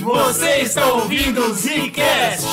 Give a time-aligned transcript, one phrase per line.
[0.00, 2.46] Você está ouvindo o Zcast.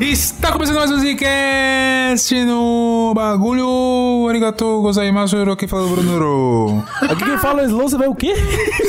[0.00, 4.28] Está começando mais um Zcast no bagulho.
[4.28, 6.84] Arigato gozaimasu, aqui fala o Brunoro.
[7.00, 8.34] Aqui quem fala é Slow, você vai o quê?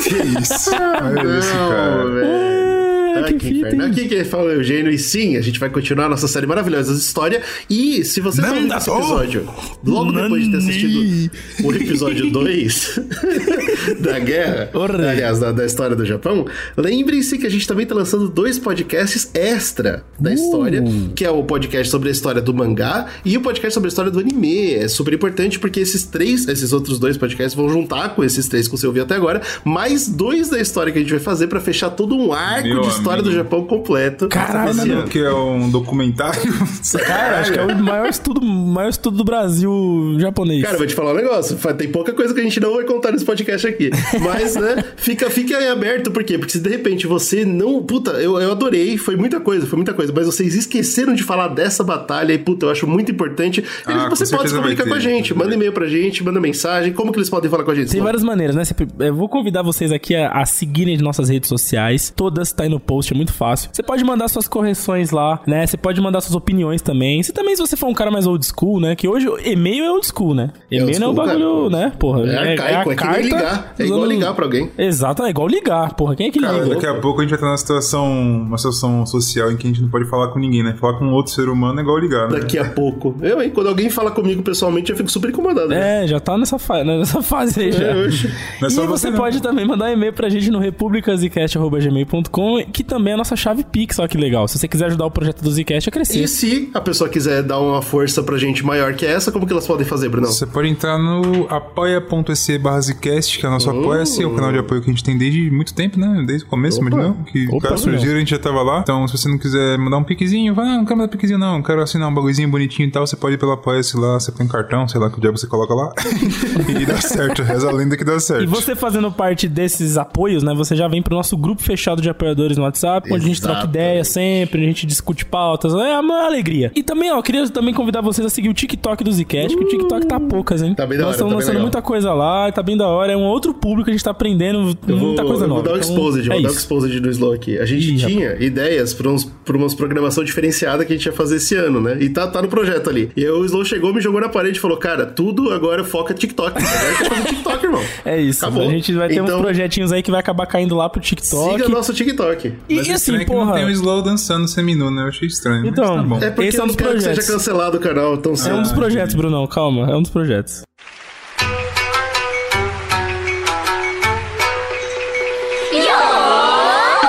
[0.02, 0.70] Que isso?
[0.74, 2.73] Olha esse cara.
[3.14, 3.84] Ah, Ah, que que fita, inferno.
[3.86, 6.92] Aqui quem fala é o Eugênio e sim, a gente vai continuar nossa série maravilhosa
[6.92, 7.42] de história.
[7.70, 9.48] E se você ouvindo Nanda- esse episódio,
[9.84, 11.30] logo depois de ter assistido
[11.64, 12.98] o episódio 2
[14.00, 15.06] da guerra, Orre.
[15.08, 16.46] aliás, da, da história do Japão,
[16.76, 20.82] lembre-se que a gente também tá lançando dois podcasts extra da história,
[21.14, 24.10] que é o podcast sobre a história do mangá e o podcast sobre a história
[24.10, 24.74] do anime.
[24.74, 28.68] É super importante porque esses três, esses outros dois podcasts vão juntar com esses três
[28.68, 31.60] que você ouviu até agora, mais dois da história que a gente vai fazer pra
[31.60, 33.30] fechar todo um arco Meu de história amigo.
[33.30, 34.28] do Japão completo.
[34.28, 35.04] Caralho.
[35.04, 36.40] Que é um documentário.
[37.04, 40.62] Cara, acho que é o maior estudo, maior estudo do Brasil japonês.
[40.62, 41.56] Cara, eu vou te falar um negócio.
[41.76, 43.90] Tem pouca coisa que a gente não vai contar nesse podcast aqui.
[44.20, 46.38] Mas, né, fica, fica aí aberto, por quê?
[46.38, 47.82] Porque se de repente você não.
[47.82, 50.12] Puta, eu, eu adorei, foi muita coisa, foi muita coisa.
[50.14, 53.64] Mas vocês esqueceram de falar dessa batalha e, puta, eu acho muito importante.
[53.86, 55.34] Ah, Eles- com você pode se comunicar com a gente.
[55.34, 56.92] Manda e-mail pra gente, manda mensagem.
[56.92, 57.90] Como que eles podem falar com a gente?
[57.90, 58.62] Tem várias maneiras, né?
[59.00, 62.12] Eu vou convidar vocês aqui a, a seguirem as nossas redes sociais.
[62.14, 63.70] Todas tá aí no post, é muito fácil.
[63.72, 65.66] Você pode mandar suas correções lá, né?
[65.66, 67.22] Você pode mandar suas opiniões também.
[67.22, 68.94] Se também se você for um cara mais old school, né?
[68.96, 70.50] Que hoje e-mail é old school, né?
[70.70, 71.84] É E-mail old não é um school, bagulho, cara.
[71.86, 71.92] né?
[71.98, 72.20] Porra.
[72.26, 73.14] É arcaico, é que nem
[73.54, 73.74] ligar.
[73.78, 74.70] É igual ligar pra alguém.
[74.76, 76.16] Exato, é igual ligar, porra.
[76.16, 76.74] Quem é que Cara, liga?
[76.74, 78.12] daqui a pouco a gente vai estar numa situação,
[78.46, 80.76] uma situação social em que a gente não pode falar com ninguém, né?
[80.80, 82.40] Falar com outro ser humano é igual ligar, né?
[82.40, 83.14] Daqui a pouco.
[83.20, 83.50] Eu, hein?
[83.50, 85.68] Quando alguém fala comigo pessoalmente, eu fico super incomodado.
[85.68, 86.04] né?
[86.04, 87.84] É, já tá nessa, fa nessa fase aí já.
[87.84, 89.18] É, é e só você você, não.
[89.18, 93.98] pode também mandar e-mail pra gente no republicasicast.gmail.com, que também é a nossa chave Pix,
[93.98, 94.46] olha que legal.
[94.48, 96.22] Se você quiser ajudar o projeto do Zcast a crescer.
[96.22, 99.52] E se a pessoa quiser dar uma força pra gente maior que essa, como que
[99.52, 100.30] elas podem fazer, Brunão?
[100.30, 104.52] Você pode entrar no apoia.se barra Zcast, que é o nosso apoia-se, é o canal
[104.52, 106.24] de apoio que a gente tem desde muito tempo, né?
[106.26, 106.88] Desde o começo, Opa.
[106.90, 108.80] mas não, que Opa, caso surgiram, a gente já tava lá.
[108.80, 111.62] Então, se você não quiser mandar um piquezinho, vai, não, não quero mandar piquezinho não,
[111.62, 114.46] quero assinar um bagulhozinho bonitinho e tal, você pode ir pelo apoia-se lá, você põe
[114.46, 115.92] um cartão, sei lá que diabo você coloca lá,
[116.80, 118.44] e dá certo, reza a lenda que dá certo.
[118.44, 120.54] E você fazendo parte desses apoios, né?
[120.54, 123.64] Você já vem pro nosso grupo fechado de apoiadores no WhatsApp, onde a gente troca
[123.64, 126.72] ideia sempre, a gente discute pautas, é uma alegria.
[126.74, 129.64] E também, ó, eu queria também convidar vocês a seguir o TikTok do Zcast, que
[129.64, 130.74] o TikTok tá poucas, hein?
[130.74, 131.62] Tá bem da Nós hora, estamos tá lançando legal.
[131.62, 134.76] muita coisa lá, tá bem da hora, é um outro público, a gente tá aprendendo
[134.86, 135.62] Eu vou, muita coisa eu nova.
[135.62, 137.58] vou dar um Então, exposed, é vou dar um exposed do Slow aqui.
[137.58, 141.12] A gente Ih, tinha ideias pra, uns, pra umas programação diferenciada que a gente ia
[141.12, 141.96] fazer esse ano, né?
[142.00, 143.10] E tá, tá no projeto ali.
[143.16, 146.14] E aí o Slow chegou, me jogou na parede e falou, cara, tudo agora foca
[146.14, 146.50] TikTok.
[146.56, 147.82] Agora a gente vai fazer TikTok, irmão.
[148.04, 148.68] É isso, Acabou.
[148.68, 151.52] a gente vai ter Então, uns projetinhos aí que vai acabar caindo lá pro TikTok.
[151.52, 152.52] Siga nosso TikTok.
[152.68, 153.46] E, Mas e assim, é porra.
[153.46, 155.02] não tem o Slow dançando seminu, né?
[155.02, 156.18] Eu achei estranho, Então, mas tá bom.
[156.26, 157.24] É porque Esse é um dos não quero que projetos.
[157.24, 160.62] seja cancelado o canal tão É um dos projetos, Brunão, calma, é um dos projetos.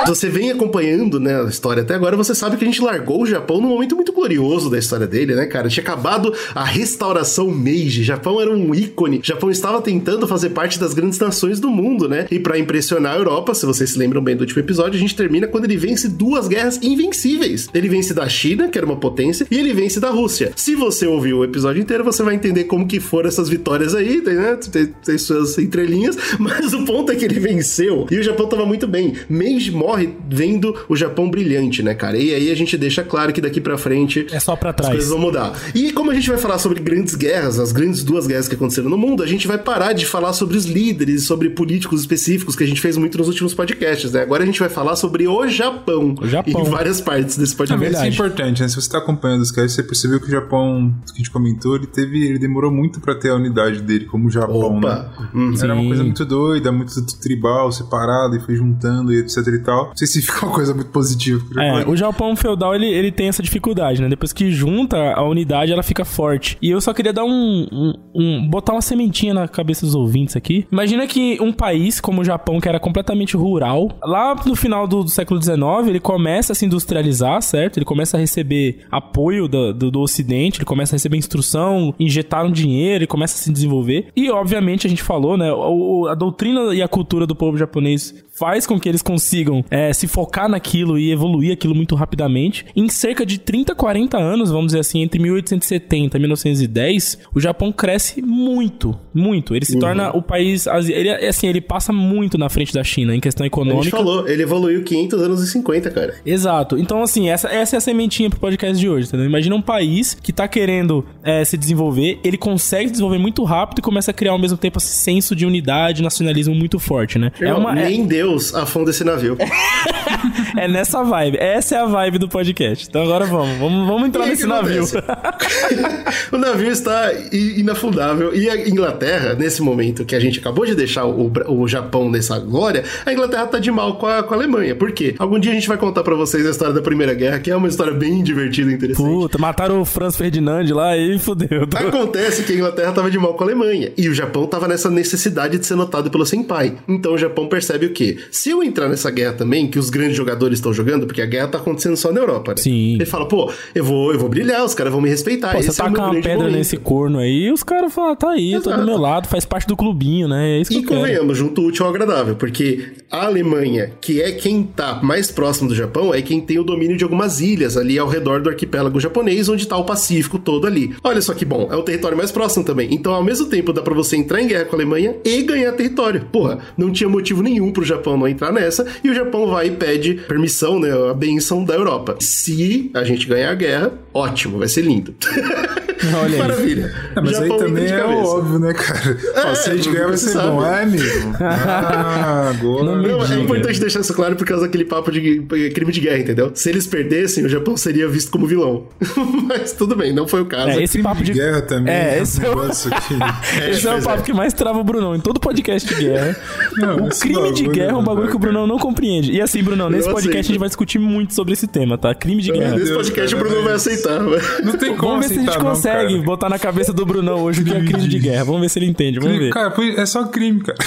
[0.07, 3.25] Você vem acompanhando, né, a história até agora, você sabe que a gente largou o
[3.25, 5.67] Japão num momento muito glorioso da história dele, né, cara?
[5.67, 8.03] Tinha acabado a restauração Meiji.
[8.03, 9.19] Japão era um ícone.
[9.23, 12.27] Japão estava tentando fazer parte das grandes nações do mundo, né?
[12.29, 15.16] E pra impressionar a Europa, se vocês se lembram bem do último episódio, a gente
[15.16, 17.67] termina quando ele vence duas guerras invencíveis.
[17.73, 20.51] Ele vence da China, que era uma potência, e ele vence da Rússia.
[20.55, 24.22] Se você ouviu o episódio inteiro, você vai entender como que foram essas vitórias aí,
[24.22, 24.57] né?
[24.72, 28.66] Tem, tem suas entrelinhas, mas o ponto é que ele venceu e o Japão tava
[28.66, 29.13] muito bem.
[29.27, 29.94] Meiji morre
[30.29, 32.17] vendo o Japão brilhante, né, cara?
[32.17, 34.89] E aí a gente deixa claro que daqui pra frente É só as trás.
[34.91, 35.53] coisas vão mudar.
[35.73, 38.89] E como a gente vai falar sobre grandes guerras, as grandes duas guerras que aconteceram
[38.89, 42.63] no mundo, a gente vai parar de falar sobre os líderes, sobre políticos específicos que
[42.63, 44.22] a gente fez muito nos últimos podcasts, né?
[44.22, 46.16] Agora a gente vai falar sobre o Japão.
[46.22, 46.61] O Japão.
[46.61, 47.95] Em várias partes desse Também podcast.
[47.95, 48.67] isso é importante, né?
[48.67, 51.75] Se você tá acompanhando os caras, você percebeu que o Japão, que a gente comentou,
[51.75, 52.25] ele teve.
[52.25, 54.89] Ele demorou muito pra ter a unidade dele como Japão, Opa.
[55.19, 55.28] né?
[55.34, 55.53] Hum.
[55.61, 59.84] Era uma coisa muito doida, muito tribal, separado, e foi juntando e etc e tal.
[59.90, 61.44] Não sei se fica uma coisa muito positiva.
[61.62, 64.09] É, o Japão feudal ele, ele tem essa dificuldade, né?
[64.09, 66.58] Depois que junta a unidade, ela fica forte.
[66.61, 70.35] E eu só queria dar um, um- um- botar uma sementinha na cabeça dos ouvintes
[70.35, 70.66] aqui.
[70.72, 75.03] Imagina que um país como o Japão, que era completamente rural, lá no final do,
[75.03, 75.58] do século XIX,
[75.88, 77.78] ele começa a se industrializar, certo?
[77.78, 82.52] Ele começa a receber apoio do, do, do Ocidente, ele começa a receber instrução, injetaram
[82.52, 84.08] dinheiro, ele começa a se desenvolver.
[84.16, 85.52] E, obviamente, a gente falou, né?
[85.52, 89.91] o- a doutrina e a cultura do povo japonês faz com que eles consigam é,
[89.91, 92.66] se focar naquilo e evoluir aquilo muito rapidamente.
[92.73, 97.73] Em cerca de 30, 40 anos, vamos dizer assim, entre 1870 e 1910, o Japão
[97.73, 99.53] cresce muito, muito.
[99.53, 99.81] Ele se uhum.
[99.81, 103.81] torna o país, ele assim, ele passa muito na frente da China em questão econômica.
[103.81, 106.16] A gente falou, ele evoluiu 500 anos e 50, cara.
[106.25, 106.78] Exato.
[106.78, 109.25] Então assim, essa, essa é a sementinha pro podcast de hoje, entendeu?
[109.25, 113.81] Imagina um país que tá querendo é, se desenvolver, ele consegue desenvolver muito rápido e
[113.81, 117.29] começa a criar ao mesmo tempo esse senso de unidade, nacionalismo muito forte, né?
[117.41, 118.05] é uma, nem é...
[118.05, 119.35] Deus afunda esse navio.
[120.58, 121.38] é nessa vibe.
[121.40, 122.88] Essa é a vibe do podcast.
[122.88, 124.84] Então agora vamos, vamos, vamos entrar nesse navio.
[126.32, 131.06] o navio está inafundável e a Inglaterra, nesse momento que a gente acabou de deixar
[131.06, 134.76] o, o Japão nessa glória, a Inglaterra tá de mal com a, com a Alemanha.
[134.76, 135.16] Por quê?
[135.20, 137.56] Algum dia a gente vai contar para vocês a história da Primeira Guerra, que é
[137.56, 139.06] uma história bem divertida e interessante.
[139.06, 141.67] Puta, mataram o Franz Ferdinand lá e fodeu.
[141.76, 144.90] Acontece que a Inglaterra tava de mal com a Alemanha e o Japão tava nessa
[144.90, 146.76] necessidade de ser notado pelo senpai.
[146.88, 148.17] Então o Japão percebe o quê?
[148.32, 151.47] Se eu entrar nessa guerra também, que os grandes jogadores estão jogando, porque a guerra
[151.47, 152.57] tá acontecendo só na Europa, né?
[152.57, 152.96] Sim.
[152.96, 155.53] Ele fala, pô, eu vou, eu vou brilhar, os caras vão me respeitar.
[155.53, 156.55] Pô, você taca é uma pedra momento.
[156.55, 158.69] nesse corno aí, os caras falam, tá aí, Exato.
[158.69, 160.57] tô do meu lado, faz parte do clubinho, né?
[160.57, 164.31] É isso que e eu convenhamos, junto útil ao agradável, porque a Alemanha, que é
[164.31, 167.97] quem tá mais próximo do Japão, é quem tem o domínio de algumas ilhas ali
[167.97, 170.96] ao redor do arquipélago japonês, onde tá o Pacífico todo ali.
[171.03, 172.90] Olha só que bom, é o território mais próximo também.
[172.91, 175.72] Então, ao mesmo tempo, dá pra você entrar em guerra com a Alemanha e ganhar
[175.73, 176.25] território.
[176.31, 179.71] Porra, não tinha motivo nenhum pro Japão não entrar nessa, e o Japão vai e
[179.71, 182.15] pede permissão, né, a benção da Europa.
[182.19, 185.15] Se a gente ganhar a guerra, ótimo, vai ser lindo.
[186.21, 186.93] Olha Maravilha.
[187.15, 189.17] É, mas Japão aí também é óbvio, né, cara?
[189.35, 190.49] É, Ó, se a gente ganhar vai ser sabe.
[190.49, 191.03] bom, é, amigo?
[191.39, 192.85] Ah, agora.
[192.95, 195.41] Não, não é importante deixar isso claro por causa daquele papo de
[195.73, 196.51] crime de guerra, entendeu?
[196.53, 198.87] Se eles perdessem, o Japão seria visto como vilão.
[199.47, 200.69] mas tudo bem, não foi o caso.
[200.69, 201.93] É, esse papo de guerra também.
[201.93, 202.65] É, esse é, o...
[202.69, 204.23] esse é o papo é.
[204.23, 206.35] que mais trava o Brunão em todo podcast de guerra.
[206.77, 209.31] Não, o crime de guerra é um bagulho que o Brunão não compreende.
[209.31, 210.45] E assim, Brunão, nesse podcast aceito.
[210.45, 212.13] a gente vai discutir muito sobre esse tema, tá?
[212.13, 212.75] Crime de guerra.
[212.75, 214.19] Nesse podcast o Bruno vai aceitar.
[214.19, 216.26] Não tem como Vamos ver se a gente consegue cara.
[216.26, 218.43] botar na cabeça do Brunão hoje o que é crime de guerra.
[218.43, 219.20] Vamos ver se ele entende.
[219.20, 219.52] Vamos ver.
[219.52, 220.78] Cara, é só crime, cara.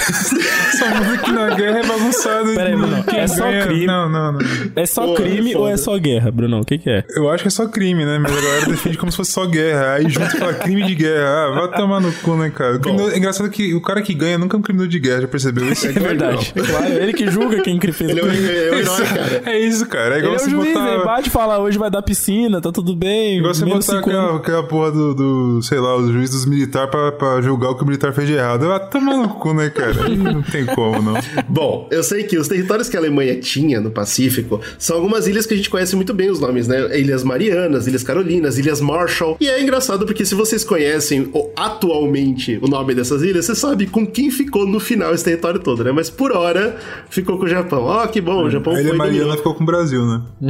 [0.77, 2.53] só muda que na guerra é bagunçado.
[2.53, 3.03] Peraí, Brunão.
[3.07, 3.85] É só crime.
[3.85, 4.39] Não, não, não.
[4.75, 6.61] É só Pô, crime é ou é só guerra, Brunão?
[6.61, 7.03] O que, que é?
[7.15, 8.19] Eu acho que é só crime, né?
[8.19, 9.93] Mas a galera defende como se fosse só guerra.
[9.93, 11.29] Aí junto fala crime de guerra.
[11.29, 12.79] Ah, vai tomar no cu, né, cara?
[13.13, 15.71] É engraçado que o cara que ganha nunca é um criminoso de guerra, já percebeu
[15.71, 15.87] isso?
[15.87, 16.53] É, é verdade.
[16.55, 18.47] É claro, ele que julga quem fez ele o crime.
[18.47, 19.41] É, é, herói, cara.
[19.45, 20.15] É isso, cara.
[20.15, 20.93] É igual ele você é o juiz, botar...
[20.93, 23.37] ele bate e fala, hoje vai dar piscina, tá tudo bem.
[23.37, 27.11] Igual você botar aquela, aquela porra do, do, sei lá, o juiz dos militares pra,
[27.11, 28.71] pra julgar o que o militar fez de errado.
[28.71, 30.09] Ah, toma no cu, né, cara?
[30.09, 31.13] não tem como, não.
[31.47, 35.45] Bom, eu sei que os territórios que a Alemanha tinha no Pacífico são algumas ilhas
[35.45, 36.99] que a gente conhece muito bem os nomes, né?
[36.99, 39.37] Ilhas Marianas, Ilhas Carolinas, Ilhas Marshall.
[39.39, 44.05] E é engraçado porque se vocês conhecem atualmente o nome dessas ilhas, você sabe com
[44.05, 45.91] quem ficou no final esse território todo, né?
[45.91, 46.77] Mas por hora
[47.09, 47.83] ficou com o Japão.
[47.83, 50.21] Ó, oh, que bom, o Japão a Ilha Mariana ficou com o Brasil, né?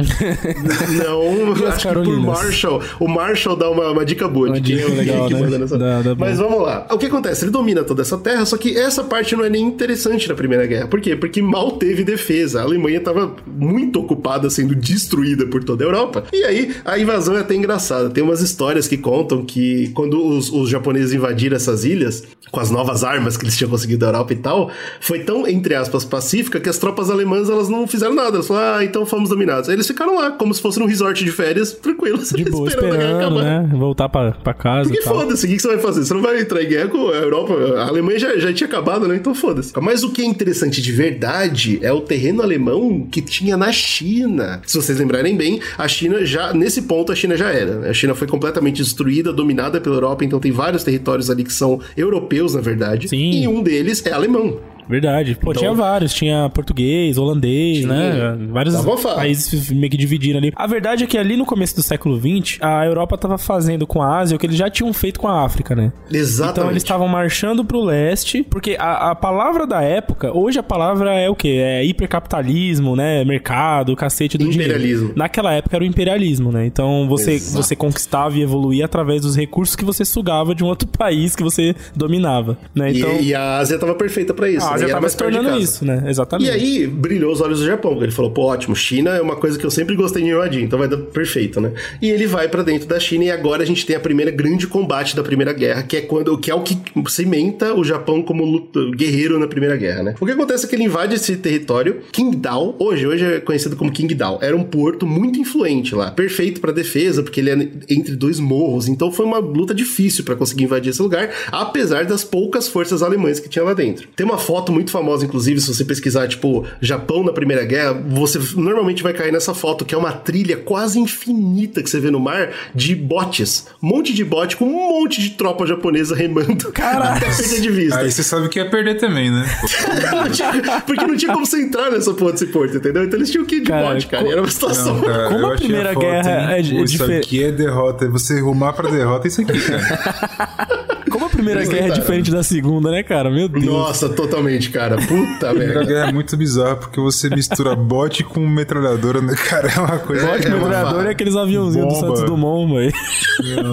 [1.04, 2.82] não, acho que por Marshall.
[2.98, 5.58] O Marshall dá uma, uma dica boa de quem, legal, que né?
[5.58, 5.78] nessa...
[5.78, 6.86] dá, dá Mas vamos lá.
[6.90, 7.44] O que acontece?
[7.44, 10.66] Ele domina toda essa terra, só que essa parte não é nem interessante na Primeira
[10.66, 10.86] Guerra.
[10.86, 11.16] Por quê?
[11.16, 12.60] Porque mal teve defesa.
[12.60, 16.24] A Alemanha estava muito ocupada sendo destruída por toda a Europa.
[16.32, 18.10] E aí, a invasão é até engraçada.
[18.10, 22.70] Tem umas histórias que contam que quando os, os japoneses invadiram essas ilhas, com as
[22.70, 26.60] novas armas que eles tinham conseguido da Europa e tal, foi tão, entre aspas, pacífica
[26.60, 28.36] que as tropas alemãs elas não fizeram nada.
[28.36, 29.68] Elas falaram, ah, então fomos dominados.
[29.68, 32.30] Aí eles ficaram lá, como se fosse num resort de férias, tranquilos.
[32.40, 33.68] De boa, esperando, esperando né?
[33.72, 34.88] Voltar pra, pra casa.
[34.88, 36.04] Porque foda-se, o que, que você vai fazer?
[36.04, 37.54] Você não vai entrar em guerra com a Europa.
[37.78, 39.16] A Alemanha já, já tinha acabado, né?
[39.16, 39.72] Então foda-se.
[39.80, 44.60] Mas o que é interessante de verdade é o terreno alemão que tinha na China.
[44.66, 47.88] Se vocês lembrarem bem, a China já, nesse ponto, a China já era.
[47.88, 51.80] A China foi completamente destruída, dominada pela Europa, então tem vários territórios ali que são
[51.96, 53.08] europeus, na verdade.
[53.08, 53.42] Sim.
[53.42, 54.58] E um deles é alemão.
[54.90, 55.36] Verdade.
[55.36, 56.12] Pô, então, tinha vários.
[56.12, 58.34] Tinha português, holandês, tinha.
[58.34, 58.46] né?
[58.50, 58.74] Vários
[59.14, 60.52] países meio que dividiram ali.
[60.56, 64.02] A verdade é que ali no começo do século XX, a Europa tava fazendo com
[64.02, 65.92] a Ásia o que eles já tinham feito com a África, né?
[66.10, 66.58] Exatamente.
[66.58, 71.12] Então eles estavam marchando pro leste, porque a, a, palavra da época, hoje a palavra
[71.14, 71.60] é o quê?
[71.62, 73.24] É hipercapitalismo, né?
[73.24, 74.98] Mercado, cacete do imperialismo.
[74.98, 75.14] dinheiro.
[75.16, 76.66] Naquela época era o imperialismo, né?
[76.66, 80.88] Então você, você conquistava e evoluía através dos recursos que você sugava de um outro
[80.98, 82.90] país que você dominava, né?
[82.92, 84.66] Então, e, e a Ásia tava perfeita para isso.
[84.88, 86.04] Já tava se tornando isso, né?
[86.06, 86.48] Exatamente.
[86.48, 88.00] E aí, brilhou os olhos do Japão.
[88.02, 90.78] Ele falou, pô, ótimo, China é uma coisa que eu sempre gostei de invadir, então
[90.78, 91.72] vai dar perfeito, né?
[92.00, 94.66] E ele vai para dentro da China e agora a gente tem a primeira grande
[94.66, 96.76] combate da Primeira Guerra, que é quando que é o que
[97.08, 100.14] cimenta o Japão como luta, guerreiro na Primeira Guerra, né?
[100.20, 103.92] O que acontece é que ele invade esse território, Qingdao, hoje, hoje é conhecido como
[103.92, 108.38] Qingdao, era um porto muito influente lá, perfeito para defesa, porque ele é entre dois
[108.38, 113.02] morros, então foi uma luta difícil para conseguir invadir esse lugar, apesar das poucas forças
[113.02, 114.08] alemãs que tinha lá dentro.
[114.14, 117.92] Tem uma foto foto muito famosa, inclusive, se você pesquisar, tipo, Japão na Primeira Guerra,
[118.08, 122.10] você normalmente vai cair nessa foto, que é uma trilha quase infinita que você vê
[122.10, 123.66] no mar de botes.
[123.82, 127.16] Um monte de bote com um monte de tropa japonesa remando Caraca.
[127.26, 127.98] até perder de vista.
[128.00, 129.44] Aí você sabe que ia perder também, né?
[130.86, 133.04] Porque não tinha como você entrar nessa porra desse porto, entendeu?
[133.04, 134.24] Então eles tinham que ir de Cara, bote, cara.
[134.24, 134.94] co- era uma situação.
[134.96, 136.58] Não, cara, Como a Primeira foto, Guerra hein?
[136.58, 138.08] é de- Pô, Isso aqui é derrota.
[138.08, 140.90] Você rumar pra derrota é isso aqui, cara.
[141.10, 143.28] Como a primeira Eles guerra é diferente da segunda, né, cara?
[143.30, 143.64] Meu Deus.
[143.64, 144.96] Nossa, totalmente, cara.
[144.96, 145.84] Puta merda.
[145.84, 149.34] Guerra é muito bizarro porque você mistura bote com metralhadora, né?
[149.48, 150.26] Cara, é uma coisa.
[150.26, 151.08] Bote é uma metralhador farra.
[151.08, 152.00] é aqueles aviãozinhos do.
[152.00, 152.92] Santos Dumont, velho.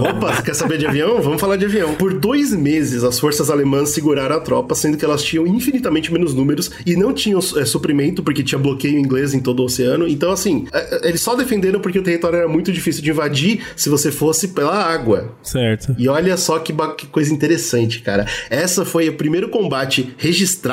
[0.01, 1.21] Opa, você quer saber de avião?
[1.21, 1.95] Vamos falar de avião.
[1.95, 6.33] Por dois meses, as forças alemãs seguraram a tropa, sendo que elas tinham infinitamente menos
[6.33, 10.07] números e não tinham é, suprimento, porque tinha bloqueio inglês em todo o oceano.
[10.07, 13.61] Então, assim, é, é, eles só defenderam porque o território era muito difícil de invadir
[13.75, 15.31] se você fosse pela água.
[15.41, 15.95] Certo.
[15.97, 18.25] E olha só que, que coisa interessante, cara.
[18.49, 20.66] Essa foi o primeiro combate registrado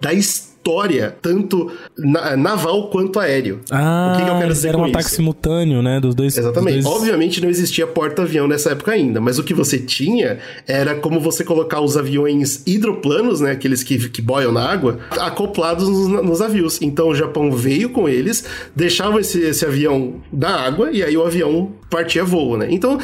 [0.00, 3.60] da história, tanto na- naval quanto aéreo.
[3.68, 5.16] Ah, o que, que eu quero dizer era um ataque isso?
[5.16, 5.98] simultâneo, né?
[5.98, 6.38] Dos dois.
[6.38, 6.76] Exatamente.
[6.76, 10.94] dos dois- Obviamente não existia porta-avião nessa época ainda, mas o que você tinha era
[10.94, 16.06] como você colocar os aviões hidroplanos, né, aqueles que, que boiam na água, acoplados nos,
[16.06, 16.80] nos navios.
[16.80, 18.44] Então o Japão veio com eles,
[18.76, 22.66] deixava esse, esse avião na água e aí o avião partia voo, né?
[22.70, 22.98] Então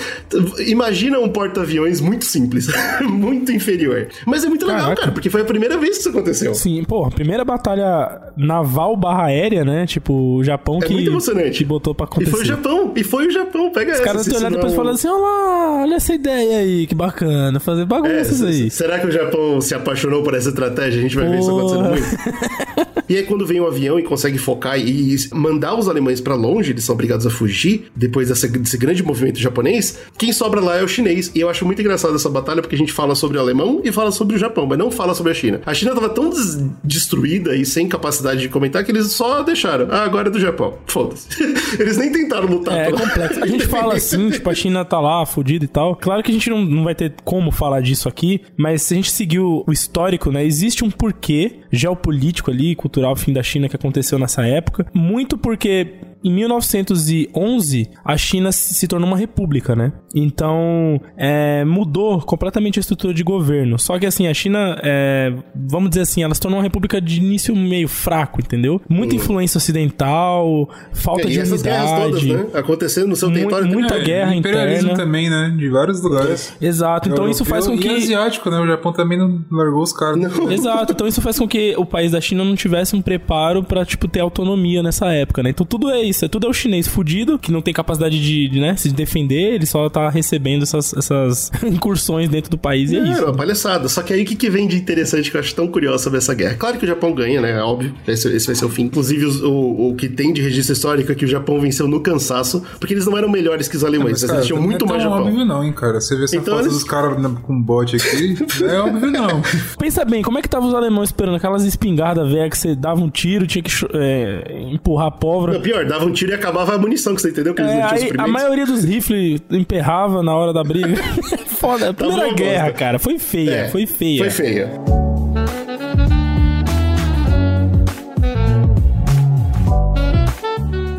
[0.67, 2.67] imagina um porta-aviões muito simples,
[3.09, 4.09] muito inferior.
[4.27, 5.01] Mas é muito legal, Caraca.
[5.03, 6.55] cara, porque foi a primeira vez que isso aconteceu.
[6.55, 9.87] Sim, pô, a primeira batalha naval barra aérea, né?
[9.87, 11.59] Tipo, o Japão É que, muito emocionante.
[11.59, 12.31] que botou pra E acontecer.
[12.31, 14.05] foi o Japão, e foi o Japão, pega Os essa.
[14.05, 17.61] caras se te olhando depois falando assim, olha lá, olha essa ideia aí, que bacana,
[17.61, 18.71] fazer É, bagunças s- aí.
[18.71, 20.99] Será que o Japão se apaixonou por essa estratégia?
[20.99, 22.89] A gente vai ver isso acontecendo muito.
[23.09, 26.73] E aí, quando vem um avião e consegue focar e mandar os alemães pra longe,
[26.73, 30.83] eles são obrigados a fugir depois dessa- desse grande movimento japonês, quem sobra lá é
[30.83, 31.31] o chinês.
[31.35, 33.93] E eu acho muito engraçado essa batalha porque a gente fala sobre o alemão e
[33.93, 35.61] fala sobre o Japão, mas não fala sobre a China.
[35.67, 39.89] A China tava tão des- destruída e sem capacidade de comentar que eles só deixaram.
[39.91, 40.75] Ah, agora é do Japão.
[40.87, 41.29] Foda-se.
[41.79, 42.75] Eles nem tentaram lutar.
[42.77, 43.43] É, é complexo.
[43.43, 45.95] A gente fala assim, tipo, a China tá lá, fudida e tal.
[45.97, 48.97] Claro que a gente não, não vai ter como falar disso aqui, mas se a
[48.97, 53.69] gente seguir o o histórico, né, existe um porquê geopolítico ali, cultural, fim da China
[53.69, 54.87] que aconteceu nessa época.
[54.95, 55.95] Muito porque
[56.25, 59.93] em 1911 a China se tornou uma república, né?
[60.15, 63.79] Então é, mudou completamente a estrutura de governo.
[63.79, 67.19] Só que assim, a China, é, vamos dizer assim, ela se tornou uma república de
[67.19, 68.81] início meio fraco, entendeu?
[68.89, 72.33] Muita influência ocidental, falta E de guerras todas, unidade.
[72.33, 72.47] né?
[72.55, 73.67] Acontecendo no seu Mu- território.
[73.69, 75.05] muita É, guerra imperialismo interna.
[75.05, 75.55] também, né?
[75.57, 76.55] De vários lugares.
[76.61, 78.03] Exato, então isso faz com Europeu E que.
[78.05, 78.59] asiático, né?
[78.59, 80.19] O Japão também não largou os caras.
[80.51, 83.85] Exato, então isso faz com que o país da China não tivesse um preparo pra,
[83.85, 85.51] tipo, ter autonomia nessa época, né?
[85.51, 88.49] Então tudo é isso, é tudo é o chinês fudido, que não tem capacidade de,
[88.49, 92.97] de, né, se defender, ele só tá recebendo essas, essas incursões dentro do país e
[92.97, 93.25] é É, isso.
[93.25, 93.89] uma palhaçada.
[93.89, 96.19] Só que aí o que, que vem de interessante que eu acho tão curioso sobre
[96.19, 96.55] essa guerra?
[96.57, 97.53] Claro que o Japão ganha, né?
[97.59, 97.95] É óbvio.
[98.07, 98.83] Esse, esse vai ser o fim.
[98.85, 102.01] Inclusive, os- o, o que tem de registro histórico é que o Japão venceu no
[102.01, 104.65] cansaço, porque eles não eram melhores que os alemães, Mas, mas, cara, eles tinham não
[104.65, 105.23] é muito tão mais Japão.
[105.27, 106.01] óbvio não, hein, cara.
[106.01, 107.09] Você vê essa Então foto eles- dos caras
[107.43, 109.43] com bote aqui, é óbvio não.
[109.79, 113.01] Pensa bem, como é que tava os alemães esperando aquelas espingardas velhas que você dava
[113.01, 115.55] um tiro, tinha que é, empurrar a pólvora.
[115.55, 117.53] Não, pior, dava um tiro e acabava a munição, que você entendeu?
[117.55, 120.97] Que eles É, não tinham aí, a maioria dos rifles emperrava na hora da briga.
[121.59, 121.91] Foda.
[121.91, 122.79] A primeira bom, guerra, bosta.
[122.79, 124.19] cara, foi feia, É, foi feia.
[124.19, 124.71] Foi feia.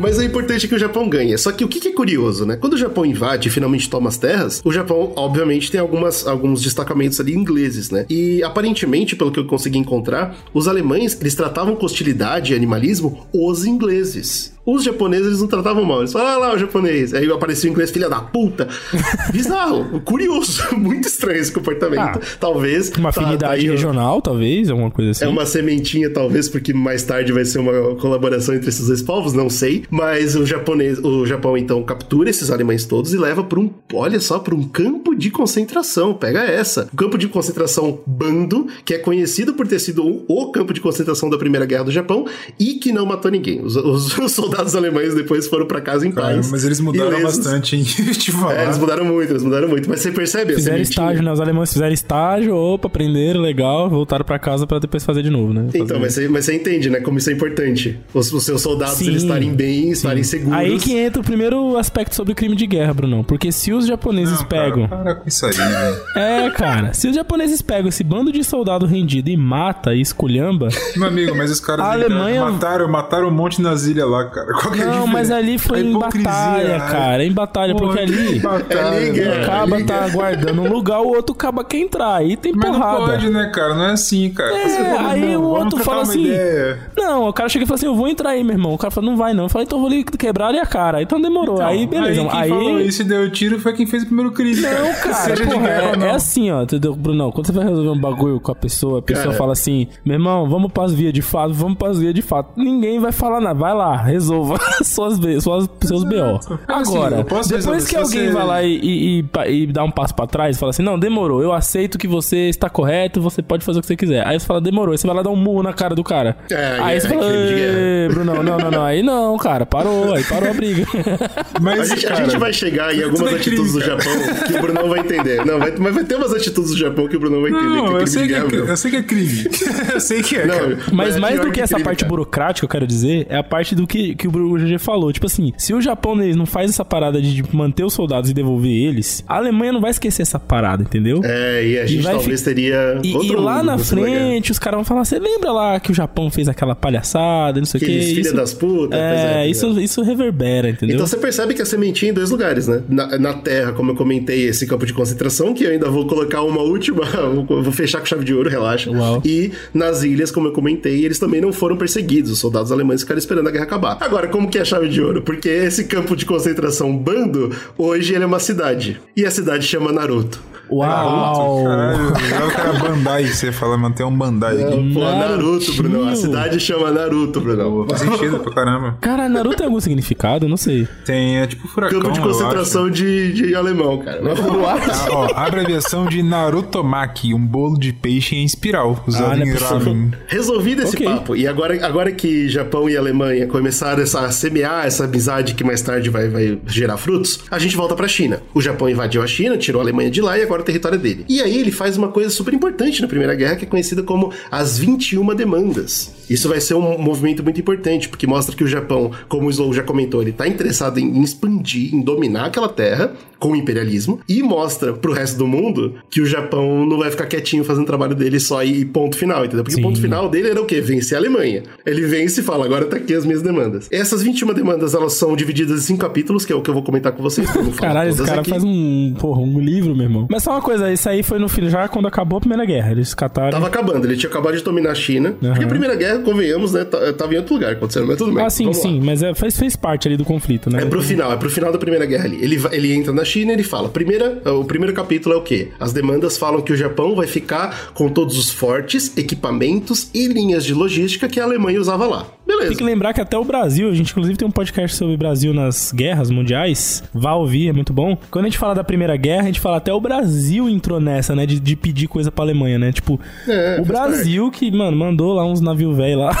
[0.00, 1.36] Mas é importante que o Japão ganhe.
[1.36, 2.56] Só que o que que é curioso, né?
[2.56, 6.62] Quando o Japão invade e finalmente toma as terras, o Japão, obviamente, tem algumas, alguns
[6.62, 8.06] destacamentos ali ingleses, né?
[8.08, 13.26] E aparentemente, pelo que eu consegui encontrar, os alemães, eles tratavam com hostilidade e animalismo
[13.32, 14.54] os ingleses.
[14.64, 16.00] Os japoneses, eles não tratavam mal.
[16.00, 17.14] Eles falavam, ah lá, o japonês.
[17.14, 18.68] Aí aparecia o inglês, filha da puta.
[19.32, 20.62] Bizarro, curioso.
[20.76, 22.00] Muito estranho esse comportamento.
[22.00, 22.90] Ah, Talvez.
[22.90, 25.24] Uma tá- afinidade tá aí, regional, talvez, alguma coisa assim.
[25.24, 29.32] É uma sementinha, talvez, porque mais tarde vai ser uma colaboração entre esses dois povos,
[29.32, 29.84] não sei.
[29.90, 34.20] Mas o japonês, o Japão então captura esses alemães todos e leva para um, olha
[34.20, 36.14] só, para um campo de concentração.
[36.14, 36.88] Pega essa.
[36.92, 40.80] O campo de concentração Bando, que é conhecido por ter sido o, o campo de
[40.80, 42.26] concentração da Primeira Guerra do Japão
[42.58, 43.62] e que não matou ninguém.
[43.62, 46.50] Os, os- os soldados alemães depois foram para casa em Cara, paz.
[46.50, 47.38] mas eles mudaram ilesos.
[47.38, 47.82] bastante, hein?
[48.12, 48.54] Te falar.
[48.60, 49.88] É, eles mudaram muito, eles mudaram muito.
[49.88, 50.90] Mas você percebe a Fizeram sementinha?
[51.04, 51.32] estágio, né?
[51.32, 55.52] Os alemães fizeram estágio, opa, aprenderam, legal, voltaram pra casa pra depois fazer de novo,
[55.52, 55.66] né?
[55.74, 57.00] Então, Fazer- mas você, mas você entende, né?
[57.00, 57.98] Como isso é importante.
[58.12, 60.58] Os, os seus soldados Sim, eles estarem bem, estarem seguros.
[60.58, 63.22] Aí que entra o primeiro aspecto sobre o crime de guerra, Brunão.
[63.24, 64.88] Porque se os japoneses Não, cara, pegam.
[64.88, 65.96] Para com isso aí, velho.
[66.16, 66.92] É, cara.
[66.92, 70.68] Se os japoneses pegam esse bando de soldado rendido e mata e esculhamba.
[70.96, 74.39] Meu amigo, mas os caras A Alemanha- mataram, mataram um monte nas ilhas lá, cara.
[74.44, 74.52] Cara.
[74.60, 77.24] Qual que é a Não, mas ali foi A em hipocrisia, batalha, cara.
[77.24, 78.38] Em batalha, Pô, porque que ali.
[78.40, 82.16] batalha, É caba tá guardando um lugar, o outro caba quer entrar.
[82.16, 82.98] Aí tem Mas porrada.
[83.00, 83.74] não pode, né, cara?
[83.74, 84.56] Não é assim, cara.
[84.56, 86.24] É, fala, aí não, o outro fala assim.
[86.24, 86.78] ideia.
[86.96, 88.72] Não, o cara chega e fala assim: Eu vou entrar aí, meu irmão.
[88.74, 89.44] O cara fala: Não vai não.
[89.44, 91.02] Eu falei: Então eu vou lhe quebrar ali a cara.
[91.02, 91.56] Então demorou.
[91.56, 92.20] Então, aí beleza.
[92.22, 92.48] Aí quem Aí.
[92.48, 95.58] falou isso e deu tiro foi quem fez o primeiro crime, Não, cara, Seja porra,
[95.66, 96.06] guerra ou é, não.
[96.06, 97.30] é assim, ó, entendeu, Brunão?
[97.30, 99.36] Quando você vai resolver um bagulho com a pessoa, a pessoa Cara.
[99.38, 102.50] fala assim, meu irmão, vamos pras vias de fato, vamos pras vias de fato.
[102.56, 103.96] Ninguém vai falar nada, vai lá,
[104.30, 106.36] resolva suas, suas, seus BO.
[106.38, 109.82] Assim, Agora, posso depois resolver, que alguém você- vai lá e, e, e e dá
[109.84, 113.42] um passo pra trás, fala assim, não, demorou, eu aceito que você está correto, você
[113.42, 114.26] pode fazer o que você quiser.
[114.26, 116.36] Aí você fala, demorou, aí você vai lá dar um murro na cara do cara.
[116.50, 117.22] É, aí é, você fala.
[117.32, 120.86] "Ê, Brunão, não, não, não, aí não, cara, parou, aí parou a briga.
[121.54, 123.80] A Mas, gente, a cara, gente vai chegar em algumas é atitudes do.
[123.80, 124.12] Japão
[124.46, 125.44] que o Brunão vai entender.
[125.44, 127.68] Não, vai, mas vai ter umas atitudes do Japão que o Brunão vai entender.
[127.68, 128.68] que é Não, crime eu sei que, é, mesmo.
[128.68, 129.44] eu sei que é crime.
[129.94, 130.56] eu sei que é, Não.
[130.92, 132.08] Mas é mais do que essa crime, parte cara.
[132.10, 135.12] burocrática, eu quero dizer, é a parte do que, que o GG falou.
[135.12, 138.70] Tipo assim, se o japonês não faz essa parada de manter os soldados e devolver
[138.70, 141.20] eles, a Alemanha não vai esquecer essa parada, entendeu?
[141.24, 142.98] É, e a gente vai talvez fi- teria.
[143.02, 146.30] E, e lá na frente, os caras vão falar: você lembra lá que o Japão
[146.30, 147.90] fez aquela palhaçada, não sei o que?
[147.90, 150.94] Aqueles filha das putas, é, É, isso, isso reverbera, entendeu?
[150.96, 152.82] Então você percebe que a sementinha é em dois lugares, né?
[152.88, 156.42] Na, na Terra, como eu comentei, esse campo de concentração, que eu ainda vou colocar
[156.42, 157.04] uma última,
[157.46, 158.90] vou vou fechar com chave de ouro, relaxa.
[158.90, 159.22] Uau.
[159.24, 162.30] E nas ilhas, como eu comentei, eles também não foram perseguidos.
[162.30, 163.96] Os soldados alemães ficaram esperando a guerra acabar.
[164.10, 165.22] Agora, como que é a chave de ouro?
[165.22, 169.00] Porque esse campo de concentração Bando, hoje ele é uma cidade.
[169.16, 170.50] E a cidade chama Naruto.
[170.72, 171.64] Uau!
[171.64, 174.94] Caralho, legal que era Bandai, que você fala, mano, tem um Bandai aqui.
[174.94, 175.72] Pô, Naruto.
[175.74, 176.08] Bruno.
[176.08, 177.86] A cidade chama Naruto, Bruno.
[177.88, 178.96] Faz sentido pra caramba.
[179.00, 180.48] Cara, Naruto tem algum significado?
[180.48, 180.86] Não sei.
[181.04, 184.20] Tem, é tipo furacão, Campo de concentração de, de alemão, cara.
[184.70, 189.48] Ah, ó, abreviação de Narutomaki, um bolo de peixe em espiral, usado Ah, não é
[189.48, 190.12] em ramen.
[190.28, 191.06] Resolvido esse Ok.
[191.06, 195.64] papo, e agora, agora que Japão e Alemanha começaram essa, a semear essa amizade que
[195.64, 198.42] mais tarde vai, vai gerar frutos, a gente volta pra China.
[198.54, 200.98] O Japão invadiu a China, tirou a Alemanha de lá e agora o território é
[200.98, 201.24] dele.
[201.28, 204.32] E aí ele faz uma coisa super importante na Primeira Guerra, que é conhecida como
[204.50, 206.19] as 21 demandas.
[206.30, 209.74] Isso vai ser um movimento muito importante, porque mostra que o Japão, como o Slow
[209.74, 214.42] já comentou, ele tá interessado em, expandir, em dominar aquela terra com o imperialismo, e
[214.42, 218.14] mostra pro resto do mundo que o Japão não vai ficar quietinho fazendo o trabalho
[218.14, 219.64] dele só e ponto final, entendeu?
[219.64, 219.80] Porque Sim.
[219.80, 220.80] o ponto final dele era o quê?
[220.80, 221.62] Vencer a Alemanha.
[221.86, 223.88] Ele vence e fala, agora tá aqui as minhas demandas.
[223.90, 226.82] Essas 21 demandas, elas são divididas em cinco capítulos, que é o que eu vou
[226.82, 227.48] comentar com vocês.
[227.78, 228.50] Caralho, esse cara aqui.
[228.50, 230.28] faz um, porra, um livro, meu irmão.
[230.30, 232.92] Mas só uma coisa, isso aí foi no fim, já quando acabou a Primeira Guerra.
[232.92, 233.50] Eles cataram.
[233.50, 235.34] Tava acabando, ele tinha acabado de dominar a China.
[235.40, 236.84] Porque a Primeira Guerra, convenhamos, né?
[236.84, 238.44] t- Tava em outro lugar acontecendo, mas tudo bem.
[238.44, 238.82] Ah, sim, vamos lá.
[238.84, 240.82] sim, mas é, fez, fez parte ali do conflito, né?
[240.82, 242.38] É pro final, é pro final da Primeira Guerra ali.
[242.42, 245.68] Ele, ele entra na China e ele fala: primeira, o primeiro capítulo é o quê?
[245.78, 250.64] As demandas falam que o Japão vai ficar com todos os fortes, equipamentos e linhas
[250.64, 252.26] de logística que a Alemanha usava lá.
[252.50, 252.68] Beleza.
[252.68, 255.18] Tem que lembrar que até o Brasil, a gente inclusive tem um podcast sobre o
[255.18, 257.02] Brasil nas guerras mundiais.
[257.14, 258.16] Vá ouvir, é muito bom.
[258.30, 261.34] Quando a gente fala da Primeira Guerra, a gente fala até o Brasil entrou nessa,
[261.34, 261.46] né?
[261.46, 262.92] De, de pedir coisa pra Alemanha, né?
[262.92, 266.30] Tipo, É, o Brasil que, mano, mandou lá uns navios velhos lá.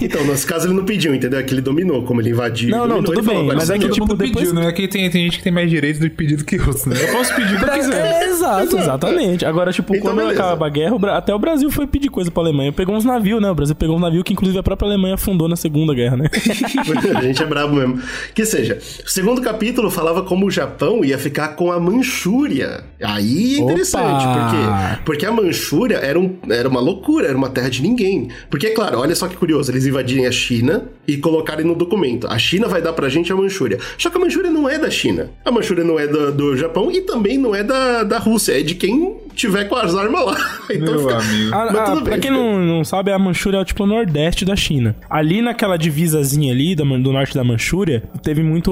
[0.00, 1.38] Então, nesse caso ele não pediu, entendeu?
[1.38, 2.70] É que ele dominou, como ele invadiu.
[2.70, 4.70] Não, não, tudo falou, bem, agora mas é que, tipo, depois- pediu, né?
[4.72, 6.96] Que tem, tem gente que tem mais direito de pedir do que outros, né?
[7.02, 7.98] Eu posso pedir o que quiser.
[8.18, 9.44] É, exato, exatamente.
[9.44, 10.40] Agora, tipo, Então, quando beleza.
[10.42, 12.72] acaba a guerra, até o Brasil foi pedir coisa pra Alemanha.
[12.72, 13.50] Pegou uns navios, né?
[13.50, 16.26] O Brasil pegou uns navios que, inclusive, a própria Alemanha fundou na Segunda Guerra, né?
[17.16, 18.00] a gente é brabo mesmo.
[18.34, 22.84] Que seja, o segundo capítulo falava como o Japão ia ficar com a Manchúria.
[23.02, 24.34] Aí é interessante, Opa!
[24.34, 25.02] por quê?
[25.04, 28.28] Porque a Manchúria era, um, era uma loucura, era uma terra de ninguém.
[28.50, 32.26] Porque, claro, olha só que curioso, eles invadirem a China e colocarem no documento.
[32.28, 33.78] A China vai dar pra gente a Manchúria.
[33.96, 35.30] Só que a Manchúria não é da China.
[35.44, 38.58] A Manchúria não é do, do Japão e também não é da, da Rússia.
[38.58, 40.36] É de quem tiver com as armas lá.
[40.70, 41.54] Então Meu fica- amigo.
[41.54, 43.84] A, Mas a- tudo pra bem, quem fica- não, não sabe, a Manchúria é tipo
[43.84, 44.94] o nordeste da China.
[45.08, 48.70] Ali naquela divisazinha ali da- do norte da Manchúria, teve muito.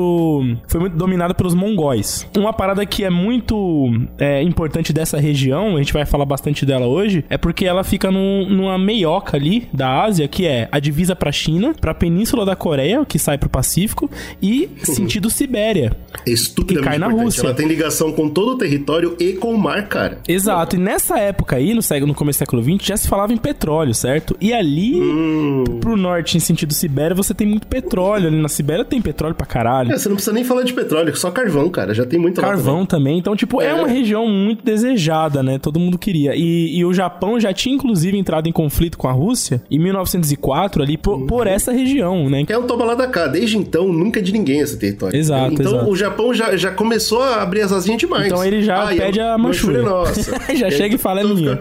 [0.69, 2.29] Foi muito dominado pelos mongóis.
[2.37, 6.87] Uma parada que é muito é, importante dessa região, a gente vai falar bastante dela
[6.87, 11.17] hoje, é porque ela fica num- numa meioca ali da Ásia, que é a divisa
[11.17, 14.11] pra China, pra Península da Coreia, que sai pro Pacífico,
[14.43, 15.97] e sentido Sibéria.
[16.27, 17.25] Estupidamente Que cai na importante.
[17.25, 17.41] Rússia.
[17.47, 20.19] Ela tem ligação com todo o território e com o mar, cara.
[20.29, 23.33] Exato, e nessa época aí, no, século, no começo do século XX, já se falava
[23.33, 24.37] em petróleo, certo?
[24.41, 25.65] E ali, Hum.
[25.81, 28.29] pro norte, em sentido Sibéria, você tem muito petróleo.
[28.29, 29.93] Ali na Sibéria tem petróleo pra caralho.
[29.93, 31.93] É, você não precisa nem falar de petróleo, só carvão, cara.
[31.95, 33.19] Já tem muito lá Carvão também.
[33.19, 33.67] Então, tipo, é.
[33.67, 33.75] É.
[33.75, 35.59] uma região muito desejada, né?
[35.59, 36.35] Todo mundo queria.
[36.35, 40.83] E, e o Japão já tinha, inclusive, entrado em conflito com a Rússia em 1904,
[40.83, 41.27] ali, por, Uhum.
[41.27, 42.45] por essa região, né?
[42.49, 43.27] É um toma lá da cá.
[43.27, 45.17] Desde então, nunca é de ninguém esse território.
[45.19, 45.91] Exato, Então, exato.
[45.91, 48.27] o Japão já, já começou a abrir as asinhas demais.
[48.27, 49.83] Então, ele já e pede a Manchúria é Manchúria.
[49.83, 50.46] nossa.
[50.55, 51.59] Já chega e fala, é minha.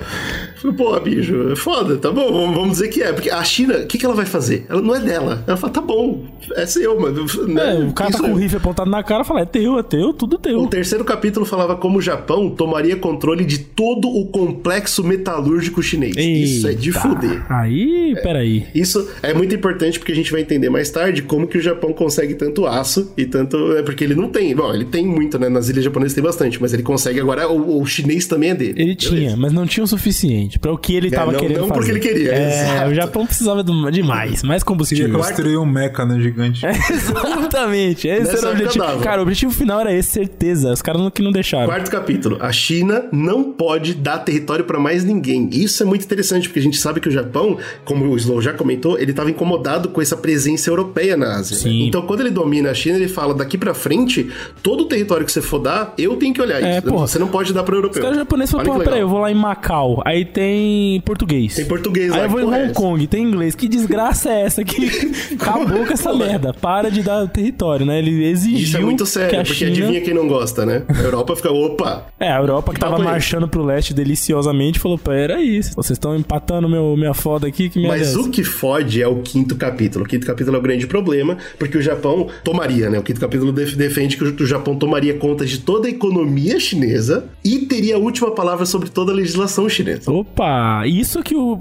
[0.78, 3.14] Pô, bicho, é foda, tá bom, vamos, dizer que é.
[3.14, 4.66] Porque a China, o que, que ela vai fazer?
[4.70, 5.44] Ela não é dela.
[5.46, 7.26] Ela fala, tá bom, é seu, mano.
[7.48, 7.76] Né?
[7.76, 10.14] É, o cara tá com o rifle apontado na cara fala, é teu, é teu,
[10.14, 10.60] tudo teu.
[10.60, 16.16] O terceiro capítulo falava como o Japão tomaria controle de todo o complexo metalúrgico chinês.
[16.18, 16.46] Eita.
[16.46, 17.46] Isso é de fuder.
[17.50, 18.68] Aí, é, peraí.
[18.74, 21.94] Isso é muito importante porque a gente vai entender mais tarde como que o Japão
[21.94, 23.74] consegue tanto aço e tanto.
[23.74, 24.56] É porque ele não tem.
[24.56, 25.50] Bom, ele tem muito, né?
[25.50, 27.48] Nas ilhas japonesas tem bastante, mas ele consegue agora.
[27.50, 28.75] O, o chinês também é dele.
[28.76, 29.16] Ele Beleza.
[29.16, 31.68] tinha, mas não tinha o suficiente para o que ele tava é, não, querendo não
[31.70, 31.80] fazer.
[31.80, 32.32] porque ele queria.
[32.34, 35.06] É, o Japão precisava de mais, mais combustível.
[35.06, 36.66] Queria construir um mecha, né, gigante.
[36.66, 38.08] Exatamente.
[38.08, 39.00] Esse Nessa era o objetivo.
[39.00, 40.72] Cara, o objetivo final era esse, certeza.
[40.74, 41.66] Os caras não, que não deixaram.
[41.66, 42.38] Quarto capítulo.
[42.40, 45.50] A China não pode dar território para mais ninguém.
[45.52, 48.54] Isso é muito interessante, porque a gente sabe que o Japão, como o Slow já
[48.54, 51.58] comentou, ele estava incomodado com essa presença europeia na Ásia.
[51.70, 51.86] Né?
[51.86, 54.30] Então, quando ele domina a China, ele fala: daqui para frente,
[54.62, 56.88] todo o território que você for dar, eu tenho que olhar é, isso.
[56.88, 58.02] Porra, você não pode dar para europeu.
[58.02, 61.56] Os caras japoneses peraí, eu vou lá em Macau, aí tem português.
[61.56, 62.18] Tem português aí lá.
[62.18, 63.56] Aí eu vou em Hong é Kong, tem inglês.
[63.56, 66.54] Que desgraça é essa que acabou com essa merda?
[66.54, 68.00] Para de dar território, né?
[68.00, 68.60] Ele exigiu.
[68.60, 69.72] Isso é muito sério, porque China...
[69.72, 70.84] adivinha quem não gosta, né?
[70.88, 72.08] A Europa fica, opa.
[72.20, 76.70] É, a Europa que tava marchando pro leste deliciosamente falou: pera aí, vocês estão empatando
[76.70, 80.06] meu, minha foda aqui, que Mas é o que fode é o quinto capítulo.
[80.06, 83.00] O quinto capítulo é o grande problema, porque o Japão tomaria, né?
[83.00, 87.60] O quinto capítulo defende que o Japão tomaria conta de toda a economia chinesa e
[87.60, 90.12] teria a última palavra sobre toda a legislação chinesa.
[90.12, 90.84] Opa!
[90.86, 91.60] Isso que o.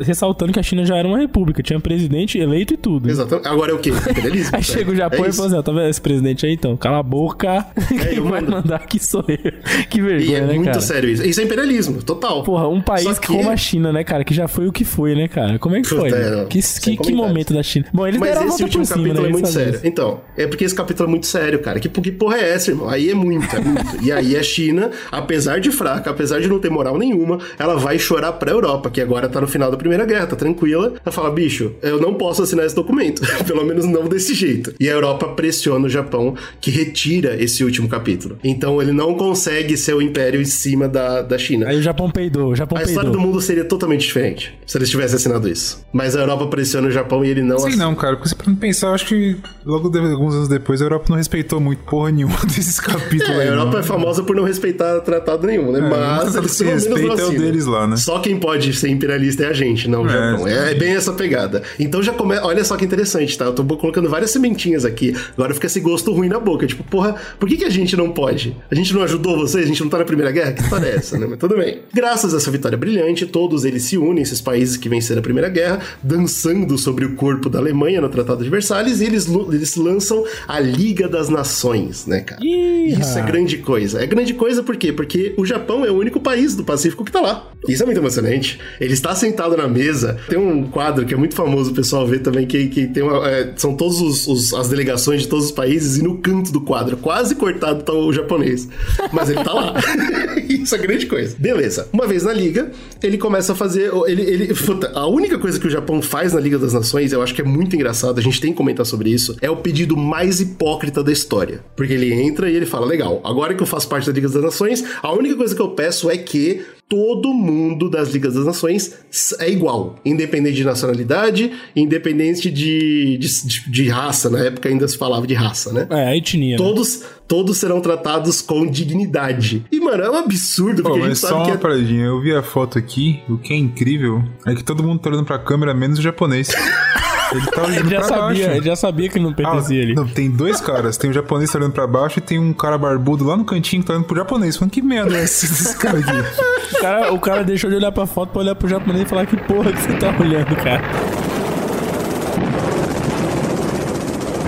[0.00, 3.08] Ressaltando que a China já era uma república, tinha presidente eleito e tudo.
[3.08, 3.48] Exatamente.
[3.48, 3.90] Agora é o quê?
[4.10, 4.56] Imperialismo.
[4.56, 6.76] aí chega o Japão é e fala assim: tá vendo esse presidente aí então?
[6.76, 7.66] Cala a boca.
[7.76, 9.36] É, Quem vai mandar aqui sou eu.
[9.88, 10.30] Que vergonha.
[10.30, 10.80] E é né, muito cara?
[10.80, 11.24] sério isso.
[11.24, 12.42] Isso é imperialismo, total.
[12.42, 13.26] Porra, um país que...
[13.28, 14.24] como a China, né, cara?
[14.24, 15.58] Que já foi o que foi, né, cara?
[15.58, 16.10] Como é que foi?
[16.10, 17.86] É, que, que, que, momento da China?
[17.92, 19.28] Bom, eles Mas deram esse último cima, capítulo né?
[19.28, 19.74] é muito sério.
[19.74, 19.86] Isso.
[19.86, 21.80] Então, é porque esse capítulo é muito sério, cara.
[21.80, 22.88] Que, que porra é essa, irmão?
[22.88, 24.02] Aí é muito, é muito.
[24.02, 27.98] e aí a China, apesar de fraca, apesar de não ter moral nenhuma, ela vai
[27.98, 30.94] chorar pra Europa, que agora tá no final da Primeira Guerra, tá tranquila.
[31.04, 33.22] Ela fala, bicho, eu não posso assinar esse documento.
[33.46, 34.74] Pelo menos não desse jeito.
[34.78, 38.38] E a Europa pressiona o Japão, que retira esse último capítulo.
[38.42, 41.68] Então ele não consegue ser o império em cima da, da China.
[41.68, 42.92] Aí o Japão peidou, o Japão a peidou.
[42.92, 45.84] história do mundo seria totalmente diferente se eles tivessem assinado isso.
[45.92, 48.16] Mas a Europa pressiona o Japão e ele não Sim, não, cara.
[48.16, 51.16] Porque você pra pensar, eu acho que logo de, alguns anos depois a Europa não
[51.16, 53.28] respeitou muito porra nenhuma desses capítulos.
[53.28, 53.78] É, aí, a Europa não.
[53.78, 55.80] é famosa por não respeitar tratado nenhum, né?
[55.86, 57.96] É, Mas eles se respeita é o deles lá, né?
[57.96, 60.48] Só quem pode ser imperialista é a gente, não o é, Japão.
[60.48, 61.62] É, é, bem essa pegada.
[61.78, 62.44] Então já começa.
[62.44, 63.46] Olha só que interessante, tá?
[63.46, 65.14] Eu tô colocando várias sementinhas aqui.
[65.32, 66.66] Agora fica esse gosto ruim na boca.
[66.66, 68.56] Tipo, porra, por que, que a gente não pode?
[68.70, 69.64] A gente não ajudou vocês?
[69.64, 70.52] A gente não tá na Primeira Guerra?
[70.52, 71.26] Que história é essa, né?
[71.28, 71.80] Mas tudo bem.
[71.92, 75.48] Graças a essa vitória brilhante, todos eles se unem, esses países que venceram a Primeira
[75.48, 80.24] Guerra, dançando sobre o corpo da Alemanha no Tratado de Versalhes, e eles, eles lançam
[80.46, 82.44] a Liga das Nações, né, cara?
[82.44, 83.00] Iha.
[83.00, 84.02] Isso é grande coisa.
[84.02, 84.92] É grande coisa por quê?
[84.92, 87.50] Porque o Japão é o único país do Pacífico que tá lá.
[87.68, 88.60] Isso é muito emocionante.
[88.80, 90.18] Ele está sentado na mesa.
[90.28, 93.28] Tem um quadro que é muito famoso, o pessoal vê também, que, que tem uma,
[93.28, 97.34] é, são todas as delegações de todos os países, e no canto do quadro, quase
[97.34, 98.68] cortado, tá o japonês.
[99.12, 99.74] Mas ele tá lá.
[100.62, 101.36] Isso é grande coisa.
[101.38, 101.88] Beleza.
[101.92, 102.70] Uma vez na liga,
[103.02, 103.90] ele começa a fazer.
[104.06, 104.54] Ele, ele,
[104.94, 107.44] a única coisa que o Japão faz na Liga das Nações, eu acho que é
[107.44, 111.12] muito engraçado, a gente tem que comentar sobre isso, é o pedido mais hipócrita da
[111.12, 111.64] história.
[111.76, 114.42] Porque ele entra e ele fala: legal, agora que eu faço parte da Liga das
[114.42, 118.94] Nações, a única coisa que eu peço é que todo mundo das Ligas das Nações
[119.40, 125.26] é igual, independente de nacionalidade, independente de, de, de, raça, na época ainda se falava
[125.26, 125.86] de raça, né?
[125.90, 126.56] É, a etnia.
[126.56, 126.56] Né?
[126.56, 127.06] Todos, né?
[127.26, 129.64] todos serão tratados com dignidade.
[129.70, 131.50] E, mano, é um absurdo, porque Pô, a gente sabe só que...
[131.50, 131.58] uma é...
[131.58, 135.10] paradinha, eu vi a foto aqui, o que é incrível é que todo mundo tá
[135.10, 136.48] olhando pra câmera, menos o japonês.
[137.32, 138.58] Ele tá olhando ele já pra sabia, baixo.
[138.58, 139.94] Ele já sabia que não pertencia ah, ali.
[139.94, 140.96] Não, tem dois caras.
[140.96, 143.82] Tem um japonês tá olhando pra baixo e tem um cara barbudo lá no cantinho
[143.82, 144.56] que tá olhando pro japonês.
[144.56, 146.10] Falando, que merda é esse, cara aqui?
[146.10, 149.26] o, cara, o cara deixou de olhar pra foto pra olhar pro japonês e falar
[149.26, 150.82] que porra que você tá olhando, cara.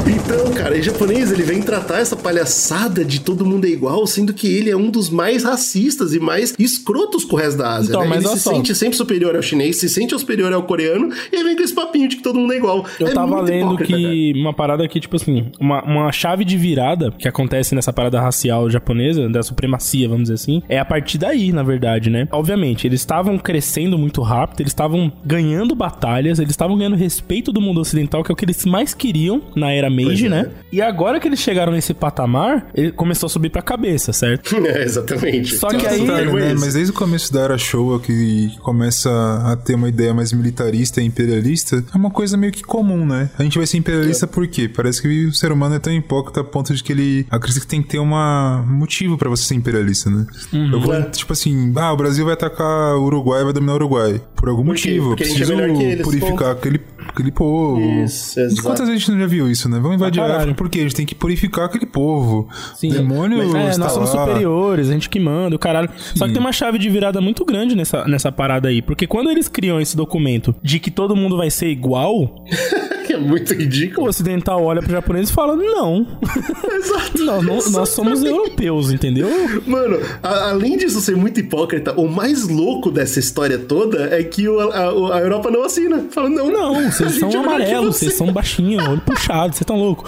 [0.09, 4.33] Então, cara, o japonês ele vem tratar essa palhaçada de todo mundo é igual, sendo
[4.33, 7.91] que ele é um dos mais racistas e mais escrotos com o resto da Ásia.
[7.91, 8.09] Então, né?
[8.09, 8.51] mas ele se só.
[8.55, 12.09] sente sempre superior ao chinês, se sente superior ao coreano, e vem com esse papinho
[12.09, 12.87] de que todo mundo é igual.
[12.99, 14.41] Eu é tava lendo que cara.
[14.41, 18.71] uma parada aqui, tipo assim, uma, uma chave de virada que acontece nessa parada racial
[18.71, 22.27] japonesa, da supremacia, vamos dizer assim, é a partir daí, na verdade, né?
[22.33, 27.61] Obviamente, eles estavam crescendo muito rápido, eles estavam ganhando batalhas, eles estavam ganhando respeito do
[27.61, 30.29] mundo ocidental, que é o que eles mais queriam na era Pois é.
[30.29, 30.51] né?
[30.73, 34.57] E agora que eles chegaram nesse patamar, ele começou a subir pra cabeça, certo?
[34.69, 35.57] É, exatamente.
[35.57, 36.55] Só que aí- né?
[36.59, 39.09] Mas desde o começo da Era Showa, que começa
[39.47, 43.31] a ter uma ideia mais militarista e imperialista, é uma coisa meio que comum, né?
[43.39, 44.69] A gente vai ser imperialista por quê?
[44.69, 47.67] Parece que o ser humano é tão hipócrita a ponto de que ele acredita que
[47.67, 50.27] tem que ter uma um motivo pra você ser imperialista, né?
[50.53, 51.03] Eu vou, É.
[51.03, 54.21] tipo assim, ah, o Brasil vai atacar o Uruguai, vai dominar o Uruguai.
[54.37, 55.05] Por algum Por motivo.
[55.05, 56.81] Eu Porque a gente é preciso melhor que eles, purificar aquele,
[57.13, 57.81] aquele povo.
[58.05, 58.63] Isso, E exato.
[58.63, 59.79] quantas vezes a gente não já viu isso, né?
[59.81, 60.37] Vamos invadir a.
[60.39, 60.81] África, por quê?
[60.81, 62.49] A gente tem que purificar aquele povo.
[62.77, 62.91] Sim.
[62.91, 64.25] Demônio É, está nós somos lá.
[64.27, 65.89] superiores, a gente que manda, o caralho.
[66.15, 68.81] Só que tem uma chave de virada muito grande nessa, nessa parada aí.
[68.83, 72.45] Porque quando eles criam esse documento de que todo mundo vai ser igual,
[73.09, 74.07] É muito o ridículo.
[74.07, 76.07] ocidental olha pro japonês e fala: não.
[76.71, 77.25] Exato.
[77.25, 79.29] Não, não- nós somos europeus, entendeu?
[79.67, 84.47] Mano, a- além disso ser muito hipócrita, o mais louco dessa história toda é que
[84.49, 86.05] o- a, o- a Europa não assina.
[86.11, 88.05] Fala, não, Não, vocês são amarelos, você.
[88.07, 90.05] vocês são baixinhos, olho puxado, vocês tão louco.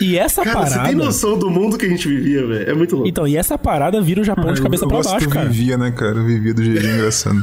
[0.00, 0.96] E essa Cara, você tem parada.
[1.04, 2.70] noção do mundo que a gente vivia, velho.
[2.70, 3.08] É muito louco.
[3.08, 5.48] Então, e essa parada vira o Japão de Eu- cabeça eu pra gosto baixo, cara.
[5.48, 6.22] Vivia, né, cara?
[6.22, 7.40] Vivia do jeitinho engraçado.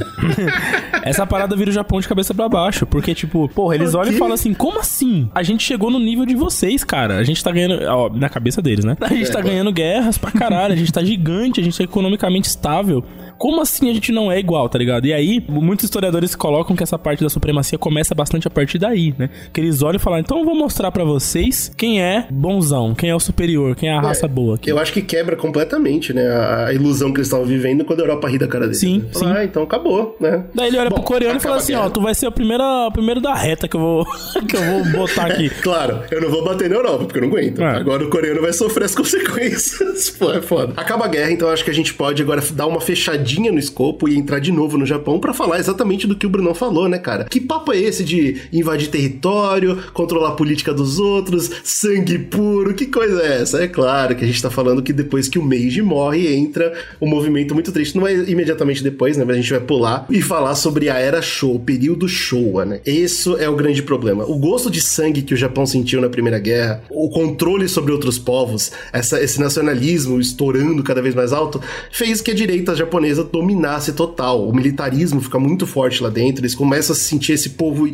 [1.03, 2.85] Essa parada vira o Japão de cabeça pra baixo.
[2.85, 5.29] Porque, tipo, porra, eles olham e falam assim: como assim?
[5.33, 7.17] A gente chegou no nível de vocês, cara.
[7.17, 7.81] A gente tá ganhando.
[7.87, 8.95] Ó, na cabeça deles, né?
[9.01, 10.73] A gente É, tá ganhando guerras pra caralho.
[10.73, 13.03] A gente tá gigante, a gente tá economicamente estável.
[13.41, 15.07] Como assim a gente não é igual, tá ligado?
[15.07, 19.15] E aí, muitos historiadores colocam que essa parte da supremacia começa bastante a partir daí,
[19.17, 19.31] né?
[19.51, 23.09] Que eles olham e falam: então eu vou mostrar pra vocês quem é bonzão, quem
[23.09, 24.69] é o superior, quem é a raça boa aqui.
[24.69, 28.29] Eu acho que quebra completamente, né, a, ilusão que eles estavam vivendo quando a Europa
[28.29, 28.79] ri da cara deles.
[28.79, 29.09] Sim, né?
[29.11, 29.25] Sim.
[29.25, 30.45] Ah, então acabou, né?
[30.53, 32.63] Daí ele olha Bom, pro coreano e fala assim: ó, tu vai ser o primeiro,
[32.63, 34.05] o primeiro da reta que eu vou,
[34.47, 35.49] que eu vou botar aqui.
[35.63, 37.59] Claro, eu não vou bater na Europa, porque eu não aguento.
[37.59, 37.77] É.
[37.77, 40.11] Agora o coreano vai sofrer as consequências.
[40.11, 40.73] Pô, é foda.
[40.77, 44.09] Acaba a guerra, então acho que a gente pode agora dar uma fechadinha no escopo
[44.09, 46.97] e entrar de novo no Japão pra falar exatamente do que o Brunão falou, né,
[46.97, 47.25] cara?
[47.25, 52.73] Que papo é esse de invadir território, controlar a política dos outros, sangue puro?
[52.73, 53.63] Que coisa é essa?
[53.63, 57.07] É claro que a gente tá falando que depois que o Meiji morre, entra um
[57.07, 57.95] movimento muito triste.
[57.97, 59.23] Não é imediatamente depois, né?
[59.25, 62.81] Mas a gente vai pular e falar sobre a era Showa, o período Showa, né?
[62.85, 64.25] Isso é o grande problema.
[64.25, 68.17] O gosto de sangue que o Japão sentiu na Primeira Guerra, o controle sobre outros
[68.17, 73.93] povos, essa- esse nacionalismo estourando cada vez mais alto, fez que a direita japonesa dominasse
[73.93, 74.47] total.
[74.47, 77.87] O militarismo fica muito forte lá dentro, eles começam a se sentir esse povo.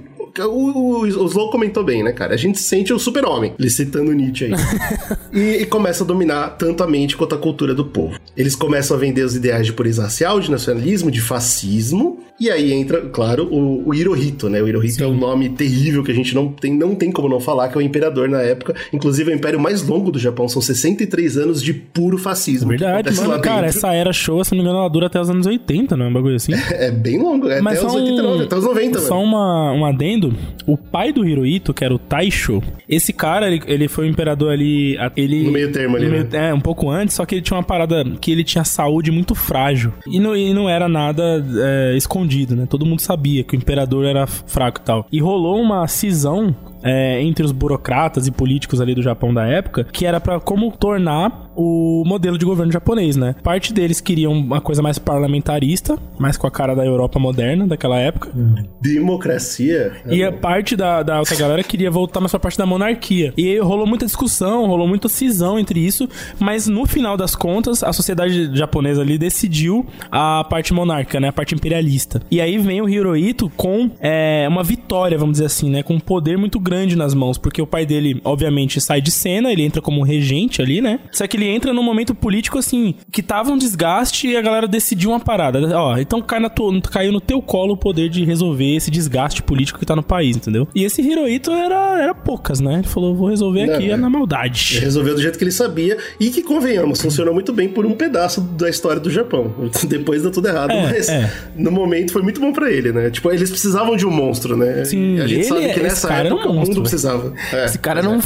[0.45, 2.33] O, o, o Slow comentou bem, né, cara?
[2.33, 4.51] A gente sente o super-homem, ele citando Nietzsche aí.
[5.33, 8.19] e, e começa a dominar tanto a mente quanto a cultura do povo.
[8.35, 12.71] Eles começam a vender os ideais de pureza racial, de nacionalismo, de fascismo, e aí
[12.71, 14.61] entra, claro, o, o Hirohito, né?
[14.61, 17.39] O Hirohito é um nome terrível que a gente não tem, não tem como não
[17.39, 18.75] falar, que é o imperador na época.
[18.93, 22.69] Inclusive, é o império mais longo do Japão, são 63 anos de puro fascismo.
[22.71, 23.41] que Verdade, mano.
[23.41, 26.05] Cara, essa era show, se não me engano, ela dura até os anos 80, não
[26.05, 26.53] é um bagulho assim?
[26.77, 29.27] É bem longo, é Mas até os só um- 89, até os 90, Só mano.
[29.27, 30.26] uma, um adendo.
[30.65, 34.51] O pai do Hirohito, que era o Taisho, esse cara, ele, ele foi o imperador
[34.51, 34.97] ali...
[35.15, 36.49] Ele, No meio termo ali, meio- né?
[36.49, 39.33] É, um pouco antes, só que ele tinha uma parada que ele tinha saúde muito
[39.35, 39.93] frágil.
[40.07, 42.65] E não, e não era nada é, escondido, né?
[42.69, 45.07] Todo mundo sabia que o imperador era fraco e tal.
[45.11, 49.85] E rolou uma cisão é, entre os burocratas e políticos ali do Japão da época,
[49.85, 53.35] que era pra como tornar o modelo de governo japonês, né?
[53.41, 57.97] Parte deles queriam uma coisa mais parlamentarista, mais com a cara da Europa moderna daquela
[57.97, 58.31] época.
[58.79, 59.93] Democracia.
[60.05, 63.33] E a parte da, da outra galera queria voltar mais pra parte da monarquia.
[63.35, 66.07] E rolou muita discussão, rolou muita cisão entre isso,
[66.39, 71.29] mas no final das contas, a sociedade japonesa ali decidiu a parte monárquica, né?
[71.29, 72.21] A parte imperialista.
[72.29, 75.81] E aí vem o Hirohito com é, uma vitória, vamos dizer assim, né?
[75.81, 79.51] Com um poder muito grande nas mãos, porque o pai dele, obviamente, sai de cena,
[79.51, 80.99] ele entra como regente ali, né?
[81.11, 84.67] Só que ele entra num momento político, assim, que tava um desgaste e a galera
[84.67, 85.59] decidiu uma parada.
[85.77, 89.41] Ó, então cai na tua- caiu no teu colo o poder de resolver esse desgaste
[89.43, 90.67] político que tá no país, entendeu?
[90.75, 92.75] E esse Hirohito era, era poucas, né?
[92.79, 93.93] Ele falou, vou resolver Não, aqui é.
[93.93, 94.79] é na Ele maldade.
[94.79, 98.41] resolveu do jeito que ele sabia e que, convenhamos, funcionou muito bem por um pedaço
[98.41, 99.53] da história do Japão.
[99.87, 101.31] Depois deu tudo errado, É, mas é.
[101.55, 103.09] no momento foi muito bom pra ele, né?
[103.09, 104.83] Tipo, eles precisavam de um monstro, né?
[104.85, 107.33] Sim, a gente ele sabe é- que esse nessa um época o monstro, mundo precisava.
[107.53, 108.19] É, Esse cara era um,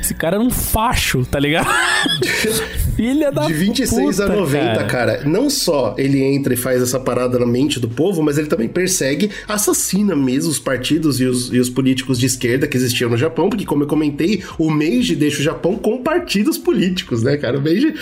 [0.00, 1.68] esse cara era um facho, tá ligado?
[2.96, 5.22] Filha da De 26 a puta, 90, cara.
[5.24, 8.68] não só ele entra e faz essa parada na mente do povo, mas ele também
[8.68, 13.16] persegue, assassina mesmo os partidos e os, e os políticos de esquerda que existiam no
[13.16, 17.58] Japão, porque, como eu comentei, o Meiji deixa o Japão com partidos políticos, né, cara?
[17.58, 17.94] O Meiji.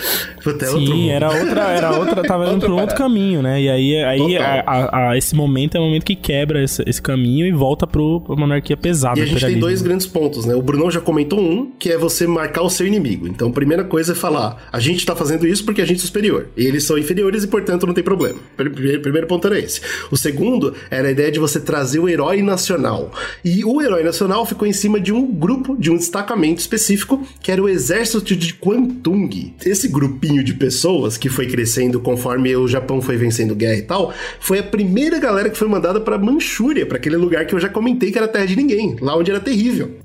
[0.43, 1.11] Puta, é outro Sim, mundo.
[1.11, 3.61] era outra, era outra, tava indo pra um outro caminho, né?
[3.61, 7.01] E aí, aí a- a- a- esse momento é o momento que quebra esse, esse
[7.01, 10.53] caminho e volta pro, pra monarquia pesada, E a gente tem dois grandes pontos, né?
[10.53, 13.27] O Brunão já comentou um, que é você marcar o seu inimigo.
[13.27, 16.05] Então, a primeira coisa é falar: a gente tá fazendo isso porque a gente é
[16.05, 16.47] superior.
[16.57, 18.39] E eles são inferiores e, portanto, não tem problema.
[18.57, 19.79] Primeiro, primeiro ponto era esse.
[20.11, 23.11] O segundo era a ideia de você trazer o herói nacional.
[23.43, 27.49] E o herói nacional ficou em cima de um grupo, de um destacamento específico, que
[27.49, 29.53] era o exército de Kwantung.
[29.65, 34.13] Esse grupinho de pessoas que foi crescendo conforme o Japão foi vencendo guerra e tal,
[34.41, 37.69] foi a primeira galera que foi mandada para Manchúria, para aquele lugar que eu já
[37.69, 39.52] comentei que era terra de ninguém, lá onde era terrível.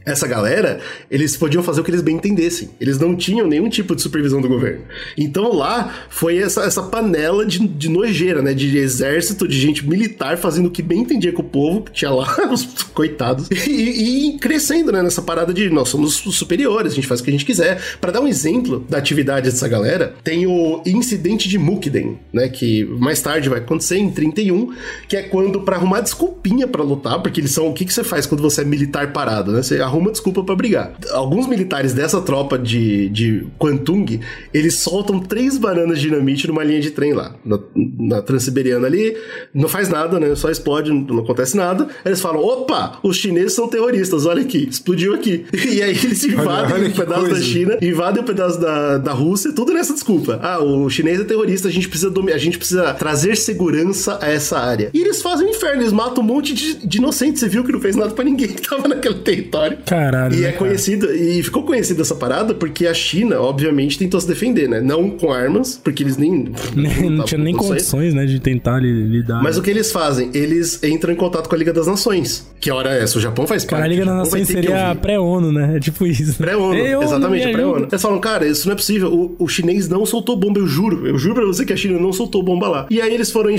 [0.05, 0.81] Essa galera,
[1.11, 2.71] eles podiam fazer o que eles bem entendessem.
[2.81, 4.83] Eles não tinham nenhum tipo de supervisão do governo.
[5.17, 8.55] Então lá foi essa, essa panela de, de nojeira, né?
[8.55, 12.37] De exército, de gente militar fazendo o que bem entendia com o povo, tinha lá
[12.53, 15.03] os coitados, e, e, crescendo, né?
[15.03, 17.81] Nessa parada de nós somos superiores, a gente faz o que a gente quiser.
[18.01, 22.49] Para dar um exemplo da atividade dessa galera, tem o incidente de Mukden, né?
[22.49, 24.73] Que mais tarde vai acontecer em 31,
[25.09, 27.69] que é quando, para arrumar desculpinha para lutar, porque eles são.
[27.69, 29.63] O que, que você faz quando você é militar parado, né?
[29.63, 30.93] Você arruma desculpa para brigar.
[31.13, 34.21] Alguns militares dessa tropa de, de Kwantung,
[34.53, 39.17] eles soltam três bananas de dinamite numa linha de trem lá, na, na Transiberiana ali,
[39.55, 40.35] não faz nada, né?
[40.35, 41.89] Só explode, não, acontece nada.
[42.05, 45.45] Eles falam: opa, os chineses são terroristas, olha aqui, explodiu aqui.
[45.69, 47.35] E aí eles invadem olha, olha um pedaço coisa.
[47.35, 50.41] da China, invadem um pedaço da, da Rússia, tudo nessa desculpa.
[50.43, 54.59] Ah, o chinês é terrorista, a gente precisa a gente precisa trazer segurança a essa
[54.59, 54.91] área.
[54.93, 57.41] E eles fazem o um inferno, eles matam um monte de, de inocentes.
[57.41, 59.79] Você viu que não fez nada para ninguém que tava naquele território.
[59.85, 60.35] Caralho.
[60.35, 64.69] E é conhecido, e ficou conhecida essa parada porque a China, obviamente, tentou se defender,
[64.69, 64.81] né?
[64.81, 66.51] Não com armas, porque eles nem.
[66.75, 69.43] não, não tinha nem condições, né, de tentar lidar.
[69.43, 70.31] Mas o que eles fazem?
[70.33, 72.49] Eles entram em contato com a Liga das Nações.
[72.59, 73.19] Que hora é essa?
[73.19, 73.85] O Japão faz parte.
[73.85, 75.77] a Liga das Nações seria pré-ONU, né?
[75.77, 76.39] É tipo isso.
[76.39, 77.89] Pré-ONU, exatamente, pré-ONU.
[77.91, 79.13] Eles falam, cara, isso não é possível.
[79.13, 81.07] O, o chinês não soltou bomba, eu juro.
[81.07, 82.87] Eu juro pra você que a China não soltou bomba lá.
[82.91, 83.51] E aí eles foram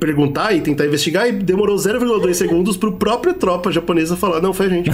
[0.00, 4.66] perguntar e tentar investigar e demorou 0,2 segundos pro própria tropa japonesa falar: não, foi
[4.66, 4.90] a gente.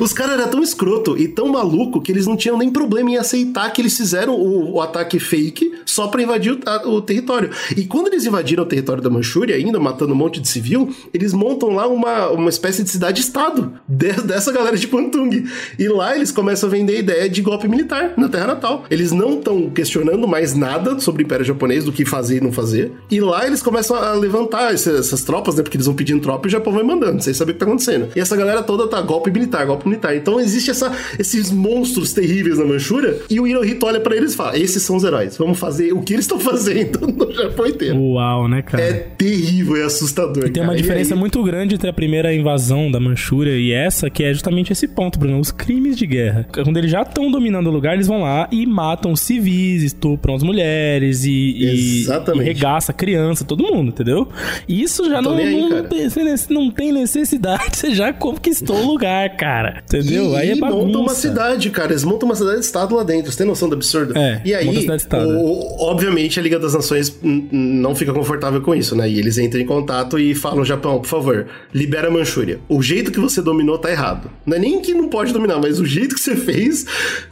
[0.00, 3.16] Os caras eram tão escroto e tão maluco que eles não tinham nem problema em
[3.16, 7.50] aceitar que eles fizeram o, o ataque fake só pra invadir o, a, o, território.
[7.76, 11.32] E quando eles invadiram o território da Manchúria, ainda matando um monte de civil, eles
[11.32, 15.44] montam lá uma, uma espécie de cidade-estado de, dessa galera de Kwantung.
[15.78, 18.84] E lá eles começam a vender a ideia de golpe militar na Terra Natal.
[18.90, 22.52] Eles não estão questionando mais nada sobre o Império Japonês, do que fazer e não
[22.52, 22.92] fazer.
[23.10, 25.62] E lá eles começam a levantar essas, essas tropas, né?
[25.62, 27.66] Porque eles vão pedindo tropa e o Japão vai mandando, sem saber o que tá
[27.66, 28.08] acontecendo.
[28.14, 30.14] E essa galera toda tá golpe militar, golpe militar.
[30.16, 34.36] Então existe essa, esses monstros terríveis na Manchúria e o Hirohito olha para eles e
[34.36, 37.98] fala: esses são os heróis, vamos fazer o que eles estão fazendo no Japão inteiro.
[37.98, 38.82] Uau, né, cara?
[38.82, 40.46] É terrível, é assustador.
[40.46, 41.20] E tem uma diferença aí...
[41.20, 45.18] muito grande entre a primeira invasão da Manchúria e essa, que é justamente esse ponto,
[45.18, 46.46] Bruno: os crimes de guerra.
[46.52, 50.42] Quando eles já estão dominando o lugar, eles vão lá e matam civis, estupram as
[50.42, 54.28] mulheres e, e, e regaça criança, todo mundo, entendeu?
[54.68, 56.08] Isso já não, aí, não, tem,
[56.50, 59.71] não tem necessidade, você já conquistou o lugar, cara.
[59.84, 60.32] Entendeu?
[60.32, 60.86] E, aí é bagunça.
[60.86, 61.92] montam uma cidade, cara.
[61.92, 63.30] Eles montam uma cidade-estado lá dentro.
[63.30, 64.16] Você tem noção do absurdo?
[64.16, 64.40] É.
[64.44, 64.88] E aí,
[65.26, 69.08] o, obviamente, a Liga das Nações não fica confortável com isso, né?
[69.08, 72.60] E eles entram em contato e falam: Japão, por favor, libera a Manchúria.
[72.68, 74.30] O jeito que você dominou tá errado.
[74.46, 76.84] Não é nem que não pode dominar, mas o jeito que você fez.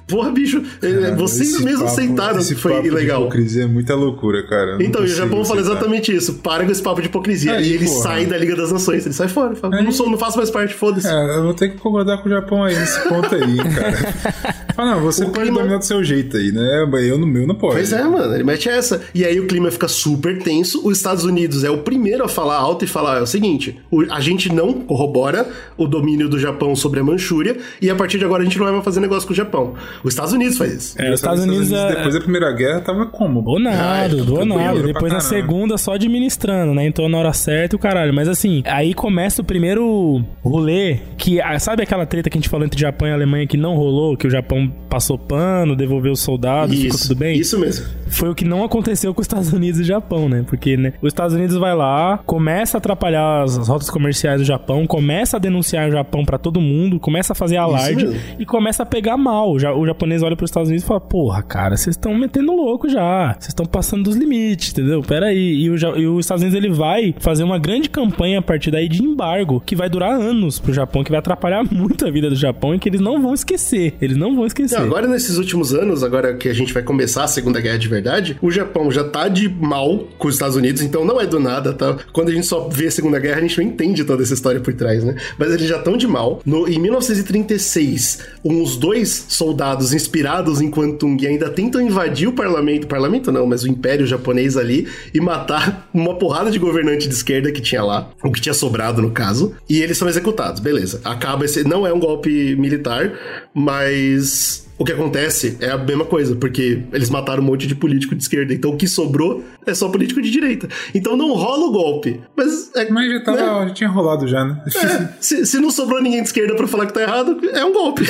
[0.07, 3.23] Porra, bicho, é, vocês mesmos papo, aceitaram que foi ilegal.
[3.23, 4.77] hipocrisia é muita loucura, cara.
[4.81, 6.35] então, o Japão fala exatamente isso.
[6.35, 7.53] Para com esse papo de hipocrisia.
[7.53, 8.03] Aí, e ele porra.
[8.03, 9.05] sai da Liga das Nações.
[9.05, 9.55] Ele sai fora.
[9.55, 11.07] Fala, não, sou, não faço mais parte, foda-se.
[11.07, 14.65] É, eu vou ter que concordar com Japão aí nesse ponto aí, cara.
[14.81, 15.59] Fala, não, você o pode clima...
[15.59, 16.89] dominar do seu jeito aí, né?
[17.03, 17.75] Eu no meu não pode.
[17.75, 19.03] Pois é, mano, ele mete essa.
[19.15, 20.81] E aí o clima fica super tenso.
[20.87, 23.79] Os Estados Unidos é o primeiro a falar alto e falar: é o seguinte,
[24.11, 28.25] a gente não corrobora o domínio do Japão sobre a Manchúria e a partir de
[28.25, 29.75] agora a gente não vai mais fazer negócio com o Japão.
[30.03, 31.01] Os Estados Unidos faz isso.
[31.01, 31.97] É, os Estados, Estados Unidos, Unidos é...
[31.97, 33.43] depois da Primeira Guerra tava como?
[33.43, 34.83] Donado, ah, donado.
[34.83, 36.87] Depois na segunda só administrando, né?
[36.87, 38.15] Entrou na hora certa e o caralho.
[38.15, 42.49] Mas assim, aí começa o primeiro rolê que, ah, sabe aquela treta que a gente
[42.49, 46.21] falou entre Japão e Alemanha que não rolou, que o Japão passou pano, devolveu os
[46.21, 47.39] soldados, isso, ficou tudo bem?
[47.39, 47.87] Isso mesmo.
[48.09, 50.45] Foi o que não aconteceu com os Estados Unidos e Japão, né?
[50.47, 54.87] Porque, né, os Estados Unidos vai lá, começa a atrapalhar as rotas comerciais do Japão,
[54.87, 58.87] começa a denunciar o Japão para todo mundo, começa a fazer alarde e começa a
[58.87, 59.53] pegar mal.
[59.53, 62.89] O japonês olha para os Estados Unidos e fala: "Porra, cara, vocês estão metendo louco
[62.89, 63.35] já.
[63.35, 65.03] Vocês estão passando dos limites, entendeu?
[65.03, 65.63] Pera aí".
[65.63, 68.89] E, o, e os Estados Unidos ele vai fazer uma grande campanha a partir daí
[68.89, 72.37] de embargo, que vai durar anos pro Japão, que vai atrapalhar muito a vida do
[72.37, 73.95] Japão e que eles não vão esquecer.
[74.01, 74.79] Eles não vão esquecer.
[74.79, 77.89] Não, agora nesses últimos anos, agora que a gente vai começar a Segunda Guerra de
[77.89, 81.41] verdade, o Japão já tá de mal com os Estados Unidos, então não é do
[81.41, 81.97] nada, tá?
[82.13, 84.61] Quando a gente só vê a Segunda Guerra, a gente não entende toda essa história
[84.61, 85.15] por trás, né?
[85.39, 86.41] Mas eles já estão de mal.
[86.45, 93.33] No, em 1936, uns dois soldados inspirados em Quantum ainda tentam invadir o parlamento, parlamento
[93.33, 97.61] não, mas o império japonês ali e matar uma porrada de governante de esquerda que
[97.61, 101.01] tinha lá, o que tinha sobrado no caso, e eles são executados, beleza.
[101.05, 103.13] Acaba esse, não é um golpe militar,
[103.55, 107.75] mas it's o que acontece é a mesma coisa, porque eles mataram um monte de
[107.75, 110.71] político de esquerda, então o que sobrou é só político de direita.
[110.95, 112.19] Então não rola o golpe.
[112.35, 113.69] Mas, é, mas já, tava, né?
[113.69, 114.63] já tinha rolado já, né?
[114.75, 117.75] É, se, se, não sobrou ninguém de esquerda pra falar que tá errado, é um
[117.75, 118.05] golpe.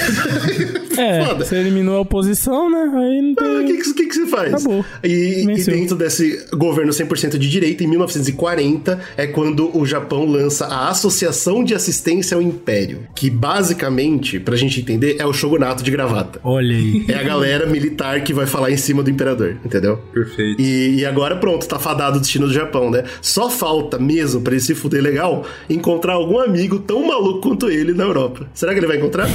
[0.97, 1.45] é, Foda.
[1.45, 2.83] você eliminou a oposição, né?
[2.83, 3.49] Aí não tem...
[3.49, 4.55] O ah, que, que, que, você faz?
[4.55, 4.85] Acabou.
[5.03, 10.67] E, e dentro desse governo 100% de direita, em 1940, é quando o Japão lança
[10.67, 15.91] a Associação de Assistência ao Império, que basicamente, pra gente entender, é o shogunato de
[15.91, 16.39] gravata.
[16.45, 17.07] Olha Olha aí.
[17.09, 19.97] É a galera militar que vai falar em cima do imperador, entendeu?
[20.13, 20.61] Perfeito.
[20.61, 23.05] E, e agora pronto, tá fadado o destino do Japão, né?
[23.23, 27.95] Só falta mesmo pra ele se fuder legal encontrar algum amigo tão maluco quanto ele
[27.95, 28.47] na Europa.
[28.53, 29.27] Será que ele vai encontrar?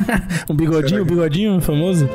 [0.48, 2.06] um bigodinho, um bigodinho famoso?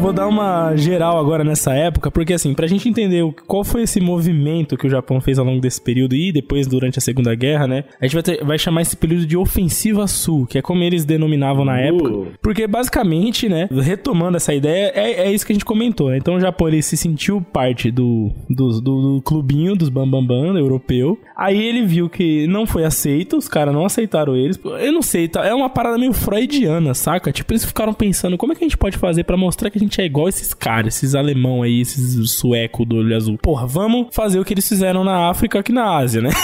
[0.00, 4.00] Vou dar uma geral agora nessa época, porque assim, pra gente entender qual foi esse
[4.00, 7.66] movimento que o Japão fez ao longo desse período e depois durante a Segunda Guerra,
[7.66, 7.84] né?
[8.00, 11.04] A gente vai, ter, vai chamar esse período de Ofensiva Sul, que é como eles
[11.04, 11.76] denominavam na uh.
[11.76, 12.32] época.
[12.42, 16.16] Porque basicamente, né, retomando essa ideia, é, é isso que a gente comentou, né?
[16.16, 20.52] Então o Japão ele se sentiu parte do, do, do, do clubinho dos Bambambam Bam,
[20.52, 21.18] Bam, europeu.
[21.36, 24.58] Aí ele viu que não foi aceito, os caras não aceitaram eles.
[24.64, 27.30] Eu não sei, tá, é uma parada meio freudiana, saca?
[27.32, 29.80] Tipo, eles ficaram pensando como é que a gente pode fazer para mostrar que a
[29.80, 33.36] gente gente é igual esses caras, esses alemão aí, esses sueco do olho azul.
[33.36, 36.30] Porra, vamos fazer o que eles fizeram na África aqui na Ásia, né?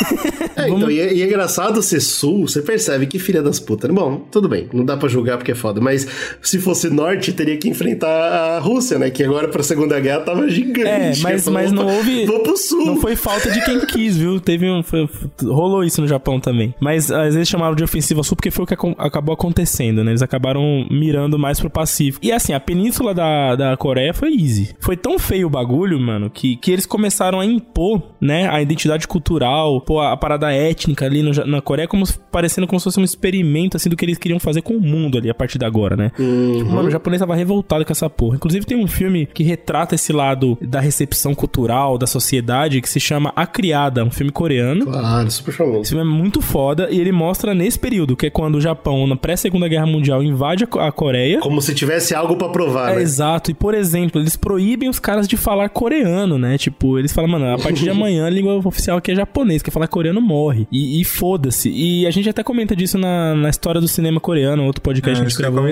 [0.56, 0.78] É, vamos...
[0.78, 3.90] então, e é, e é, engraçado ser sul, você percebe que filha das putas.
[3.90, 6.08] Bom, tudo bem, não dá pra julgar porque é foda, mas
[6.40, 9.10] se fosse norte, teria que enfrentar a Rússia, né?
[9.10, 10.88] Que agora pra Segunda Guerra tava gigante.
[10.88, 12.24] É, mas, falou, mas não houve.
[12.24, 12.86] Vou pro sul.
[12.86, 14.40] Não foi falta de quem quis, viu?
[14.40, 14.82] Teve um.
[14.82, 15.06] Foi,
[15.42, 16.74] rolou isso no Japão também.
[16.80, 20.12] Mas às vezes chamaram de ofensiva sul porque foi o que acabou acontecendo, né?
[20.12, 22.24] Eles acabaram mirando mais pro Pacífico.
[22.24, 23.26] E assim, a península da,
[23.56, 24.74] da Coreia foi easy.
[24.80, 29.06] Foi tão feio o bagulho, mano, que, que eles começaram a impor, né, a identidade
[29.06, 33.04] cultural, pô, a parada étnica ali no, na Coreia, como parecendo como se fosse um
[33.04, 35.96] experimento, assim, do que eles queriam fazer com o mundo ali a partir de agora,
[35.96, 36.12] né?
[36.18, 36.64] Uhum.
[36.64, 38.36] Mano, o japonês tava revoltado com essa porra.
[38.36, 43.00] Inclusive, tem um filme que retrata esse lado da recepção cultural, da sociedade, que se
[43.00, 44.86] chama A Criada, um filme coreano.
[44.86, 45.80] Claro, super famoso.
[45.82, 49.06] Esse filme é muito foda e ele mostra nesse período, que é quando o Japão,
[49.06, 51.40] na pré-segunda guerra mundial, invade a Coreia.
[51.40, 53.02] Como se tivesse algo para provar, é, né?
[53.02, 53.25] Exato.
[53.48, 56.56] E, por exemplo, eles proíbem os caras de falar coreano, né?
[56.58, 59.72] Tipo, eles falam, mano, a partir de amanhã a língua oficial aqui é japonês, quem
[59.72, 60.66] falar coreano morre.
[60.70, 61.70] E, e foda-se.
[61.70, 65.22] E a gente até comenta disso na, na história do cinema coreano, outro podcast é,
[65.22, 65.62] que a gente gravou.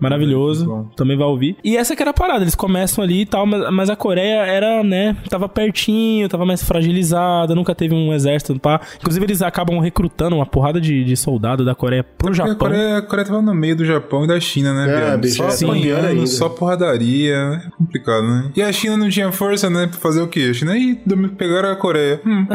[0.00, 0.90] Maravilhoso.
[0.96, 1.56] Também vai ouvir.
[1.62, 4.46] E essa que era a parada, eles começam ali e tal, mas, mas a Coreia
[4.46, 8.80] era, né, tava pertinho, tava mais fragilizada, nunca teve um exército, pá.
[8.98, 12.52] Inclusive eles acabam recrutando uma porrada de, de soldado da Coreia pro é Japão.
[12.52, 15.14] A Coreia, a Coreia tava no meio do Japão e da China, né?
[15.14, 16.97] É, bicho, só, é, apanhando, só porradaria.
[17.04, 18.50] É complicado, né?
[18.54, 19.86] E a China não tinha força, né?
[19.86, 20.48] Pra fazer o quê?
[20.50, 20.98] A China aí
[21.36, 22.20] pegaram a Coreia.
[22.24, 22.46] Hum,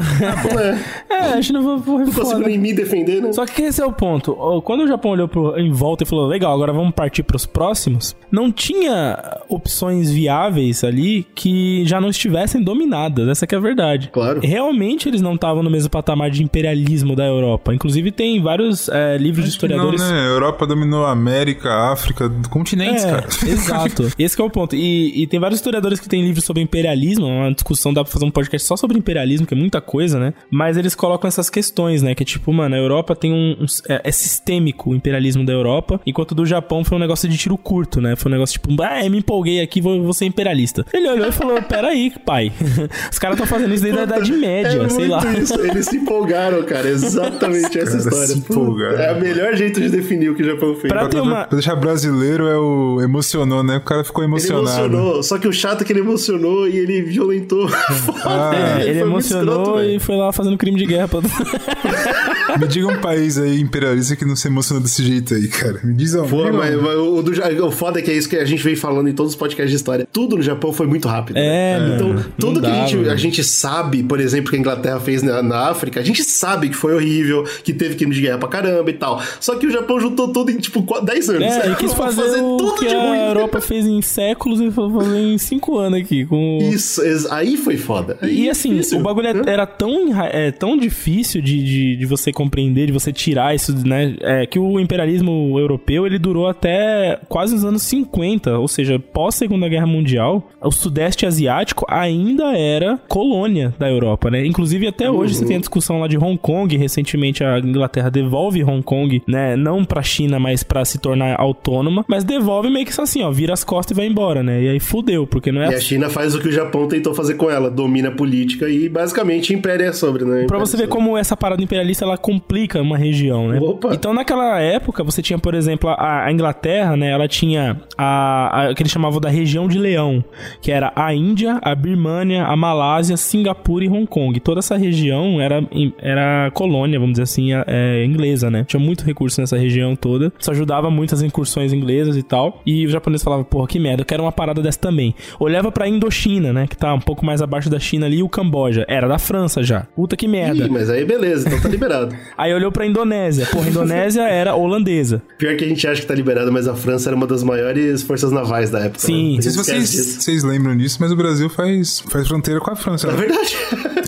[1.09, 1.13] é.
[1.13, 3.33] é, a China foi Não conseguiu nem me defender, né?
[3.33, 4.33] Só que esse é o ponto.
[4.63, 8.15] Quando o Japão olhou pro, em volta e falou, legal, agora vamos partir pros próximos,
[8.31, 13.27] não tinha opções viáveis ali que já não estivessem dominadas.
[13.27, 14.09] Essa que é a verdade.
[14.11, 14.41] Claro.
[14.41, 17.73] Realmente eles não estavam no mesmo patamar de imperialismo da Europa.
[17.73, 20.01] Inclusive tem vários é, livros Acho de historiadores...
[20.01, 20.21] Não, né?
[20.21, 23.27] A Europa dominou a América, a África, continentes, é, cara.
[23.47, 24.11] Exato.
[24.17, 24.75] Esse é o ponto.
[24.75, 28.11] E, e tem vários historiadores que têm livros sobre imperialismo, é uma discussão, dá pra
[28.11, 30.33] fazer um podcast só sobre imperialismo, que é muita coisa, né?
[30.49, 32.15] Mas eles colocam essas questões, né?
[32.15, 33.63] Que é tipo, mano, a Europa tem um.
[33.63, 37.37] um é, é, sistêmico o imperialismo da Europa, enquanto do Japão foi um negócio de
[37.37, 38.15] tiro curto, né?
[38.15, 40.85] Foi um negócio tipo, ah, me empolguei aqui, vou, vou ser imperialista.
[40.93, 42.51] Ele olhou e falou: peraí, pai.
[43.11, 45.23] Os caras estão fazendo isso desde a Idade Média, é sei lá.
[45.33, 45.59] Isso.
[45.59, 46.87] Eles se empolgaram, cara.
[46.87, 48.27] Exatamente essa história.
[48.27, 48.99] Se empolgaram.
[48.99, 50.91] É o melhor jeito de definir o que o Japão fez.
[50.91, 51.45] Pra, pra, uma...
[51.45, 53.77] pra deixar brasileiro é o emocionou, né?
[53.77, 54.67] O cara ficou emocionado.
[54.67, 57.69] Ele emocionou, só que o chato é que ele emocionou e ele violentou.
[58.25, 61.09] Ah, é, ele, ele emocionou escroto, e foi lá fazendo crime de guerra.
[61.09, 61.19] Pra...
[62.57, 65.79] Me diga um país aí imperialista que não se emociona desse jeito aí, cara.
[65.83, 66.27] Me diz um.
[66.27, 68.75] Pô, mas, mas o, do, o foda é que é isso que a gente vem
[68.75, 70.07] falando em todos os podcasts de história.
[70.11, 71.37] Tudo no Japão foi muito rápido.
[71.37, 71.95] É, né?
[71.95, 75.41] Então, tudo que a, gente, a gente sabe, por exemplo, que a Inglaterra fez na,
[75.41, 78.89] na, África, a gente sabe que foi horrível, que teve crime de guerra pra caramba
[78.89, 79.21] e tal.
[79.39, 81.43] Só que o Japão juntou tudo em, tipo, 10 anos.
[81.43, 83.19] É, e quis fazer, fazer tudo que a ruim.
[83.19, 86.25] Europa fez em séculos, ele falou fazer em cinco anos aqui.
[86.25, 86.59] Com...
[86.61, 87.01] Isso,
[87.31, 88.17] aí foi foda.
[88.21, 89.41] Aí e assim, difícil, o bagulho né?
[89.45, 94.15] era tão, é, tão difícil de, de, de, você compreender, de você tirar isso, né?
[94.21, 99.35] É, que o imperialismo europeu ele durou até quase os anos 50, ou seja, pós
[99.35, 104.45] Segunda Guerra Mundial, o Sudeste Asiático ainda era colônia da Europa, né?
[104.45, 105.17] Inclusive até uhum.
[105.17, 109.21] hoje você tem a discussão lá de Hong Kong, recentemente a Inglaterra devolve Hong Kong,
[109.27, 109.55] né?
[109.55, 113.53] Não pra China, mas para se tornar autônoma, mas devolve meio que assim, ó, vira
[113.53, 114.61] as costas e vai embora, né?
[114.61, 115.71] E aí fudeu, porque não é.
[115.71, 118.67] E a China faz o que o Japão tentou fazer com ela, domina a política
[118.67, 120.45] e basicamente império é sobre, né?
[120.47, 123.59] Pra você ver como essa parada imperialista ela complica uma região, né?
[123.59, 123.93] Opa.
[123.93, 127.11] Então naquela época você tinha, por exemplo, a, a Inglaterra, né?
[127.11, 130.23] Ela tinha a, a que eles chamavam da região de Leão,
[130.61, 134.39] que era a Índia, a Birmânia, a Malásia, Singapura e Hong Kong.
[134.39, 135.63] Toda essa região era,
[135.99, 138.63] era colônia, vamos dizer assim, é, inglesa, né?
[138.67, 140.33] Tinha muito recurso nessa região toda.
[140.39, 142.61] Isso ajudava muito as incursões inglesas e tal.
[142.65, 145.13] E os japoneses falavam, porra, que merda, eu quero uma parada dessa também.
[145.39, 146.67] Olhava pra Indochina, né?
[146.67, 148.85] Que tá um pouco mais abaixo da China ali, e o Camboja.
[148.87, 149.81] Era da França já.
[149.95, 150.65] Puta que merda.
[150.65, 152.15] Ih, mas aí beleza, então tá liberado.
[152.37, 153.45] aí olhou pra Indonésia.
[153.47, 155.21] Porra, a Indonésia era holandesa.
[155.37, 158.01] Pior que a gente acha que tá liberado, mas a França era uma das maiores
[158.03, 158.99] forças navais da época.
[158.99, 159.31] Sim.
[159.31, 159.35] Né?
[159.35, 162.75] Não sei se vocês, vocês lembram disso, mas o Brasil faz, faz fronteira com a
[162.75, 163.07] França.
[163.07, 163.17] É né?
[163.17, 163.57] verdade.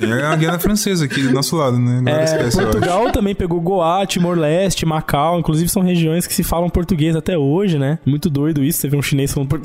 [0.02, 2.04] É a Guiana Francesa aqui do nosso lado, né?
[2.06, 5.40] É, esquece, Portugal também pegou Goa, Timor-Leste, Macau.
[5.40, 8.00] Inclusive são regiões que se falam português até hoje, né?
[8.06, 9.65] Muito doido isso, você vê um chinês falando português.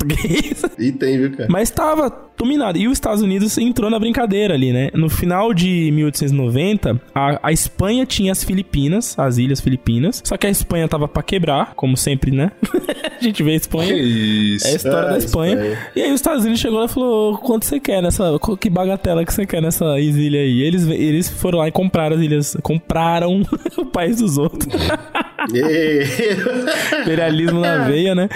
[0.77, 1.47] E tem, viu, cara?
[1.49, 2.09] Mas tava
[2.41, 2.77] dominado.
[2.77, 4.89] E os Estados Unidos entrou na brincadeira ali, né?
[4.93, 10.21] No final de 1890, a, a Espanha tinha as Filipinas, as Ilhas Filipinas.
[10.25, 12.51] Só que a Espanha tava para quebrar, como sempre, né?
[13.19, 13.93] a gente vê a Espanha.
[13.93, 14.67] Que isso.
[14.67, 15.53] É a história da Espanha.
[15.53, 15.77] Espanha.
[15.95, 18.39] E aí os Estados Unidos chegou e falou: quanto você quer nessa.
[18.59, 20.61] Que bagatela que você quer nessa ilha aí?
[20.61, 22.57] Eles, eles foram lá e compraram as ilhas.
[22.61, 23.41] Compraram
[23.77, 24.67] o país dos outros.
[27.01, 28.29] Imperialismo na veia, né?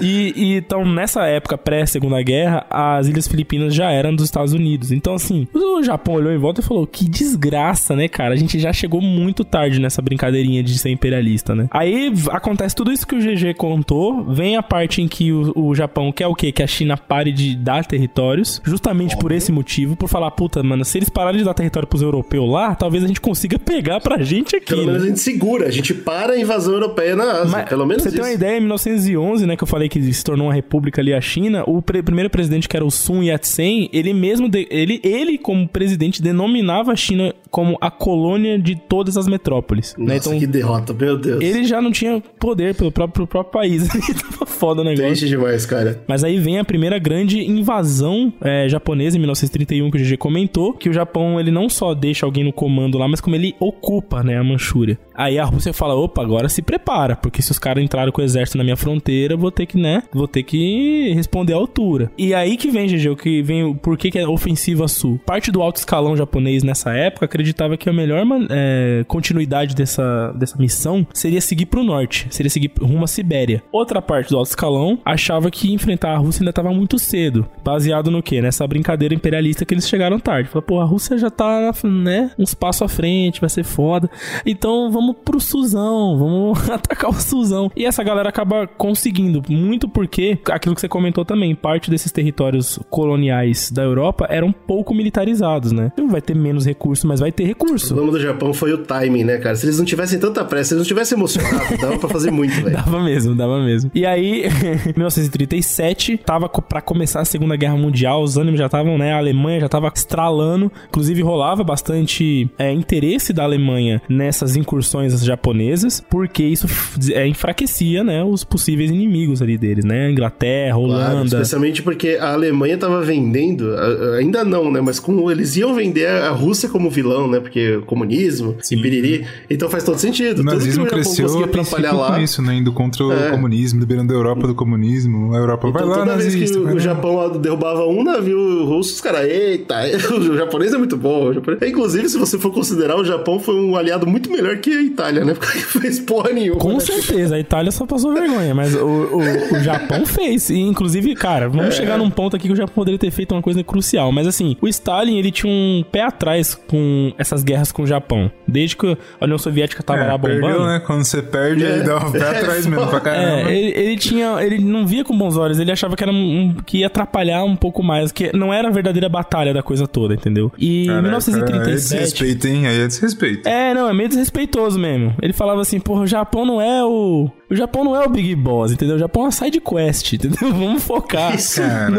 [0.00, 4.92] E, e então, nessa época pré-segunda guerra, as Ilhas Filipinas já eram dos Estados Unidos.
[4.92, 8.34] Então, assim, o Japão olhou em volta e falou: que desgraça, né, cara?
[8.34, 11.68] A gente já chegou muito tarde nessa brincadeirinha de ser imperialista, né?
[11.70, 14.24] Aí acontece tudo isso que o GG contou.
[14.24, 16.52] Vem a parte em que o, o Japão quer o quê?
[16.52, 20.84] Que a China pare de dar territórios, justamente por esse motivo, por falar, puta, mano,
[20.84, 24.22] se eles pararem de dar território pros europeus lá, talvez a gente consiga pegar pra
[24.22, 24.66] gente aqui.
[24.66, 24.92] Pelo né?
[24.92, 27.50] menos a gente segura, a gente para a invasão europeia na Ásia.
[27.50, 28.16] Mas, pelo menos Você isso.
[28.16, 31.12] tem uma ideia, em 1911, né, que eu falei que se tornou uma república ali
[31.12, 35.00] a China, o pre primeiro presidente que era o Sun Yat-sen, ele mesmo, de, ele,
[35.02, 39.94] ele como presidente denominava a China como a colônia de todas as metrópoles.
[39.98, 40.14] Né?
[40.14, 40.36] Nossa, né?
[40.36, 41.44] então, que derrota, meu Deus.
[41.44, 43.86] Ele já não tinha poder pelo próprio, próprio país.
[43.92, 45.06] Tava foda o negócio.
[45.06, 46.02] Triste demais, cara.
[46.08, 50.72] Mas aí vem a primeira grande invasão é, japonesa em 1931 que o GG comentou,
[50.72, 54.22] que o Japão ele não só deixa alguém no comando lá, mas como ele ocupa,
[54.22, 54.98] né, a Manchúria.
[55.14, 58.24] Aí a Rússia fala, opa, agora se prepara, porque se os caras entraram com o
[58.24, 62.10] exército na minha fronteira, vou ter que, né, vou ter que responder à altura.
[62.16, 65.20] E aí que vem, GG, o que vem, o porquê que é ofensiva sul.
[65.26, 70.56] Parte do alto escalão japonês nessa época acreditava que a melhor é, continuidade dessa, dessa
[70.56, 73.62] missão seria seguir pro norte, seria seguir rumo à Sibéria.
[73.72, 78.10] Outra parte do alto escalão achava que enfrentar a Rússia ainda estava muito cedo, baseado
[78.10, 78.40] no que?
[78.40, 80.48] Nessa brincadeira imperialista que eles chegaram tarde.
[80.48, 84.08] Falou, pô, a Rússia já tá, né, uns passos à frente, vai ser foda.
[84.46, 87.70] Então vamos pro Suzão, vamos atacar o Suzão.
[87.74, 92.78] E essa galera acaba conseguindo, muito porque, aquilo que você comentou também, parte desses territórios
[92.88, 95.92] coloniais da Europa eram pouco militarizados, né?
[96.08, 97.86] Vai ter menos recurso, mas vai ter recurso.
[97.86, 99.56] O problema do Japão foi o timing, né, cara?
[99.56, 102.54] Se eles não tivessem tanta pressa, se eles não tivessem emocionado, dava pra fazer muito,
[102.54, 102.72] velho.
[102.76, 103.90] Dava mesmo, dava mesmo.
[103.94, 104.44] E aí,
[104.96, 109.12] 1937, tava para começar a Segunda Guerra Mundial, os ânimos já estavam, né?
[109.12, 110.70] A Alemanha já tava estralando.
[110.88, 116.66] Inclusive, rolava bastante é, interesse da Alemanha nessas incursões japonesas, porque isso
[117.12, 118.22] é, enfraquecia, né?
[118.24, 120.10] Os possíveis inimigos ali deles, né?
[120.10, 121.10] Inglaterra, Holanda.
[121.10, 123.74] Claro, especialmente porque a Alemanha tava vendendo,
[124.18, 124.80] ainda não, né?
[124.80, 127.40] Mas como eles iam vender a Rússia como vilão, né?
[127.40, 128.80] Porque comunismo, Sim.
[128.80, 129.26] piriri.
[129.48, 130.40] Então faz todo sentido.
[130.40, 132.14] O nazismo cresceu a lá.
[132.14, 132.54] com isso, né?
[132.54, 133.30] Indo contra o é.
[133.30, 135.34] comunismo, liberando a Europa do comunismo.
[135.34, 136.38] A Europa então, vai lá, toda nazista.
[136.38, 139.76] Vez que o, o Japão derrubava um navio russo, os caras, eita,
[140.14, 141.32] o japonês é muito bom.
[141.32, 141.62] Japonês...
[141.62, 145.24] Inclusive, se você for considerar, o Japão foi um aliado muito melhor que a Itália,
[145.24, 145.34] né?
[145.42, 146.58] Porque fez porra nenhuma.
[146.60, 146.80] Com né?
[146.80, 149.18] certeza, a Itália só passou vergonha, mas o, o,
[149.56, 150.50] o Japão fez.
[150.50, 151.70] E, inclusive, cara, vamos é.
[151.72, 154.12] chegar num ponto aqui que o Japão poderia ter feito uma coisa crucial.
[154.12, 158.30] Mas assim, o Stalin, ele tinha um pé atrás com essas guerras com o Japão.
[158.46, 160.40] Desde que a União Soviética tava é, lá bombando.
[160.40, 160.82] Perdeu, né?
[160.84, 161.70] Quando você perde, é.
[161.70, 163.50] ele dá um pé atrás mesmo pra caramba.
[163.50, 164.42] É, ele, ele, tinha.
[164.42, 167.56] Ele não via com bons olhos, ele achava que era um, que ia atrapalhar um
[167.56, 170.52] pouco mais, que não era a verdadeira batalha da coisa toda, entendeu?
[170.58, 171.70] E em 1937.
[171.70, 172.66] É desrespeito, hein?
[172.66, 173.48] Aí é desrespeito.
[173.48, 175.14] É, não, é meio desrespeitoso mesmo.
[175.20, 178.34] Ele falava assim, porra, o Japão não é o O Japão não é o Big
[178.34, 178.96] Boss, entendeu?
[178.96, 180.38] O Japão é uma side quest, entendeu?
[180.50, 181.34] Vamos focar.
[181.34, 181.60] Isso.
[181.60, 181.90] Cara,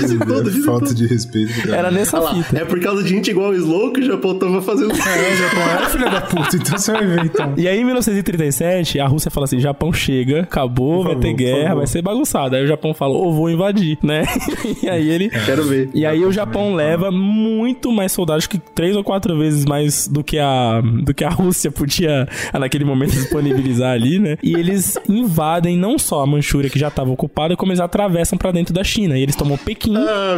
[0.00, 0.96] isso olha, tudo, isso falta tudo.
[0.96, 1.62] de respeito.
[1.62, 1.76] Cara.
[1.76, 2.58] Era nessa lá, fita.
[2.58, 4.90] é por causa de gente igual o Slow que o Japão tava fazendo.
[4.90, 7.54] É, o Japão era filha da puta, então você vai ver, então.
[7.56, 11.76] E aí, em 1937, a Rússia fala assim: Japão chega, acabou, vai favor, ter guerra,
[11.76, 12.56] vai ser bagunçado.
[12.56, 14.24] Aí o Japão fala: ou vou invadir, né?
[14.82, 15.28] e aí ele.
[15.28, 15.88] Quero ver.
[15.94, 20.08] E aí o Japão leva muito mais soldados, acho que três ou quatro vezes mais
[20.08, 24.36] do que a, do que a Rússia podia, naquele momento, disponibilizar ali, né?
[24.42, 28.50] E eles invadem não só a Manchúria, que já estava ocupada, como eles atravessam pra
[28.52, 29.16] dentro da China.
[29.18, 29.94] E eles tomam Pequim.
[29.96, 30.36] Ah.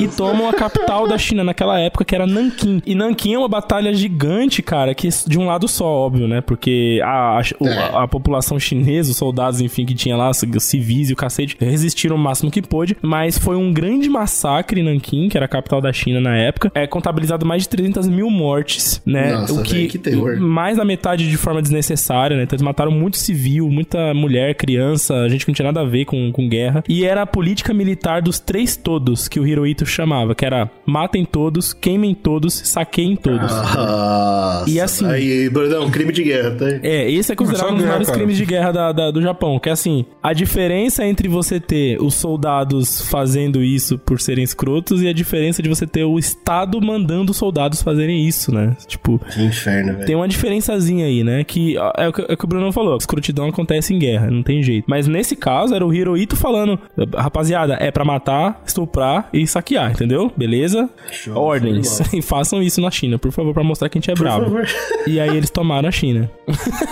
[0.00, 2.82] E tomam a capital da China naquela época, que era Nanquim.
[2.86, 6.40] E Nanquim é uma batalha gigante, cara, que de um lado só, óbvio, né?
[6.40, 10.42] Porque a, a, o- a- a população chinesa, os soldados, enfim, que tinha lá, os
[10.64, 12.96] civis e o cacete, resistiram o máximo que pôde.
[13.02, 16.70] Mas foi um grande massacre em Nanquim, que era a capital da China na época.
[16.74, 19.32] É contabilizado mais de 300 mil mortes, né?
[19.32, 20.36] Nossa, o que, velho, que terror.
[20.40, 22.44] mais da metade de forma desnecessária, né?
[22.44, 26.04] Então eles mataram muito civil, muita mulher, criança, gente que não tinha nada a ver
[26.04, 26.82] com, com guerra.
[26.88, 31.24] E era a política militar dos três todos que o Hirohito chamava, que era matem
[31.24, 33.50] todos, queimem todos, saqueiem todos.
[33.50, 34.64] Nossa.
[34.68, 36.66] E assim- Aí, Brunão, crime de guerra, tá?
[36.82, 38.18] É, esse é considerado um dos maiores cara.
[38.18, 39.58] crimes de guerra da- da- do Japão.
[39.60, 45.02] Que é assim, a diferença entre você ter os soldados fazendo isso por serem escrotos
[45.02, 48.76] e a diferença de você ter o Estado mandando os soldados fazerem isso, né?
[48.86, 50.06] Tipo, Que inferno, velho.
[50.06, 51.44] tem uma diferençazinha aí, né?
[51.44, 52.94] Que é o que, é o que o Bruno falou.
[52.94, 54.84] A escrotidão acontece em guerra, não tem jeito.
[54.88, 56.78] Mas nesse caso, era o Hirohito falando:
[57.16, 60.30] rapaziada, é pra matar, estuprar e saquear, entendeu?
[60.36, 60.88] Beleza?
[61.10, 62.00] Show, Ordens.
[62.14, 64.44] E façam isso na China, por favor, pra mostrar que a gente é Por bravo.
[64.44, 64.66] favor.
[65.06, 66.30] E aí eles tomaram a China.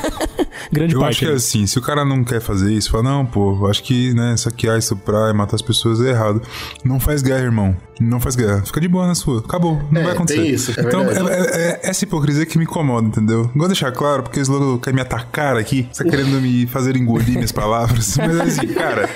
[0.72, 1.11] Grande Eu parte.
[1.12, 3.66] acho que é assim, se o cara não quer fazer isso, fala, não, pô, eu
[3.66, 6.43] acho que, né, saquear, estuprar e matar as pessoas é errado.
[6.85, 7.76] Não faz guerra, irmão.
[8.09, 8.62] Não faz guerra.
[8.64, 9.40] Fica de boa na sua.
[9.40, 9.82] Acabou.
[9.90, 10.40] Não É, vai acontecer.
[10.40, 11.30] tem isso, é então, verdade.
[11.30, 13.50] é, é- é essa hipocrisia que me incomoda, entendeu?
[13.55, 15.88] De deixar claro, porque o Slogan quer me atacar aqui.
[15.96, 18.16] Tá querendo me fazer engolir minhas palavras.
[18.18, 19.09] Mas assim, cara...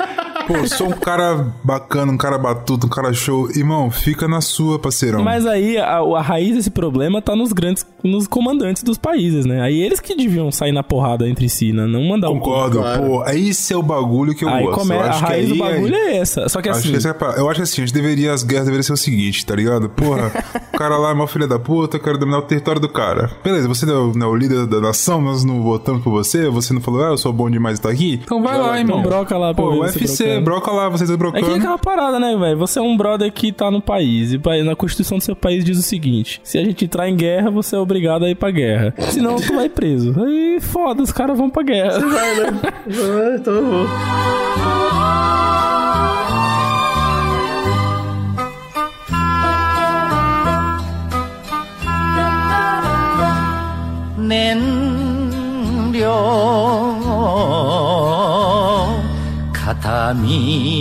[0.47, 3.49] Pô, sou um cara bacana, um cara batuto, um cara show.
[3.51, 5.22] Irmão, fica na sua, parceirão.
[5.22, 9.61] Mas aí a, a raiz desse problema tá nos grandes, nos comandantes dos países, né?
[9.61, 11.84] Aí eles que deviam sair na porrada entre si, né?
[11.86, 13.03] Não mandar um Concordo, Claro.
[13.03, 13.24] pô.
[13.30, 14.78] Esse é o bagulho que eu Aí gosto.
[14.80, 14.94] come...
[14.94, 16.49] Eu a raiz do bagulho aí- é essa.
[16.49, 16.92] Só que Acho assim.
[16.92, 19.44] que é eu acho que assim, a gente deveria, as guerras deveriam ser o seguinte,
[19.44, 19.88] tá ligado?
[19.88, 20.30] Porra,
[20.72, 23.30] o cara lá é uma filha da puta, eu quero dominar o território do cara.
[23.42, 26.72] Beleza, você é o, né, o líder da nação, nós não votamos por você, você
[26.72, 28.20] não falou, ah, eu sou bom demais de estar aqui.
[28.22, 29.03] Então vai lá, irmão.
[29.03, 30.45] broca lá Pô, o UFC, brocando.
[30.66, 31.57] broca lá, vocês dois É que é brocando.
[31.57, 32.57] aquela parada, né, velho?
[32.59, 34.32] Você é um brother que tá no país.
[34.32, 37.51] E na Constituição do seu país diz o seguinte: se a gente entrar em guerra,
[37.51, 38.95] você é obrigado a ir pra guerra.
[39.11, 40.14] Senão, tu vai preso.
[40.22, 41.99] Aí foda, os caras vão pra guerra.
[41.99, 42.61] Vai, né?
[42.64, 43.87] Ah, então eu vou.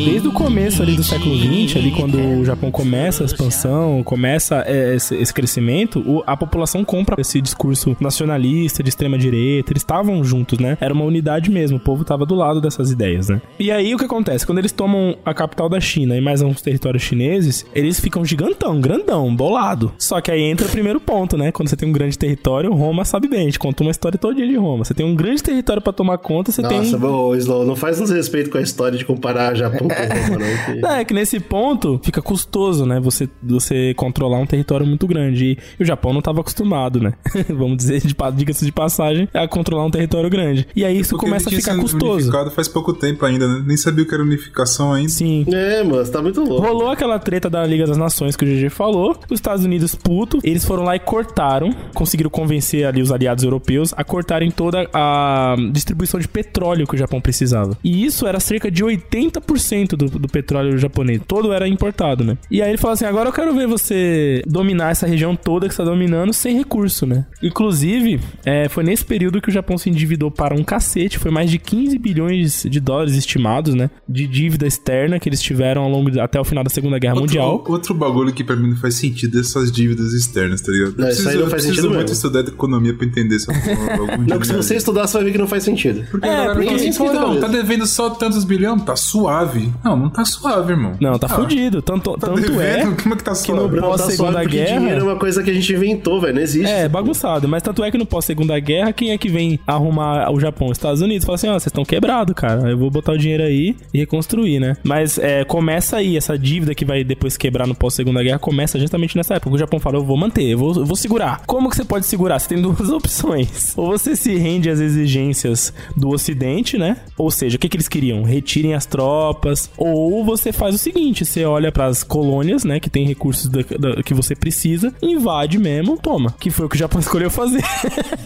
[0.06, 4.64] Desde o começo ali do século XX, ali quando o Japão começa a expansão, começa
[4.68, 9.82] é, esse, esse crescimento, o- a população compra esse discurso nacionalista, de extrema direita, eles
[9.84, 10.78] estavam juntos, né?
[10.82, 13.42] Era uma unidade mesmo, o povo tava do lado dessas ideias, né?
[13.60, 14.46] E aí o que acontece?
[14.46, 18.80] Quando eles tomam a capital da China e mais uns territórios chineses, eles ficam gigantão,
[18.82, 19.92] grandão, bolado.
[19.98, 21.52] Só que aí entra o primeiro ponto, né?
[21.52, 24.48] Quando você tem um grande território, Roma sabe bem, a gente conta uma história todinha
[24.48, 24.84] de Roma.
[24.84, 27.76] Você tem um grande território pra tomar conta, você tem um Nossa, ô, Slow, não
[27.76, 30.74] faz desrespeito com a história de comparar Japão com Roma, não.
[30.76, 33.00] que- Não, é que nesse ponto fica custoso, né?
[33.00, 35.58] Você, você controlar um território muito grande.
[35.80, 37.14] E, o Japão não estava acostumado, né?
[37.50, 38.02] Vamos dizer,
[38.36, 40.68] diga-se de passagem, a controlar um território grande.
[40.76, 42.14] E aí isso Porque começa a ficar custoso.
[42.14, 43.64] unificado faz pouco tempo ainda, né?
[43.66, 45.10] Nem sabia o que era unificação ainda.
[45.10, 45.46] Sim.
[45.52, 46.66] É, mano, você tá muito louco.
[46.66, 49.18] Rolou aquela treta da Liga das Nações que o GG falou.
[49.30, 53.94] Os Estados Unidos, puto, eles foram lá e cortaram, conseguiram convencer ali os aliados europeus
[53.96, 57.78] a cortarem toda a distribuição de petróleo que o Japão precisava.
[57.84, 61.22] E isso era cerca de 80% do, do petróleo japonês.
[61.28, 62.38] Todo era importado, né?
[62.50, 65.74] E aí ele falou assim: agora eu quero ver você dominar essa região toda que
[65.74, 67.26] você tá dominando sem recurso, né?
[67.42, 71.18] Inclusive, é, foi nesse período que o Japão se endividou para um cacete.
[71.20, 73.90] Foi mais de 15 bilhões de dólares estimados, né?
[74.08, 77.16] De dívida externa que eles tiveram ao longo de- até o final da Segunda Guerra
[77.16, 77.64] Outro, Mundial.
[77.68, 80.96] outro bagulho que pra mim não faz sentido é essas dívidas externas, tá ligado?
[80.98, 82.14] Não, isso aí não eu faz preciso sentido muito mesmo.
[82.16, 83.52] estudar de economia pra entender essa
[84.28, 86.06] Não, que se você estudar, você vai ver que não faz sentido.
[86.10, 88.96] Porque É, porque fala isso pô, que tá não, tá devendo só tantos bilhões tá
[88.96, 89.72] suave.
[89.84, 90.94] Não, não tá suave, irmão.
[91.00, 91.82] Não, tá Ah, fudido.
[91.82, 92.86] Tanto, Tá tanto é?
[93.02, 93.62] Como é que tá que suave?
[93.62, 94.80] no Não, tá pós-segunda porque guerra...
[94.80, 96.36] dinheiro é uma coisa que a gente inventou, velho.
[96.36, 96.72] Não existe.
[96.72, 97.48] É, bagunçado.
[97.48, 100.68] Mas tanto é que no pós-segunda guerra, quem é que vem arrumar o Japão?
[100.68, 101.26] Os Estados Unidos.
[101.26, 102.70] Fala assim, ó, vocês estão quebrados, cara.
[102.70, 104.76] Eu vou botar o dinheiro aí e reconstruir, né?
[104.84, 109.16] Mas é, começa aí, essa dívida que vai depois quebrar no pós-segunda guerra, começa justamente
[109.18, 109.56] nessa época.
[109.56, 111.42] O Japão fala, eu vou manter, eu vou, eu vou segurar.
[111.46, 112.40] Como que você pode segurar?
[112.40, 113.74] Você tem duas opções.
[113.78, 116.98] Ou você se rende às exigências do Ocidente, né?
[117.18, 118.24] Ou seja, o que, que eles queriam?
[118.56, 119.70] Retirem as tropas.
[119.78, 124.02] Ou você faz o seguinte, você olha pras colônias, né, que tem recursos da- da-
[124.02, 126.34] que você precisa, invade mesmo, toma.
[126.40, 127.62] Que foi o que o Japão escolheu fazer.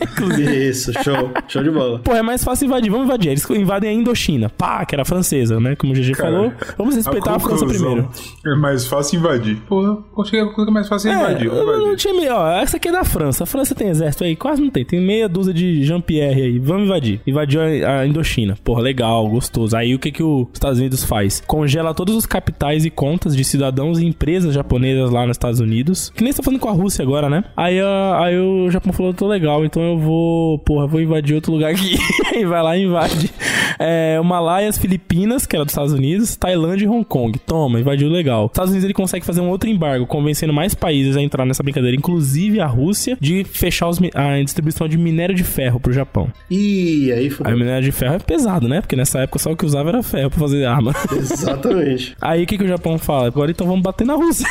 [0.01, 0.69] Inclusive.
[0.69, 1.31] Isso, show.
[1.47, 1.99] Show de bola.
[1.99, 2.91] Pô, é mais fácil invadir.
[2.91, 3.29] Vamos invadir.
[3.31, 4.49] Eles invadem a Indochina.
[4.49, 5.75] Pá, que era francesa, né?
[5.75, 6.53] Como o GG Cara, falou.
[6.77, 8.09] Vamos respeitar a, França conclusão primeiro.
[8.45, 9.57] É mais fácil invadir.
[9.67, 11.49] Pô, acho que a coisa mais fácil é invadir.
[11.49, 13.43] É, não tinha meio, ó, essa aqui é da França.
[13.45, 14.35] A França tem exército aí?
[14.35, 14.85] Quase não tem.
[14.85, 16.59] Tem meia dúzia de Jean-Pierre aí.
[16.59, 17.19] Vamos invadir.
[17.25, 18.55] Invadiu a, a Indochina.
[18.63, 19.75] Porra, legal, gostoso.
[19.75, 21.41] Aí o que que os Estados Unidos faz?
[21.47, 26.11] Congela todos os capitais e contas de cidadãos e empresas japonesas lá nos Estados Unidos.
[26.15, 27.43] Que nem está falando com a Rússia agora, né?
[27.55, 31.53] Aí, a- aí o Japão falou, tô legal, então eu vou, porra, vou invadir outro
[31.53, 31.95] lugar aqui.
[32.35, 33.31] e vai lá e invade.
[33.79, 37.39] É, o Malaias, Filipinas, que era dos Estados Unidos, Tailândia e Hong Kong.
[37.39, 38.45] Toma, invadiu legal.
[38.45, 41.63] Os Estados Unidos ele consegue fazer um outro embargo, convencendo mais países a entrar nessa
[41.63, 46.29] brincadeira, inclusive a Rússia, de fechar os a distribuição de minério de ferro pro Japão.
[46.49, 47.55] Ih, aí Aí fodeu.
[47.55, 48.81] o minério de ferro é pesado, né?
[48.81, 50.93] Porque nessa época só o que usava era ferro pra fazer arma.
[51.15, 52.15] Exatamente.
[52.21, 53.27] Aí o que, que o Japão fala?
[53.27, 54.45] Agora então vamos bater na Rússia.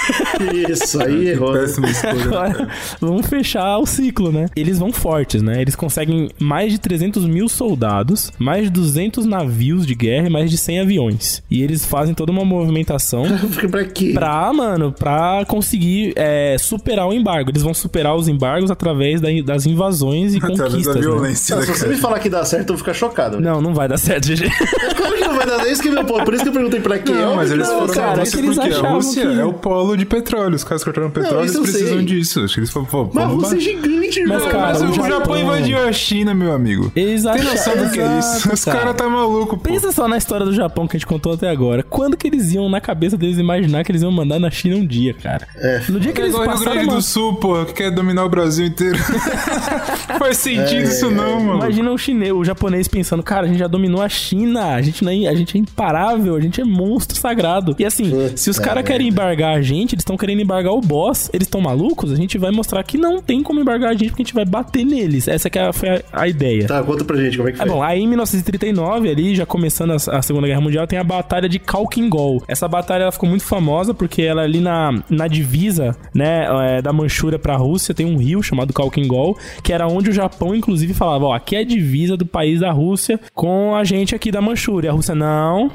[0.68, 1.52] Isso, aí errou.
[1.52, 1.60] né?
[1.60, 2.14] Péssima escolha.
[2.14, 2.68] né, Agora,
[3.00, 4.46] vamos fechar o ciclo, né?
[4.56, 5.60] Eles vão fortes, né?
[5.60, 10.50] Eles conseguem mais de 300 mil soldados, mais de 200 navios de guerra e mais
[10.50, 11.42] de 100 aviões.
[11.50, 13.24] E eles fazem toda uma movimentação
[13.70, 14.12] pra quê?
[14.14, 17.50] pra, mano, pra conseguir é, superar o embargo.
[17.50, 21.00] Eles vão superar os embargos através da- das invasões e Através da conquistas, né?
[21.02, 23.38] violência, Não, né, se você me falar que dá certo, eu vou ficar chocado.
[23.38, 23.44] velho.
[23.50, 24.48] Não, não vai dar certo, GG.
[24.96, 26.24] Claro que não vai É isso que é meu ponto.
[26.24, 27.12] Por isso que eu perguntei pra quê.
[27.12, 29.44] Não, mas eles que não, foram cara, é Rússia eles porque a Rússia que- é
[29.44, 30.54] o polo de petróleo.
[30.56, 32.04] Os caras cortaram petróleo, eu eles precisam sei.
[32.04, 32.44] disso.
[32.44, 34.38] Acho que eles falaram, pô, Mas a Rússia é gigante, irmão.
[34.40, 36.92] Mas, cara, Mas o o Japão, Japão- invadiu a China, meu amigo.
[36.94, 38.52] Eles Tem acham- noção do que é isso?
[38.52, 39.62] Os caras tá maluco, pô.
[39.70, 41.82] Pensa só na história do Japão que a gente contou até agora.
[41.82, 44.86] Quando que eles iam, na cabeça deles, imaginar que eles iam mandar na China um
[44.86, 45.46] dia, cara?
[45.56, 45.82] É.
[45.88, 46.96] No dia que É eles o Rio passaram Grande uma...
[46.96, 48.98] do Sul, pô, que quer dominar o Brasil inteiro.
[50.18, 51.58] Faz sentido isso não, mano.
[51.58, 55.04] Imagina o chinês, o japonês pensando, cara, a gente já dominou a China, a gente,
[55.04, 57.74] não é, a gente é imparável, a gente é monstro sagrado.
[57.78, 60.72] E assim, Putz, se os é, caras querem embargar a gente, eles estão querendo embargar
[60.72, 63.94] o boss, eles estão malucos, a gente vai mostrar que não tem como embargar a
[63.94, 65.28] gente, porque a gente vai bater neles.
[65.28, 66.66] Essa que é foi a, a ideia.
[66.66, 67.70] Tá, conta pra gente como é que É foi.
[67.74, 71.48] bom, aí em 1939, ali, já começando a, a Segunda Guerra Mundial, tem a Batalha
[71.48, 72.42] de Kalkingol.
[72.48, 76.92] Essa batalha ela ficou muito famosa porque ela ali na, na divisa, né, é, da
[76.92, 81.26] Manchúria pra Rússia, tem um rio chamado Kalkingol, que era onde o Japão, inclusive, falava,
[81.26, 84.90] ó, aqui é a divisa do país da Rússia com a gente aqui da Manchúria.
[84.90, 85.27] A Rússia, não,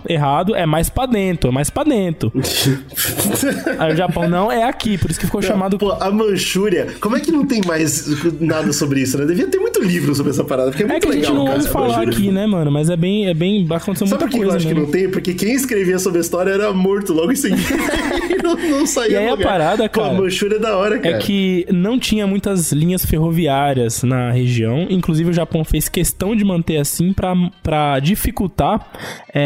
[0.08, 2.32] errado, é mais pra dentro, é mais pra dentro.
[3.80, 5.78] aí o Japão, não, é aqui, por isso que ficou chamado...
[5.78, 8.08] Pô, a Manchúria, como é que não tem mais
[8.39, 9.26] nada sobre isso, né?
[9.26, 11.45] Devia ter muito livro sobre essa parada, porque é É muito que a gente não
[11.45, 12.72] ouve falar Manchúria- aqui, né, mano?
[12.72, 14.86] Mas é bem, é bem, aconteceu Sabe muita por que eu coisa acho que mesmo.
[14.86, 15.10] não tem?
[15.10, 17.62] Porque quem escrevia sobre a história era morto logo em seguida.
[18.30, 20.99] e não, não saía E aí a parada, Pô, cara, a Manchúria é da hora,
[20.99, 21.16] cara.
[21.16, 24.88] É que não tinha muitas linhas ferroviárias na região.
[24.89, 28.88] Inclusive, o Japão fez questão de manter assim pra- pra dificultar
[29.34, 29.43] é,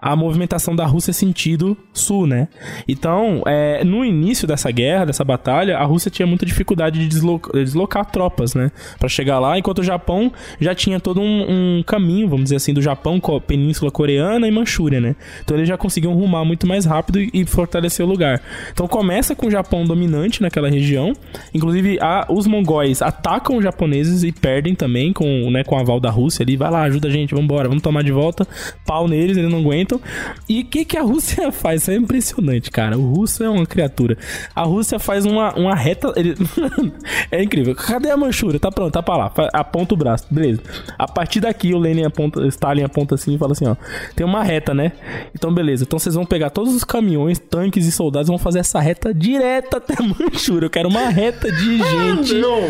[0.00, 2.48] a movimentação da Rússia sentido sul, né?
[2.86, 7.52] Então, é, no início dessa guerra, dessa batalha, a Rússia tinha muita dificuldade de deslocar,
[7.52, 8.70] deslocar tropas, né?
[8.98, 12.72] Pra chegar lá, enquanto o Japão já tinha todo um, um caminho, vamos dizer assim,
[12.72, 15.16] do Japão Península Coreana e Manchúria, né?
[15.44, 18.40] Então eles já conseguiam rumar muito mais rápido e, fortalecer o lugar.
[18.72, 21.12] Então começa com o Japão dominante naquela região.
[21.54, 25.98] Inclusive, a- os mongóis atacam os japoneses e perdem também com, né, com o aval
[25.98, 26.56] da Rússia ali.
[26.56, 28.46] Vai lá, ajuda a gente, vambora, vamos tomar de volta.
[28.86, 30.00] Pau neles, eles não aguentam.
[30.48, 31.82] E o que, que a Rússia faz?
[31.82, 32.96] Isso é impressionante, cara.
[32.98, 34.16] O russo é uma criatura.
[34.54, 36.12] A Rússia faz uma, uma reta.
[36.16, 36.36] ele-
[37.30, 37.74] é incrível.
[37.74, 38.60] Cadê a Manchúria?
[38.60, 39.32] Tá pronto, tá pra lá.
[39.52, 40.60] Aponta o braço, beleza.
[40.98, 43.76] A partir daqui, o Lenin aponta, Stalin aponta assim e fala assim: ó,
[44.14, 44.92] tem uma reta, né?
[45.34, 45.84] Então, beleza.
[45.84, 49.14] Então vocês vão pegar todos os caminhões, tanques e soldados e vão fazer essa reta
[49.14, 50.66] direta até a Manchúria.
[50.66, 52.34] Eu quero uma reta de gente.
[52.34, 52.68] Não.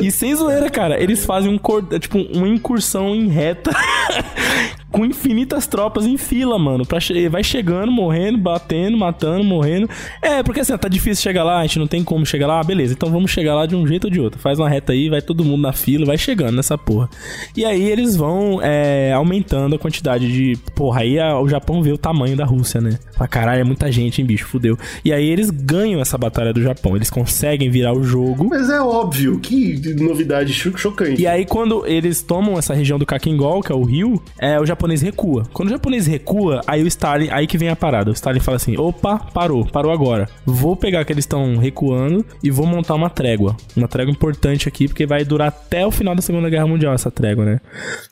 [0.00, 1.58] E sem zoeira, cara, eles fazem um
[1.98, 3.70] tipo uma incursão em reta
[4.90, 6.86] com infinitas tropas em fila, mano.
[6.86, 7.28] Pra che...
[7.28, 9.88] Vai chegando, morrendo, batendo, matando, morrendo.
[10.22, 12.60] É, porque assim, tá difícil chegar lá, a gente não tem como chegar lá.
[12.60, 14.38] Ah, beleza, então vamos chegar lá de um jeito ou de outro.
[14.40, 17.08] Faz uma reta aí, vai todo mundo na fila, vai chegando nessa porra.
[17.56, 20.56] E aí eles vão é, aumentando a quantidade de.
[20.74, 22.98] Porra, aí a- o Japão vê o tamanho da Rússia, né?
[23.16, 24.78] Pra caralho, é muita gente, hein, bicho, fudeu.
[25.04, 26.94] E aí eles ganham essa batalha do Japão.
[26.96, 28.48] Eles conseguem virar o jogo.
[28.50, 31.20] Mas é óbvio, que novidade cho- chocante.
[31.22, 34.66] E aí, quando eles tomam essa região do Kakingol, que é o rio, é, o
[34.66, 35.44] japonês recua.
[35.52, 38.10] Quando o japonês recua, aí o Stalin, aí que vem a parada.
[38.10, 40.28] O Stalin fala assim: opa, parou, parou agora.
[40.44, 43.56] Vou pegar que eles estão recuando e vou montar uma trégua.
[43.76, 47.10] Uma trégua importante aqui, porque vai durar até o final da Segunda Guerra Mundial essa
[47.10, 47.60] trégua, né?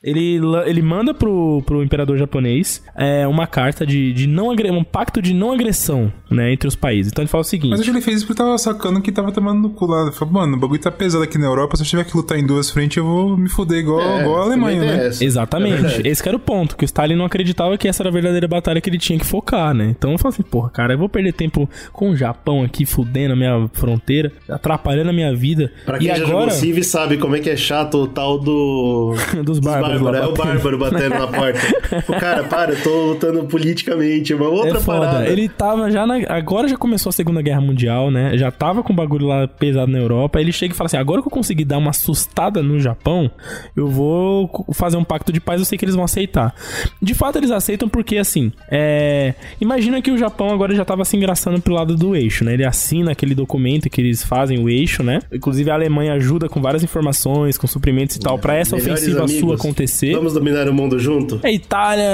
[0.02, 5.20] Ele, ele manda pro, pro imperador japonês é, uma carta de, de não um pacto
[5.20, 7.10] de não agressão, né, entre os países.
[7.10, 7.70] Então ele fala o seguinte.
[7.70, 10.02] Mas acho que ele fez isso porque tava sacando que tava tomando no cu lá.
[10.02, 11.76] Ele falou, mano, o bagulho tá pesado aqui na Europa.
[11.76, 14.42] Se eu tiver que lutar em duas frentes, eu vou me foder igual, é, igual
[14.42, 15.06] a Alemanha, né?
[15.08, 15.24] Essa.
[15.24, 16.06] Exatamente.
[16.06, 18.46] É Esse era o ponto, que o Stalin não acreditava que essa era a verdadeira
[18.46, 19.86] batalha que ele tinha que focar, né?
[19.98, 23.32] Então eu falei assim, porra, cara, eu vou perder tempo com o Japão aqui fudendo
[23.32, 25.72] a minha fronteira, atrapalhando a minha vida.
[25.84, 26.52] Pra quem e já agora...
[26.52, 29.16] jogou sabe como é que é chato o tal do...
[29.42, 30.00] Dos bárbaros.
[30.00, 30.24] Bárbaro.
[30.24, 31.58] É o bárbaro batendo na porta.
[32.06, 35.28] O cara, para, eu tô lutando politicamente, é uma outra é parada.
[35.28, 36.16] Ele tava já na...
[36.28, 38.36] Agora já começou a Segunda Guerra Mundial, né?
[38.36, 40.40] Já tava com o bagulho lá pesado na Europa.
[40.40, 43.30] Ele chega e fala assim, agora que eu consegui dar uma assustada no Japão,
[43.76, 46.54] eu vou fazer um pacto de paz, eu sei que eles vão aceitar.
[47.00, 49.34] De fato, eles aceitam porque, assim, é...
[49.60, 52.54] imagina que o Japão agora já tava se engraçando pro lado do eixo, né?
[52.54, 55.20] Ele assina aquele documento que eles fazem, o eixo, né?
[55.32, 59.40] Inclusive a Alemanha ajuda com várias informações, com suprimentos e tal, para essa ofensiva amigos.
[59.40, 60.14] sua acontecer.
[60.14, 61.40] Vamos dominar o mundo junto?
[61.42, 62.06] É Itália,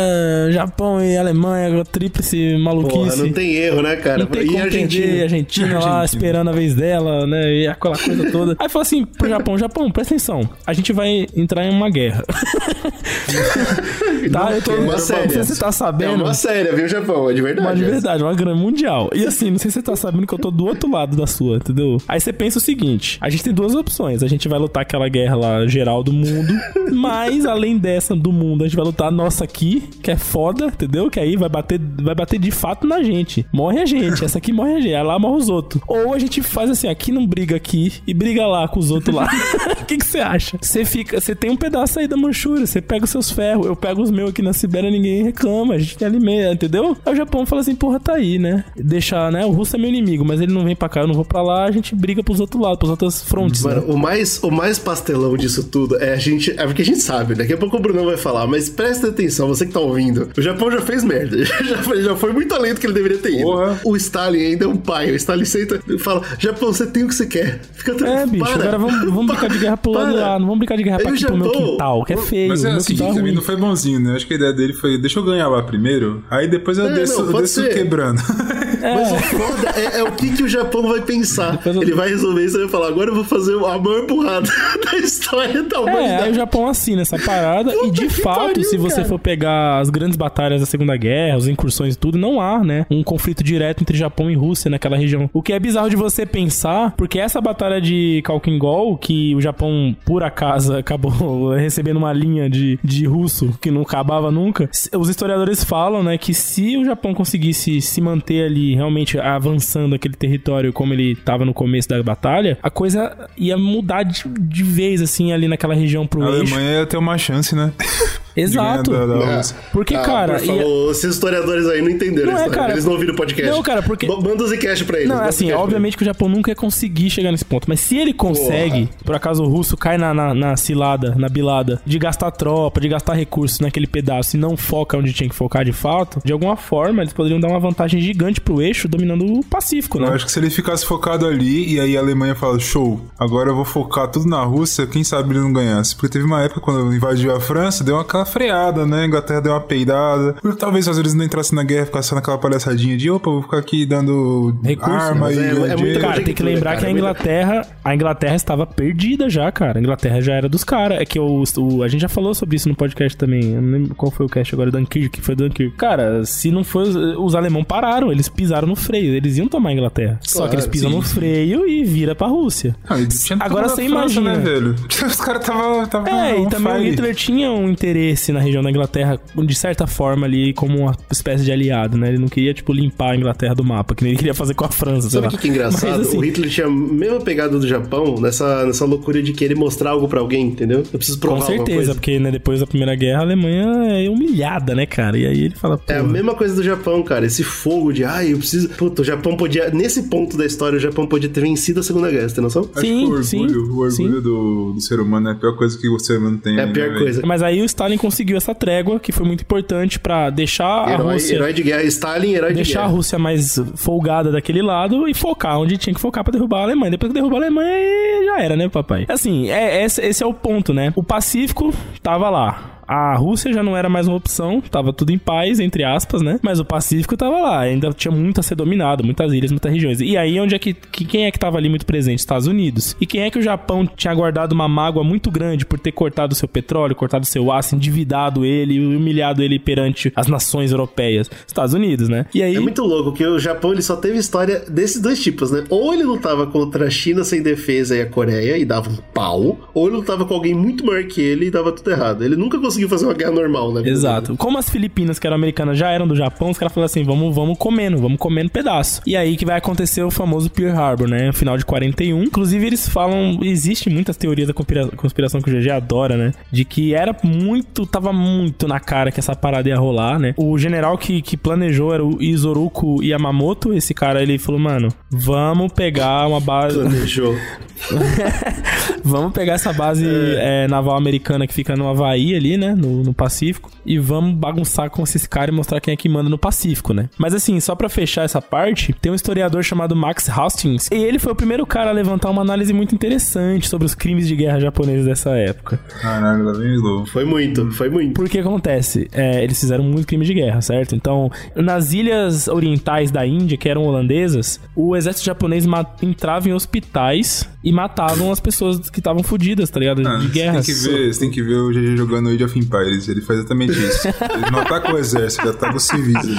[0.51, 2.95] Japão e Alemanha, tríplice maluquice.
[2.95, 4.29] Porra, não tem erro, né, cara?
[4.43, 5.23] e a Argentina?
[5.23, 7.55] Argentina lá esperando a vez dela, né?
[7.55, 8.57] E aquela coisa toda.
[8.59, 10.49] Aí fala assim pro Japão, Japão, presta atenção.
[10.67, 12.25] A gente vai entrar em uma guerra.
[14.33, 14.53] tá?
[14.53, 15.25] Eu tô, uma série.
[15.25, 16.23] Não sei se você tá sabendo.
[16.23, 17.31] É uma série, viu, Japão?
[17.31, 17.67] É de verdade.
[17.67, 19.11] Uma de verdade, uma grande mundial.
[19.15, 21.27] E assim, não sei se você tá sabendo que eu tô do outro lado da
[21.27, 21.99] sua, entendeu?
[22.09, 24.23] Aí você pensa o seguinte: a gente tem duas opções.
[24.23, 26.53] A gente vai lutar aquela guerra lá geral do mundo,
[26.93, 30.67] mas além dessa do mundo, a gente vai lutar a nossa aqui, que é foda,
[30.67, 31.11] entendeu?
[31.11, 33.47] Que aí vai bater, vai bater de fato na gente.
[33.53, 35.83] Morre a gente, essa aqui morre a gente, lá morre os outros.
[35.87, 39.15] Ou a gente faz assim, aqui não briga aqui e briga lá com os outros
[39.15, 39.29] lá.
[39.81, 40.57] O que você acha?
[40.61, 43.75] Você fica, você tem um pedaço aí da Manchúria, você pega os seus ferros, eu
[43.75, 46.97] pego os meus aqui na Sibéria, ninguém reclama, a gente alimenta, entendeu?
[47.05, 48.65] Aí o Japão fala assim, porra, tá aí, né?
[48.77, 49.45] Deixar, né?
[49.45, 51.43] O russo é meu inimigo, mas ele não vem pra cá, eu não vou pra
[51.43, 53.63] lá, a gente briga pros outros lados, pros outras frontes.
[53.63, 53.87] Mano, né?
[53.89, 56.53] o, mais, o mais pastelão disso tudo é a gente.
[56.53, 59.49] É porque a gente sabe, daqui a pouco o Bruno vai falar, mas presta atenção,
[59.49, 60.31] você que tá ouvindo.
[60.37, 61.39] O Japão já fez merda.
[61.61, 63.43] Já já foi muito além do que ele deveria ter ido.
[63.43, 63.81] Porra.
[63.85, 65.11] O Stalin ainda é um pai.
[65.11, 67.61] O Stalin senta e fala: Japão, você tem o que você quer.
[67.73, 68.21] Fica tranquilo.
[68.21, 68.55] É, bicho, para.
[68.55, 70.39] agora vamos, vamos brincar de guerra pro lado lá.
[70.39, 72.49] Não vamos brincar de guerra pra aqui Japão, pro meu quintal, que é feio.
[72.49, 73.35] Mas é assim, também ruim.
[73.35, 74.17] não foi bonzinho, né?
[74.17, 76.95] Acho que a ideia dele foi: deixa eu ganhar lá primeiro, aí depois eu é,
[76.95, 78.21] desço, não, eu desço quebrando.
[78.83, 78.95] É.
[78.95, 81.61] Mas o foda é, é, o que, que o Japão vai pensar.
[81.67, 81.83] Eu...
[81.83, 84.49] Ele vai resolver isso e vai falar: agora eu vou fazer a maior burrada
[84.85, 86.13] da história da humanidade.
[86.13, 89.09] É, aí o Japão assina essa parada Puta e de fato, pariu, se você cara.
[89.09, 92.85] for pegar as grandes batalhas da Segunda Guerra, as incursões e tudo, não há, né?
[92.91, 95.31] Um conflito direto entre Japão e Rússia naquela região.
[95.33, 99.97] O que é bizarro de você pensar, porque essa batalha de Kalkingol, que o Japão,
[100.05, 105.65] por acaso, acabou recebendo uma linha de, de russo que não acabava nunca, os historiadores
[105.65, 110.93] falam, né, que se o Japão conseguisse se manter ali realmente avançando aquele território como
[110.93, 115.49] ele estava no começo da batalha, a coisa ia mudar de, de vez, assim, ali
[115.49, 116.55] naquela região pro a eixo.
[116.55, 117.73] A Alemanha ia ter uma chance, né?
[118.41, 118.91] Exato.
[118.91, 119.41] Da é.
[119.73, 120.39] Porque, ah, cara.
[120.39, 123.51] Por favor, esses historiadores aí não entenderam não é, cara, Eles não ouviram o podcast.
[123.51, 124.07] Não, cara, porque.
[124.07, 125.09] Manda o Zcast pra eles.
[125.09, 127.69] Não, assim, obviamente que o Japão nunca ia conseguir chegar nesse ponto.
[127.69, 129.05] Mas se ele consegue, Porra.
[129.05, 132.89] por acaso o russo cai na, na, na, cilada, na bilada, de gastar tropa, de
[132.89, 136.57] gastar recursos naquele pedaço e não foca onde tinha que focar de fato, de alguma
[136.57, 140.09] forma eles poderiam dar uma vantagem gigante pro eixo dominando o Pacífico, né?
[140.09, 143.51] Eu acho que se ele ficasse focado ali e aí a Alemanha fala, show, agora
[143.51, 145.95] eu vou focar tudo na Rússia, quem sabe ele não ganhasse.
[145.95, 149.03] Porque teve uma época quando invadiu a França, deu aquela freada, né?
[149.03, 150.37] A Inglaterra deu uma peidada.
[150.59, 153.59] Talvez às vezes não entrasse na guerra, ficasse só naquela palhaçadinha de opa, vou ficar
[153.59, 155.39] aqui dando Recurso, arma e.
[155.39, 159.29] É, é muito cara, tem que lembrar cara, que a Inglaterra, a Inglaterra estava perdida
[159.29, 159.79] já, cara.
[159.79, 161.01] A Inglaterra já era dos caras.
[161.01, 163.55] É que o, o, a gente já falou sobre isso no podcast também.
[163.55, 165.77] Eu não lembro qual foi o cast agora, Dunkirk, foi Dunkirk.
[165.77, 166.89] Cara, se não foi.
[167.17, 169.15] Os alemães pararam, eles pisaram no freio.
[169.15, 170.21] Eles iam tomar a Inglaterra.
[170.21, 170.97] Claro, Só que eles pisam sim.
[170.97, 172.77] no freio e vira pra Rússia.
[172.89, 172.97] Ah,
[173.41, 174.37] agora você imagina.
[174.37, 174.77] Né, velho?
[175.07, 175.83] Os caras estavam.
[176.07, 180.27] É, e também o Hitler tinha um interesse na região da Inglaterra, de certa forma,
[180.27, 182.09] ali, como uma espécie de aliado, né?
[182.09, 184.65] Ele não queria, tipo, limpar a Inglaterra do mapa, que nem ele queria fazer com
[184.65, 185.11] a França.
[185.11, 185.99] Sabe o que, que é engraçado?
[185.99, 186.19] Mas, assim...
[186.19, 190.09] O Hitler tinha a mesma pegada do Japão nessa, nessa loucura de querer mostrar algo
[190.09, 190.83] pra alguém, entendeu?
[190.93, 194.75] Eu preciso provar Com certeza, porque né, depois da Primeira Guerra a Alemanha é humilhada,
[194.75, 195.19] né, cara?
[195.19, 195.81] E aí ele fala.
[195.89, 197.27] É a mesma coisa do Japão, cara.
[197.27, 198.69] Esse fogo de, ai, eu preciso.
[198.71, 199.71] Puta, o Japão podia.
[199.71, 202.69] Nesse ponto da história, o Japão podia ter vencido a Segunda Guerra, você tem noção?
[202.75, 204.11] Acho sim, que o orgulho, sim, o orgulho sim.
[204.11, 206.59] Do, do, ser humano é a pior coisa que o ser humano tem.
[206.59, 207.23] É a pior né, coisa.
[207.25, 211.13] Mas aí o Stalin conseguiu essa trégua, que foi muito importante para deixar herói, a
[211.13, 211.35] Rússia.
[211.35, 212.65] Herói de guerra, Stalin, herói de guerra.
[212.65, 216.61] Deixar a Rússia mais folgada daquele lado e focar onde tinha que focar para derrubar
[216.61, 216.93] a Alemanha.
[216.93, 219.05] Depois que derrubar a Alemanha, já era, né, papai?
[219.09, 220.93] Assim, é, esse, esse é o ponto, né?
[220.97, 225.19] O Pacífico tava lá a Rússia já não era mais uma opção, tava tudo em
[225.19, 226.41] paz, entre aspas, né?
[226.43, 230.01] Mas o Pacífico tava lá, ainda tinha muito a ser dominado, muitas ilhas, muitas regiões.
[230.01, 232.19] E aí, onde é que, que quem é que tava ali muito presente?
[232.19, 232.97] Estados Unidos.
[233.01, 236.35] E quem é que o Japão tinha guardado uma mágoa muito grande por ter cortado
[236.35, 241.31] seu petróleo, cortado seu aço, endividado ele e humilhado ele perante as nações europeias?
[241.47, 242.27] Estados Unidos, né?
[242.35, 242.57] E aí.
[242.57, 245.63] É muito louco que o Japão ele só teve história desses dois tipos, né?
[245.71, 249.71] Ou ele lutava contra a China sem defesa e a Coreia e dava um pau,
[249.73, 252.25] ou ele lutava com alguém muito maior que ele e dava tudo errado.
[252.25, 253.89] Ele nunca conseguiu fazer uma guerra normal, né?
[253.89, 254.37] Exato.
[254.37, 257.35] Como as Filipinas, que eram americanas, já eram do Japão, os caras falaram assim: vamos,
[257.35, 259.01] vamos comendo, vamos comendo pedaço.
[259.07, 261.33] E aí que vai acontecer o famoso Pearl Harbor, né?
[261.33, 262.23] Final de 41.
[262.23, 263.39] Inclusive, eles falam.
[263.43, 266.33] Existe muitas teorias da conspiração que o GG adora, né?
[266.51, 267.87] De que era muito.
[267.87, 270.35] Tava muito na cara que essa parada ia rolar, né?
[270.37, 273.73] O general que, que planejou era o Izoruko Yamamoto.
[273.73, 276.79] Esse cara, ele falou, mano, vamos pegar uma base.
[276.79, 277.35] Planejou.
[279.05, 280.65] vamos pegar essa base é.
[280.65, 282.70] É, naval americana que fica no Havaí ali, né?
[282.75, 283.71] No, no, Pacífico.
[283.85, 287.09] E vamos bagunçar com esses caras e mostrar quem é que manda no Pacífico, né?
[287.19, 290.89] Mas assim, só para fechar essa parte, tem um historiador chamado Max Hastings.
[290.91, 294.27] E ele foi o primeiro cara a levantar uma análise muito interessante sobre os crimes
[294.27, 295.79] de guerra japoneses dessa época.
[296.01, 297.09] Caralho, lá vem louco.
[297.11, 298.15] Foi muito, foi muito.
[298.15, 299.09] Porque acontece?
[299.13, 300.95] É, eles fizeram muito crime de guerra, certo?
[300.95, 305.67] Então, nas ilhas orientais da Índia, que eram holandesas, o exército japonês
[306.03, 310.07] entrava em hospitais e matavam as pessoas que estavam fodidas, tá ligado?
[310.07, 310.63] Ah, de guerra.
[310.63, 313.09] Você tem, que ver, você tem que ver o GG jogando Age of Empires.
[313.09, 314.09] Ele faz exatamente isso.
[314.09, 316.37] Ele não ataca o exército, ele ataca os civis ali.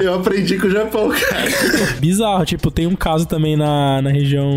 [0.00, 1.50] Eu aprendi com o Japão, cara.
[2.00, 2.44] Bizarro.
[2.44, 4.50] Tipo, tem um caso também na, na região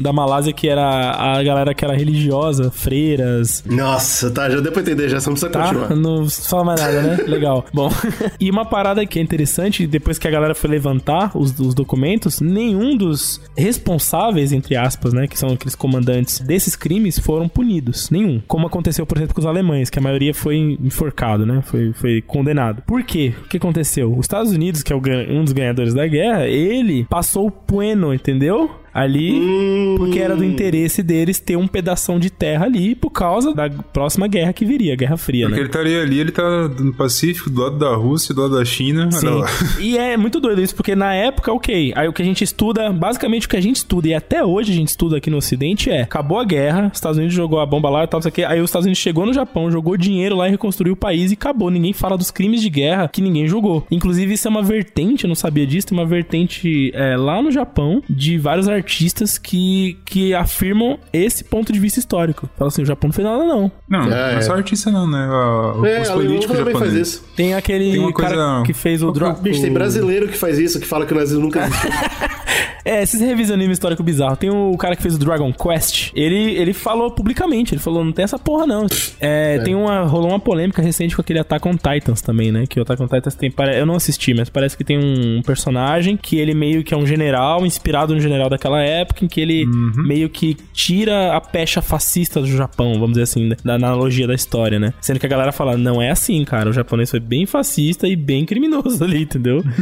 [0.00, 3.64] da Malásia que era a galera que era religiosa, freiras.
[3.66, 5.64] Nossa, tá, já deu pra entender, já só não precisa tá?
[5.64, 5.96] continuar.
[5.96, 7.16] Não fala mais nada, né?
[7.26, 7.64] Legal.
[7.72, 7.90] Bom,
[8.38, 12.40] e uma parada que é interessante, depois que a galera foi levantar os, os documentos,
[12.40, 18.10] nenhum dos responsáveis, entre aspas, né, que são aqueles comandantes desses crimes foram punidos.
[18.10, 18.40] Nenhum.
[18.46, 21.62] Como aconteceu, por exemplo, com os alemães, que a maioria foi enforcado, né?
[21.62, 22.82] Foi, foi condenado.
[22.82, 23.32] Por quê?
[23.44, 24.12] O que aconteceu?
[24.12, 28.81] Os Estados Unidos, que é um dos ganhadores da guerra, ele passou o pueno, entendeu?
[28.92, 29.94] Ali, hum.
[29.96, 34.26] porque era do interesse deles ter um pedação de terra ali por causa da próxima
[34.26, 35.60] guerra que viria, a Guerra Fria, porque né?
[35.60, 39.10] ele estaria ali, ele tá no Pacífico, do lado da Rússia, do lado da China.
[39.10, 39.42] Sim.
[39.80, 42.92] E é muito doido isso, porque na época, ok, aí o que a gente estuda,
[42.92, 45.90] basicamente o que a gente estuda, e até hoje a gente estuda aqui no Ocidente
[45.90, 48.44] é, acabou a guerra, os Estados Unidos jogou a bomba lá e tal, isso aqui,
[48.44, 51.34] aí os Estados Unidos chegou no Japão, jogou dinheiro lá e reconstruiu o país e
[51.34, 51.70] acabou.
[51.70, 53.86] Ninguém fala dos crimes de guerra que ninguém jogou.
[53.90, 57.50] Inclusive, isso é uma vertente, eu não sabia disso, tem uma vertente é, lá no
[57.50, 62.48] Japão de vários artistas que que, afirmam esse ponto de vista histórico.
[62.56, 63.70] Fala assim, o Japão não fez nada, não.
[63.88, 65.28] Não, é, não é só artista não, né?
[65.28, 67.08] O, é, os políticos japoneses.
[67.08, 67.24] Isso.
[67.36, 68.62] Tem aquele tem cara coisa...
[68.66, 69.10] que fez o...
[69.10, 69.32] Dro...
[69.34, 71.90] Bicho, tem brasileiro que faz isso, que fala que o nazismo nunca existiu.
[72.84, 74.36] é, esses revisionismo histórico bizarro.
[74.36, 76.10] Tem o cara que fez o Dragon Quest.
[76.14, 78.86] Ele, ele falou publicamente, ele falou, não tem essa porra não.
[79.20, 79.58] É, é.
[79.60, 82.64] Tem uma, rolou uma polêmica recente com aquele Attack on Titans também, né?
[82.66, 86.16] Que o Attack on Titans tem, eu não assisti, mas parece que tem um personagem
[86.16, 89.64] que ele meio que é um general, inspirado no general daquela época, em que ele
[89.64, 89.92] uhum.
[89.96, 94.78] meio que tira a pecha fascista do Japão, vamos dizer assim, da analogia da história,
[94.78, 94.94] né?
[95.00, 96.70] Sendo que a galera fala, não é assim, cara.
[96.70, 99.62] O japonês foi bem fascista e bem criminoso ali, entendeu?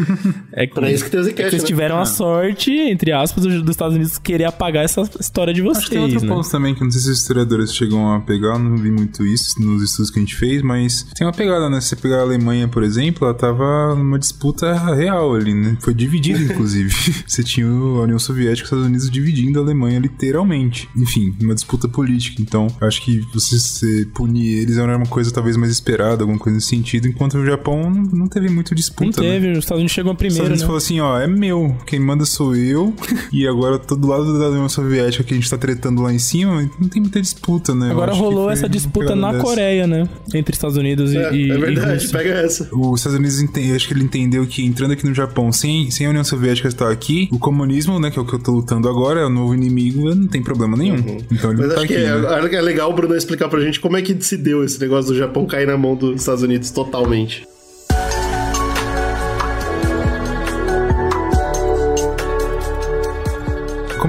[0.52, 1.66] É que, pra isso que tem o Zcash, é que eles né?
[1.66, 2.02] tiveram né?
[2.02, 5.92] a sorte, entre aspas, dos Estados Unidos querer apagar essa história de vocês, Acho que
[5.92, 6.28] tem outro né?
[6.28, 9.60] ponto também, que não sei se os historiadores chegam a pegar, não vi muito isso
[9.60, 11.80] nos estudos que a gente fez, mas tem uma pegada, né?
[11.80, 15.76] Se você pegar a Alemanha, por exemplo, ela tava numa disputa real ali, né?
[15.80, 16.90] Foi dividida, inclusive.
[17.26, 20.88] você tinha a União Soviética e os Estados Unidos dividindo da Alemanha, literalmente.
[20.96, 22.42] Enfim, uma disputa política.
[22.42, 26.68] Então, acho que você punir eles era uma coisa talvez mais esperada, alguma coisa nesse
[26.68, 29.04] sentido, enquanto o Japão não teve muito disputa.
[29.04, 29.52] Não teve, né?
[29.52, 30.52] os Estados Unidos chegou primeiro.
[30.52, 30.66] Os Estados Unidos né?
[30.66, 32.94] falou assim: ó, é meu, quem manda sou eu,
[33.32, 36.68] e agora todo lado da União Soviética que a gente tá tretando lá em cima,
[36.78, 37.90] não tem muita disputa, né?
[37.90, 39.44] Agora rolou essa disputa na dessa.
[39.44, 40.08] Coreia, né?
[40.34, 41.50] Entre Estados Unidos é, e.
[41.50, 42.68] É verdade, pega essa.
[42.72, 46.10] Os Estados Unidos, acho que ele entendeu que entrando aqui no Japão, sem, sem a
[46.10, 49.20] União Soviética estar aqui, o comunismo, né, que é o que eu tô lutando agora,
[49.20, 50.96] é o novo inimigo, não tem problema nenhum.
[50.96, 51.18] Uhum.
[51.30, 52.54] Então ele Mas tá acho aqui, que é, né?
[52.54, 55.18] é legal o Bruno explicar pra gente como é que se deu esse negócio do
[55.18, 57.46] Japão cair na mão dos Estados Unidos totalmente.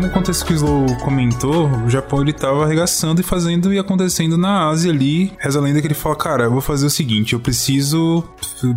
[0.01, 4.35] Como acontece que o Slow comentou, o Japão ele tava arregaçando e fazendo e acontecendo
[4.35, 5.31] na Ásia ali.
[5.37, 8.23] Reza a lenda que ele fala, cara, eu vou fazer o seguinte, eu preciso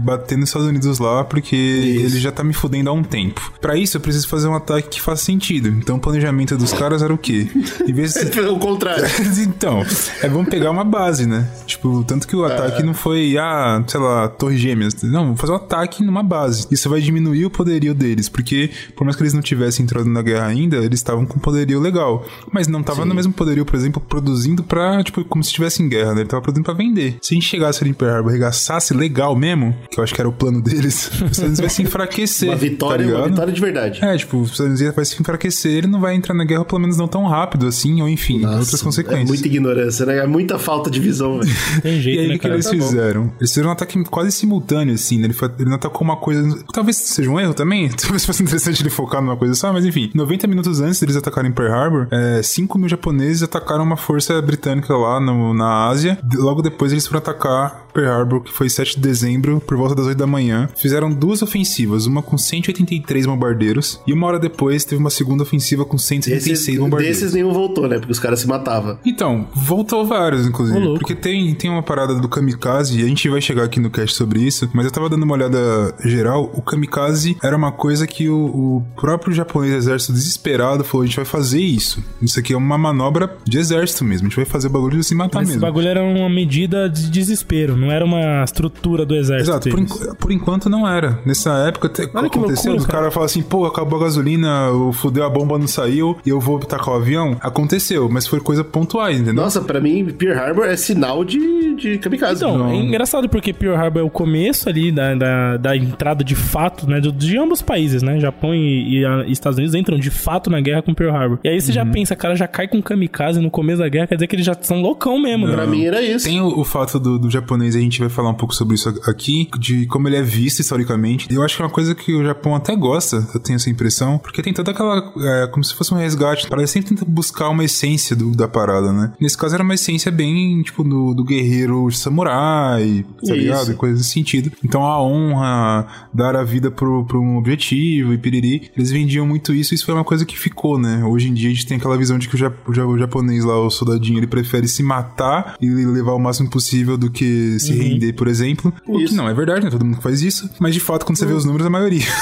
[0.01, 2.07] bater nos Estados Unidos lá porque isso.
[2.07, 3.55] ele já tá me fudendo há um tempo.
[3.59, 5.68] Para isso eu preciso fazer um ataque que faça sentido.
[5.68, 7.49] Então o planejamento dos caras era o quê?
[7.89, 8.41] Em vez de...
[8.45, 9.07] o contrário.
[9.41, 9.83] então,
[10.22, 11.49] é vamos pegar uma base, né?
[11.64, 15.03] Tipo, tanto que o ataque não foi, ah, sei lá, Torre Gêmeas.
[15.03, 16.66] Não, vamos fazer um ataque numa base.
[16.70, 20.20] Isso vai diminuir o poderio deles, porque por mais que eles não tivessem entrado na
[20.20, 22.24] guerra ainda, eles estavam estavam com poderio legal.
[22.52, 25.88] Mas não tava no mesmo poderio, por exemplo, produzindo pra, tipo, como se estivesse em
[25.88, 26.20] guerra, né?
[26.20, 27.16] Ele tava produzindo pra vender.
[27.22, 30.14] Se a gente chegasse ali em Pearl Harbor e regaçasse legal mesmo, que eu acho
[30.14, 32.48] que era o plano deles, os Estados Unidos vai se enfraquecer.
[32.48, 34.04] Uma vitória, tá uma vitória de verdade.
[34.04, 36.80] É, tipo, os Estados Unidos vai se enfraquecer, ele não vai entrar na guerra, pelo
[36.80, 39.24] menos não tão rápido assim, ou enfim, Nossa, outras consequências.
[39.24, 40.18] É muita ignorância, né?
[40.18, 41.52] É muita falta de visão, velho.
[41.82, 42.54] Tem E jeito, aí, né, o que cara?
[42.54, 42.80] eles Tá bom.
[42.82, 43.32] fizeram?
[43.38, 45.26] Eles fizeram um ataque quase simultâneo, assim, né?
[45.26, 46.58] Ele, foi- ele não atacou uma coisa.
[46.72, 47.88] Talvez seja um erro também.
[47.96, 50.10] Talvez fosse interessante ele focar numa coisa só, mas enfim.
[50.14, 54.96] 90 minutos antes deles atacarem Pearl Harbor, é, 5 mil japoneses atacaram uma força britânica
[54.96, 56.18] lá no- na Ásia.
[56.34, 60.07] Logo depois eles foram atacar Pearl Harbor, que foi 7 de dezembro, por volta das
[60.07, 60.68] 8 da manhã.
[60.76, 65.84] Fizeram duas ofensivas, uma com 183 bombardeiros, e uma hora depois teve uma segunda ofensiva
[65.84, 67.18] com 176 Esses, bombardeiros.
[67.18, 67.99] desses nenhum voltou, né?
[67.99, 68.99] Porque os caras se matavam.
[69.05, 70.78] Então, voltou vários, inclusive.
[70.78, 70.99] Louco.
[70.99, 74.16] porque tem, tem uma parada do kamikaze, e a gente vai chegar aqui no cast
[74.16, 76.51] sobre isso, mas eu tava dando uma olhada geral.
[76.55, 81.16] O kamikaze era uma coisa que o, o próprio japonês exército desesperado falou: a gente
[81.16, 82.03] vai fazer isso.
[82.20, 84.26] Isso aqui é uma manobra de exército mesmo.
[84.26, 85.62] A gente vai fazer o bagulho de se matar Esse mesmo.
[85.62, 89.51] bagulho era uma medida de desespero, não era uma estrutura do exército.
[89.51, 91.18] Exato, por, enqu- por enquanto não era.
[91.24, 92.99] Nessa época te- Olha que aconteceu, loucura, os cara.
[92.99, 96.41] caras falam assim, pô, acabou a gasolina, o fudeu a bomba não saiu e eu
[96.41, 97.37] vou tacar o avião.
[97.41, 99.35] Aconteceu, mas foi coisa pontuais, entendeu?
[99.43, 102.37] Nossa, pra mim, Pearl Harbor é sinal de, de kamikaze.
[102.45, 102.70] Então, Não.
[102.70, 106.89] é engraçado porque Pearl Harbor é o começo ali da, da, da entrada de fato,
[106.89, 107.01] né?
[107.01, 108.18] do- De, ambos os países, né?
[108.18, 111.39] Japão e, e a- e Estados Unidos entram de fato na guerra com Pearl Harbor.
[111.45, 111.74] E aí você Uhum.
[111.74, 114.47] já pensa, cara, já cai com kamikaze no começo da guerra, quer dizer que eles
[114.47, 115.66] já são loucão mesmo, Pra né?
[115.66, 116.26] mim era isso.
[116.26, 118.89] Tem o, o fato do, do japonês, a gente vai falar um pouco sobre isso
[119.07, 121.27] aqui, de como ele é visto historicamente.
[121.33, 124.18] Eu acho que é uma coisa que o Japão até gosta, eu tenho essa impressão,
[124.18, 125.12] porque tem toda aquela.
[125.18, 126.49] É, como se fosse um resgate.
[126.49, 129.12] Para ele sempre tenta buscar uma essência do- da parada, né?
[129.20, 133.75] Nesse caso era uma essência bem, tipo, do, do guerreiro samurai, tá ligado?
[133.77, 134.53] Coisas nesse sentido.
[134.64, 139.53] Então a honra, dar a vida pro, pro um objetivo e piriri, eles vendiam muito
[139.53, 141.05] isso e isso foi uma coisa que ficou, né?
[141.05, 142.99] Hoje em dia a gente tem aquela visão de que o, ja- o ja- o
[142.99, 147.57] japonês lá, o soldadinho, ele prefere se matar e levar o máximo possível do que
[147.66, 148.72] se render, por exemplo.
[148.86, 149.16] O que Isso.
[149.16, 149.70] não é verdade, né?
[149.70, 150.48] Todo mundo faz isso.
[150.58, 152.04] Mas de fato, quando você vê os números, a maioria.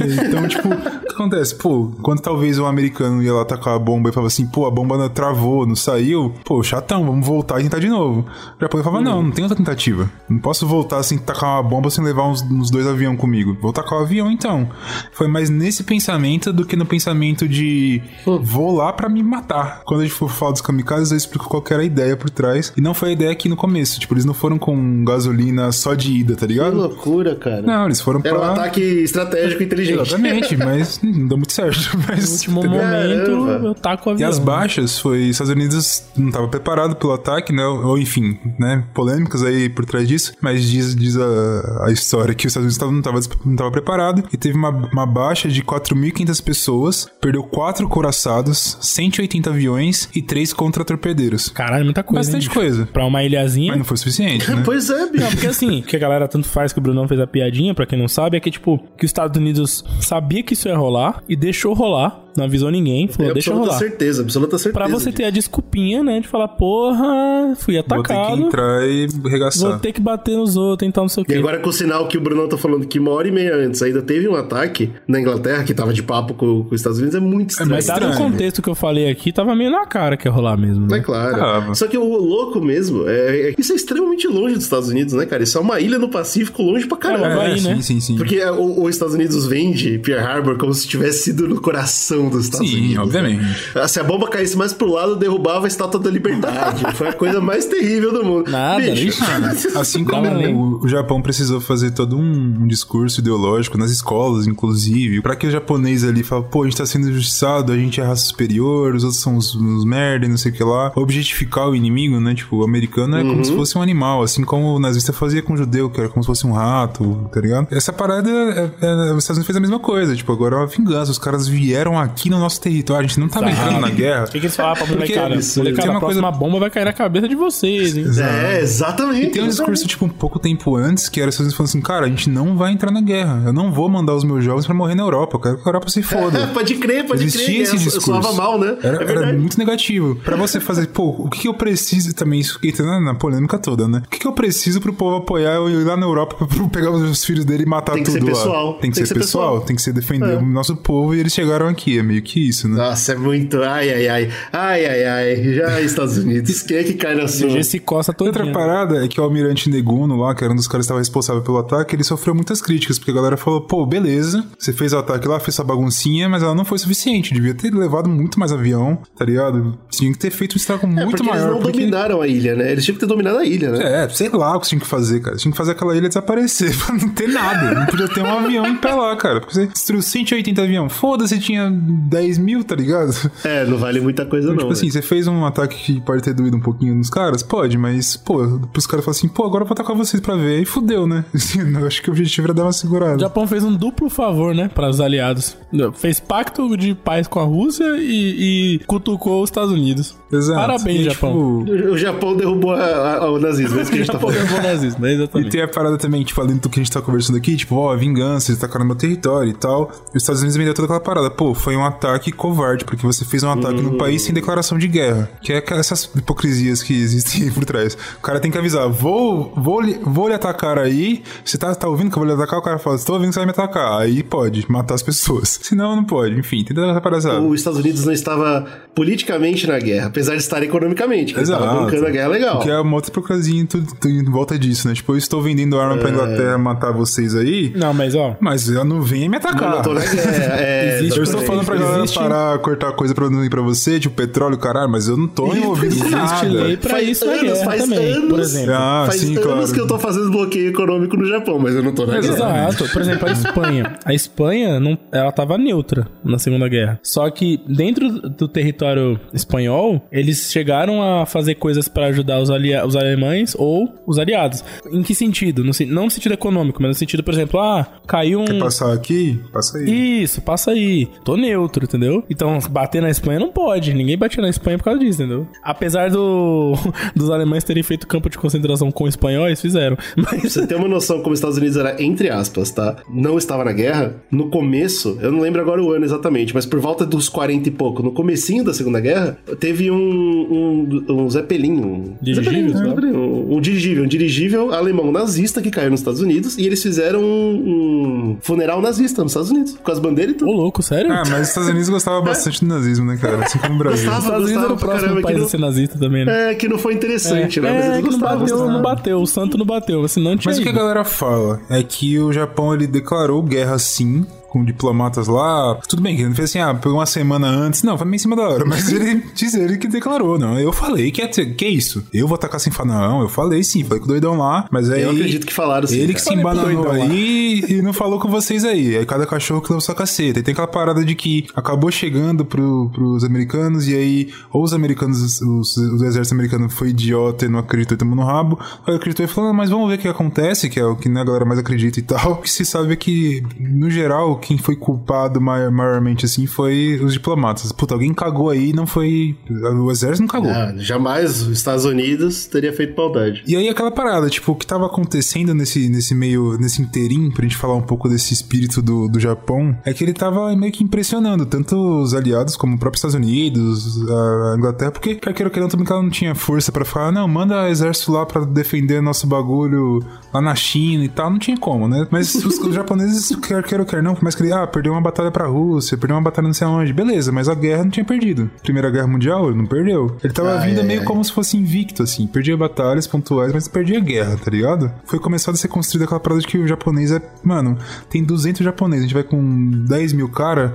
[0.00, 1.54] Então, tipo, o que acontece?
[1.54, 4.70] Pô, quando talvez um americano ia lá atacar a bomba e falava assim, pô, a
[4.70, 8.20] bomba não travou, não saiu, pô, chatão, vamos voltar e tentar de novo.
[8.56, 10.10] O Japão falava, não, não tem outra tentativa.
[10.28, 13.56] Não posso voltar sem tacar uma bomba sem levar uns, uns dois aviões comigo.
[13.60, 14.68] Vou tacar o avião então.
[15.12, 19.82] Foi mais nesse pensamento do que no pensamento de vou lá pra me matar.
[19.84, 22.30] Quando a gente for falar dos kamikazes, eu explico qual que era a ideia por
[22.30, 22.72] trás.
[22.76, 23.98] E não foi a ideia aqui no começo.
[24.00, 26.76] Tipo, eles não foram com gasolina só de ida, tá Que ligado?
[26.76, 27.62] loucura, cara.
[27.62, 28.52] Não, eles foram Era um pra...
[28.52, 30.00] ataque estratégico inteligente.
[30.00, 31.80] Exatamente, mas não deu muito certo.
[32.08, 32.82] Mas, No último entendeu?
[32.82, 33.66] momento, Caramba.
[33.68, 34.28] eu taco o E avião.
[34.30, 37.64] as baixas foi Estados Unidos não estava preparado pelo ataque, né?
[37.66, 38.84] Ou enfim, né?
[38.94, 40.32] Polêmicas aí por trás disso.
[40.40, 43.70] Mas diz, diz a, a história que os Estados Unidos tava- não estava não tava
[43.70, 50.22] preparado e teve uma, uma baixa de 4.500 pessoas, perdeu quatro coraçados, 180 aviões e
[50.22, 51.48] três contra-torpedeiros.
[51.48, 52.20] Caralho, muita coisa.
[52.30, 52.86] Bastante hein, coisa.
[52.92, 53.68] Pra uma ilhazinha.
[53.68, 54.62] Mas não foi suficiente, né?
[54.64, 55.24] Pois é, bicho.
[55.24, 57.74] Não, porque assim, o que a galera tanto faz que o Brunão fez a piadinha,
[57.74, 60.76] pra quem não sabe, é que, tipo, que os Estados Unidos sabia que isso ia
[60.76, 63.78] rolar e deixou rolar, não avisou ninguém, falou, Tenho deixa absoluta rolar.
[63.78, 64.72] certeza, absoluta certeza.
[64.84, 68.88] Pra você ter a desculpinha, né, de falar, porra, fui Vou ter que atacado, entrar
[68.88, 69.80] e vou arregaçar.
[69.80, 71.34] ter que bater nos outros, então não sei o E quê.
[71.36, 73.82] agora com o sinal que o Brunão tá falando que uma hora e meia antes
[73.82, 77.14] ainda teve um ataque na Inglaterra, que tava de papo com, com os Estados Unidos,
[77.16, 77.70] é muito estranho.
[77.70, 80.56] mais Dado o contexto que eu falei aqui, tava meio na cara que ia rolar
[80.56, 80.98] mesmo, né?
[80.98, 81.36] É claro.
[81.36, 81.74] Tava.
[81.74, 85.26] Só que o louco mesmo é, é isso é extremamente longe dos Estados Unidos, né,
[85.26, 85.42] cara?
[85.42, 87.26] Isso é uma ilha no Pacífico longe pra caramba.
[87.26, 87.82] É, Havaí, sim, né?
[87.82, 88.16] sim, sim.
[88.16, 92.19] Porque é, o- os Estados Unidos vende Pearl Harbor como se tivesse sido no coração
[92.28, 92.94] dos Estados Sim, Unidos.
[92.96, 93.02] né?
[93.02, 93.88] obviamente.
[93.88, 96.84] Se a bomba caísse mais pro lado, derrubava a estátua da liberdade.
[96.94, 98.50] Foi a coisa mais terrível do mundo.
[98.50, 99.68] Nada, Bicho, ixi.
[99.78, 105.20] Assim como o, o Japão precisou fazer todo um, um discurso ideológico nas escolas, inclusive,
[105.22, 108.04] pra que o japonês ali fala, pô, a gente tá sendo injustiçado, a gente é
[108.04, 110.92] raça superior, os outros são uns, uns merda e não sei o que lá.
[110.96, 112.34] Objetificar o inimigo, né?
[112.34, 115.54] Tipo, o americano é como se fosse um animal, assim como o nazista fazia com
[115.54, 117.68] o judeu, que era como se fosse um rato, tá ligado?
[117.70, 120.66] Essa parada, é, é, os Estados Unidos fez a mesma coisa, tipo, agora é uma
[120.66, 124.24] vingança, os caras vieram aqui no nosso território, a gente não tava entrando na guerra.
[124.24, 125.40] O que, que eles falavam pra Porque molecada?
[125.56, 128.06] Molecada, tem uma a próxima bomba vai cair na cabeça de vocês, hein?
[128.18, 129.26] É, exatamente.
[129.26, 132.06] E tem um discurso, tipo, um pouco tempo antes, que era pessoas falando assim, cara,
[132.06, 133.42] a gente não vai entrar na guerra.
[133.46, 135.36] Eu não vou mandar os meus jovens pra morrer na Europa.
[135.36, 136.46] Eu quero que a Europa se foda.
[136.54, 137.60] pode crer, pode Existia crer.
[137.62, 138.06] esse é, discurso.
[138.06, 138.76] Soava mal, né?
[138.82, 140.16] Era, é era muito negativo.
[140.16, 143.58] Pra você fazer, pô, o que que eu preciso também, isso entra na, na polêmica
[143.58, 144.02] toda, né?
[144.06, 146.90] O que que eu preciso pro povo apoiar eu ir lá na Europa pra, pegar
[146.90, 148.36] os filhos dele e matar Tem que tudo ser lá?
[148.36, 148.74] pessoal.
[148.74, 150.36] Tem que ser pessoal, tem que ser defender É.
[150.36, 151.99] o nosso povo e eles chegaram aqui.
[152.00, 152.76] É meio que isso, né?
[152.76, 153.62] Nossa, é muito.
[153.62, 154.30] Ai, ai, ai.
[154.52, 155.54] Ai, ai, ai.
[155.54, 156.62] Já Estados Unidos.
[156.62, 157.62] Quem é que cai na sua?
[157.62, 160.66] Se coça todo Outra parada é que o almirante Neguno lá, que era um dos
[160.66, 163.84] caras que estava responsável pelo ataque, ele sofreu muitas críticas, porque a galera falou, pô,
[163.86, 167.54] beleza, você fez o ataque lá, fez essa baguncinha, mas ela não foi suficiente, devia
[167.54, 169.78] ter levado muito mais avião, tá ligado?
[169.90, 171.42] Tinha que ter feito um estrago É, muito porque maior.
[171.42, 171.78] eles não porque...
[171.78, 172.72] dominaram a ilha, né?
[172.72, 174.04] Eles tinham que ter dominado a ilha, né?
[174.04, 175.36] É, sei lá o que você tinha que fazer, cara.
[175.36, 177.74] Você tinha que fazer aquela ilha desaparecer pra não ter nada.
[177.74, 179.40] Não podia ter um avião em pé lá, cara.
[179.40, 180.88] Porque você destruiu 180 avião.
[180.88, 183.12] Foda-se, tinha 10 mil, tá ligado?
[183.44, 184.70] É, não vale muita coisa, Tipo não.
[184.70, 184.92] assim, velho.
[184.92, 187.42] você fez um ataque que pode ter doído um pouquinho nos caras?
[187.42, 188.38] Pode, mas, pô,
[188.72, 190.60] pros caras falarem assim, pô, agora eu vou atacar vocês pra ver.
[190.60, 191.24] E fudeu, né?
[191.80, 193.16] eu acho que o objetivo era dar uma segurada.
[193.16, 195.56] O Japão fez um duplo favor, né, para os aliados.
[195.94, 200.16] Fez pacto de paz com a Rússia e, e cutucou os Estados Unidos.
[200.32, 200.60] Exato.
[200.60, 201.64] Parabéns, E, Japão.
[201.64, 204.30] tipo, O Japão derrubou a- a- o nazismo, é isso que a gente tá Japão
[204.30, 204.44] falando.
[204.44, 205.10] levou o nazismo, né?
[205.10, 205.50] E Exatamente.
[205.50, 207.96] tem a parada também, tipo, além do que a gente tá conversando aqui, tipo, ó,
[207.96, 209.90] vingança, eles atacaram no meu território e tal.
[210.14, 211.30] E os Estados Unidos vendeu toda aquela parada.
[211.30, 214.88] Pô, foi um ataque covarde, porque você fez um ataque no país sem declaração de
[214.88, 215.30] guerra.
[215.40, 217.96] Que é essas hipocrisias que existem por trás.
[218.18, 221.22] O cara tem que avisar, vou, vou, vou lhe atacar aí.
[221.44, 222.58] Você tá, tá ouvindo que eu vou lhe atacar?
[222.58, 224.00] O cara fala, estou ouvindo que você vai me atacar.
[224.00, 225.58] Aí pode matar as pessoas.
[225.62, 226.38] Senão, não pode.
[226.38, 227.40] Enfim, tem toda essa parada.
[227.40, 231.32] Os Estados Unidos não estava politicamente na guerra, apesar de estar economicamente.
[231.32, 232.60] que Eles estavam bancando a guerra legal.
[232.60, 234.94] Que é uma outra hipocrisia em, tudo- em volta disso, né?
[234.94, 235.98] Tipo, eu estou vendendo arma É.
[235.98, 237.72] pra Inglaterra matar vocês aí.
[237.76, 239.70] Não, mas ó, Mas ela não vem me atacar.
[239.70, 240.10] Eu não tô na guerra.
[240.60, 243.60] É, Existe- Eu estou falando pra galera Existe- parar, cortar coisa pra não ir pra
[243.62, 246.48] você, tipo petróleo, caralho, mas eu não tô envolvido com existe nada.
[246.48, 248.28] lei pra Faz isso na anos, guerra faz também, anos.
[248.28, 248.74] por exemplo.
[248.74, 249.72] Ah, Faz sim, anos claro.
[249.72, 252.34] que eu tô fazendo bloqueio econômico no Japão, mas eu não tô na guerra.
[252.68, 252.88] Exato.
[252.92, 253.92] Por exemplo, a Espanha.
[254.04, 256.98] A Espanha, não, ela tava neutra na Segunda Guerra.
[257.02, 258.89] Só que dentro do território
[259.32, 264.64] espanhol, eles chegaram a fazer coisas pra ajudar os, alia os alemães ou os aliados.
[264.90, 265.64] Em que sentido?
[265.64, 268.44] No, não no sentido econômico, mas no sentido, por exemplo, ah, caiu um...
[268.44, 269.40] Quer passar aqui?
[269.52, 270.22] Passa aí.
[270.22, 271.08] Isso, passa aí.
[271.24, 272.24] Tô neutro, entendeu?
[272.28, 273.94] Então, bater na Espanha não pode.
[273.94, 275.46] Ninguém batia na Espanha por causa disso, entendeu?
[275.62, 276.74] Apesar do,
[277.14, 279.96] dos alemães terem feito campo de concentração com espanhóis, fizeram.
[280.16, 282.96] Mas Você tem uma noção como os Estados Unidos era, entre aspas, tá?
[283.08, 284.16] Não estava na guerra.
[284.30, 287.72] No começo, eu não lembro agora o ano exatamente, mas por volta dos 40 e
[287.72, 291.72] pouco, no comecinho da Segunda Guerra, teve um, um, um Zeppelin.
[291.80, 296.56] Um, Dirigível, Zeppelin, um, um dirigível, um dirigível alemão nazista que caiu nos Estados Unidos
[296.58, 300.38] e eles fizeram um, um funeral nazista nos Estados Unidos, com as bandeiras e Ô,
[300.38, 300.52] tudo.
[300.52, 301.12] louco, sério?
[301.12, 303.44] Ah, mas os Estados Unidos gostavam bastante do nazismo, né, cara?
[303.44, 304.10] Assim como o Brasil.
[304.10, 304.18] Gostava.
[304.18, 306.52] Os Estados Unidos era o próximo caramba, país que a não- ser nazista também, né?
[306.52, 307.72] É, que não foi interessante, né?
[307.72, 308.38] Mas É, eles que não gostavam.
[308.38, 308.72] bateu, gostavam.
[308.74, 309.20] não bateu.
[309.22, 310.78] O santo não bateu, senão tinha Mas o que a ido.
[310.80, 314.24] galera fala é que o Japão ele declarou guerra sim.
[314.50, 315.76] Com diplomatas lá.
[315.88, 317.82] Tudo bem, que ele não fez assim, ah, pegou uma semana antes.
[317.84, 318.64] Não, foi meio em cima da hora.
[318.66, 320.58] Mas ele diz ele que declarou, não.
[320.58, 322.04] Eu falei que é, que é isso.
[322.12, 323.08] Eu vou atacar sem falar.
[323.08, 324.66] Não, eu falei sim, falei com o doidão lá.
[324.70, 325.02] Mas aí.
[325.02, 326.14] Eu acredito que falaram sim, Ele cara.
[326.14, 328.96] que se embananou aí e não falou com vocês aí.
[328.96, 330.40] Aí cada cachorro que levou sua caceta.
[330.40, 334.72] E tem aquela parada de que acabou chegando pro, pros americanos e aí, ou os
[334.72, 338.58] americanos, os, o exército americano foi idiota e não acreditou e tomou no rabo.
[338.86, 341.08] Aí acreditou e falou, "Ah, mas vamos ver o que acontece, que é o que
[341.08, 342.32] né, a galera mais acredita e tal.
[342.32, 346.98] O que se sabe é que, no geral, quem foi culpado mai- maiormente assim foi
[347.02, 347.70] os diplomatas.
[347.72, 349.36] Puta, alguém cagou aí não foi.
[349.48, 350.50] O exército não cagou.
[350.50, 353.42] Ah, jamais os Estados Unidos teria feito maldade.
[353.46, 357.42] E aí aquela parada, tipo, o que tava acontecendo nesse, nesse meio, nesse inteirinho, pra
[357.42, 360.82] gente falar um pouco desse espírito do, do Japão, é que ele tava meio que
[360.82, 365.52] impressionando tanto os aliados como o próprio Estados Unidos, a Inglaterra, porque quer queira ou
[365.54, 368.44] quer não, também que ela não tinha força pra falar, não, manda exército lá pra
[368.44, 370.02] defender nosso bagulho
[370.32, 372.06] lá na China e tal, não tinha como, né?
[372.10, 374.92] Mas os, os japoneses, quer queira ou quer não, por mais que ele, ah, perdeu
[374.92, 377.90] uma batalha pra Rússia, perdeu uma batalha não sei aonde, beleza, mas a guerra não
[377.90, 378.48] tinha perdido.
[378.62, 380.16] Primeira Guerra Mundial, ele não perdeu.
[380.22, 381.04] Ele tava Ah, vindo é, meio é.
[381.04, 382.26] como se fosse invicto, assim.
[382.26, 384.92] Perdia batalhas pontuais, mas perdia guerra, tá ligado?
[385.04, 387.20] Foi começado a ser construída aquela parada de que o japonês é.
[387.42, 387.76] Mano,
[388.08, 390.74] tem 200 japoneses, a gente vai com 10 mil cara,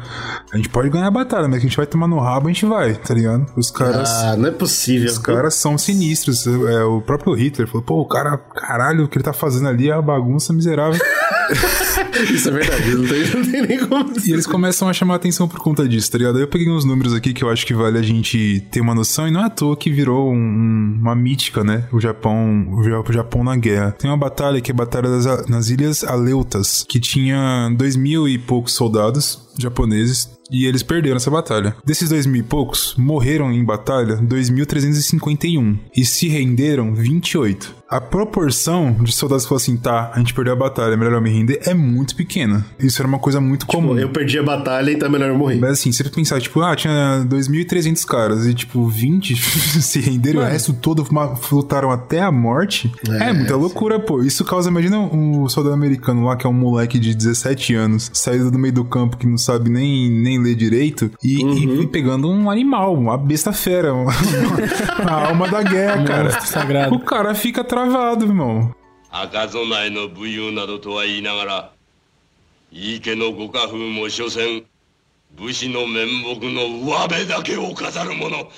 [0.51, 2.51] a gente pode ganhar a batalha, mas que a gente vai tomar no rabo, a
[2.51, 3.45] gente vai, tá ligado?
[3.55, 4.09] Os caras.
[4.09, 5.09] Ah, não é possível.
[5.09, 6.45] Os caras são sinistros.
[6.47, 9.89] É, o próprio Hitler falou, pô, o cara, caralho, o que ele tá fazendo ali
[9.89, 10.99] é uma bagunça miserável.
[12.33, 14.13] Isso é verdade, não tem, não tem nem como.
[14.25, 16.39] E eles começam a chamar atenção por conta disso, tá ligado?
[16.39, 19.27] Eu peguei uns números aqui que eu acho que vale a gente ter uma noção,
[19.27, 21.85] e não é à toa que virou um- um- uma mítica, né?
[21.91, 23.91] O Japão, o Ja- o Japão na guerra.
[23.97, 28.27] Tem uma batalha que é a Batalha das, nas Ilhas Aleutas, que tinha dois mil
[28.27, 30.29] e poucos soldados japoneses.
[30.49, 31.75] E eles perderam essa batalha.
[31.83, 35.77] Desses dois mil e poucos, morreram em batalha 2.351.
[35.95, 37.85] E se renderam 28.
[37.87, 41.13] A proporção de soldados que falaram assim, tá, a gente perdeu a batalha, é melhor
[41.13, 42.65] eu me render, é muito pequena.
[42.79, 43.97] Isso era uma coisa muito comum.
[43.97, 45.59] Eu perdi a batalha e tá melhor eu morrer.
[45.59, 49.35] Mas assim, você pensar, tipo, ah, tinha 2.300 caras e, tipo, 20
[49.81, 51.05] se renderam, o resto todo
[51.51, 52.91] lutaram até a morte.
[53.07, 54.23] É, É, muita loucura, pô.
[54.23, 58.49] Isso causa, imagina um soldado americano lá, que é um moleque de 17 anos, saído
[58.49, 61.52] do meio do campo, que não, sabe nem, nem ler direito e, Uhum.
[61.54, 64.12] e, e pegando um animal, uma besta fera, uma-
[65.06, 66.24] a alma da guerra, cara.
[66.24, 66.94] Monstro sagrado.
[66.94, 68.74] O cara fica travado, irmão.
[69.12, 71.70] 赤備えの武勇などとは言いながら
[72.70, 74.62] 井伊家のご家風も所詮
[75.36, 78.48] 武士の面目の上辺だけを飾るもの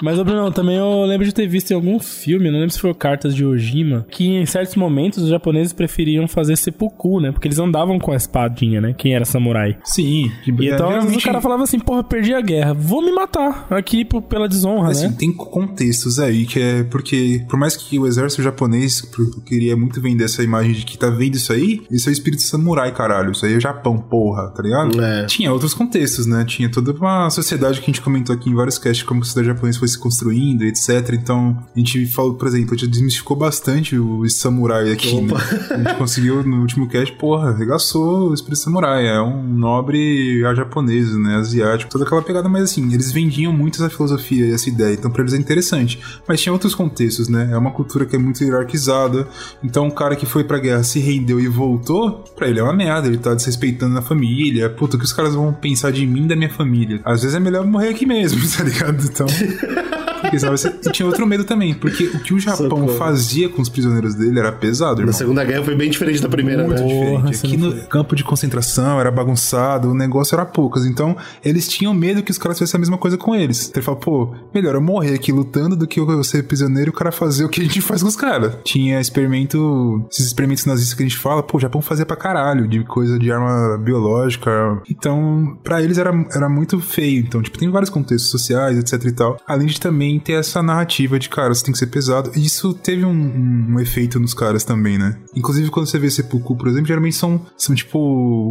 [0.00, 2.78] Mas, ô Bruno, também eu lembro de ter visto em algum filme, não lembro se
[2.78, 7.32] foi Cartas de Ojima, que em certos momentos os japoneses preferiam fazer seppuku, né?
[7.32, 8.94] Porque eles andavam com a espadinha, né?
[8.96, 9.76] Quem era samurai.
[9.82, 10.30] Sim.
[10.46, 13.10] E então, às vezes, o geralmente- cara falava assim, porra, perdi a guerra, vou me
[13.10, 15.16] matar aqui por- pela desonra, Assim, né?
[15.18, 20.00] tem contextos aí que é porque, por mais que o exército japonês pr- queria muito
[20.00, 23.32] vender essa imagem de que tá vendo isso aí, isso é o espírito samurai, caralho.
[23.32, 25.03] Isso aí é Japão, porra, tá ligado?
[25.03, 25.25] É.
[25.25, 26.45] Tinha outros contextos, né?
[26.45, 29.55] Tinha toda uma sociedade que a gente comentou aqui em vários casts, como a sociedade
[29.55, 31.13] japonesa foi se construindo, etc.
[31.13, 35.33] Então, a gente falou, por exemplo, a gente desmistificou bastante o samurai aqui, né?
[35.71, 39.07] A gente conseguiu no último cast, porra, arregaçou o espírito samurai.
[39.07, 41.37] É um nobre japonês, né?
[41.37, 45.09] Asiático, toda aquela pegada, mas assim, eles vendiam muito essa filosofia e essa ideia, então
[45.09, 45.99] pra eles é interessante.
[46.27, 47.49] Mas tinha outros contextos, né?
[47.51, 49.27] É uma cultura que é muito hierarquizada.
[49.63, 52.73] Então, um cara que foi pra guerra, se rendeu e voltou, pra ele é uma
[52.73, 54.69] merda, ele tá desrespeitando a família.
[54.69, 57.01] Puta, o que os caras vão pensar de mim da minha família?
[57.03, 59.03] Às vezes é melhor morrer aqui mesmo, tá ligado?
[59.03, 59.27] Então.
[60.31, 62.89] E tinha outro medo também, porque o que o Japão Socorro.
[62.97, 65.13] fazia com os prisioneiros dele era pesado, Na irmão.
[65.13, 66.87] Segunda Guerra foi bem diferente da primeira, Muito né?
[66.87, 67.11] diferente.
[67.11, 70.85] Porra, Aqui no campo de concentração era bagunçado, o negócio era poucas.
[70.85, 73.67] Então, eles tinham medo que os caras fizessem a mesma coisa com eles.
[73.69, 76.91] Então, ele fala, pô, melhor eu morrer aqui lutando do que eu ser prisioneiro e
[76.91, 78.53] o cara fazer o que a gente faz com os caras.
[78.63, 82.67] Tinha experimento, esses experimentos nazistas que a gente fala, pô, o Japão fazia pra caralho,
[82.67, 84.51] de coisa de arma biológica.
[84.89, 87.19] Então, pra eles era, era muito feio.
[87.19, 89.37] Então, tipo, tem vários contextos sociais, etc e tal.
[89.47, 92.31] Além de também ter essa narrativa de, cara, você tem que ser pesado.
[92.35, 95.17] E isso teve um, um- um efeito nos caras também, né?
[95.35, 97.99] Inclusive, quando você vê Seppuku, por exemplo, geralmente são, são tipo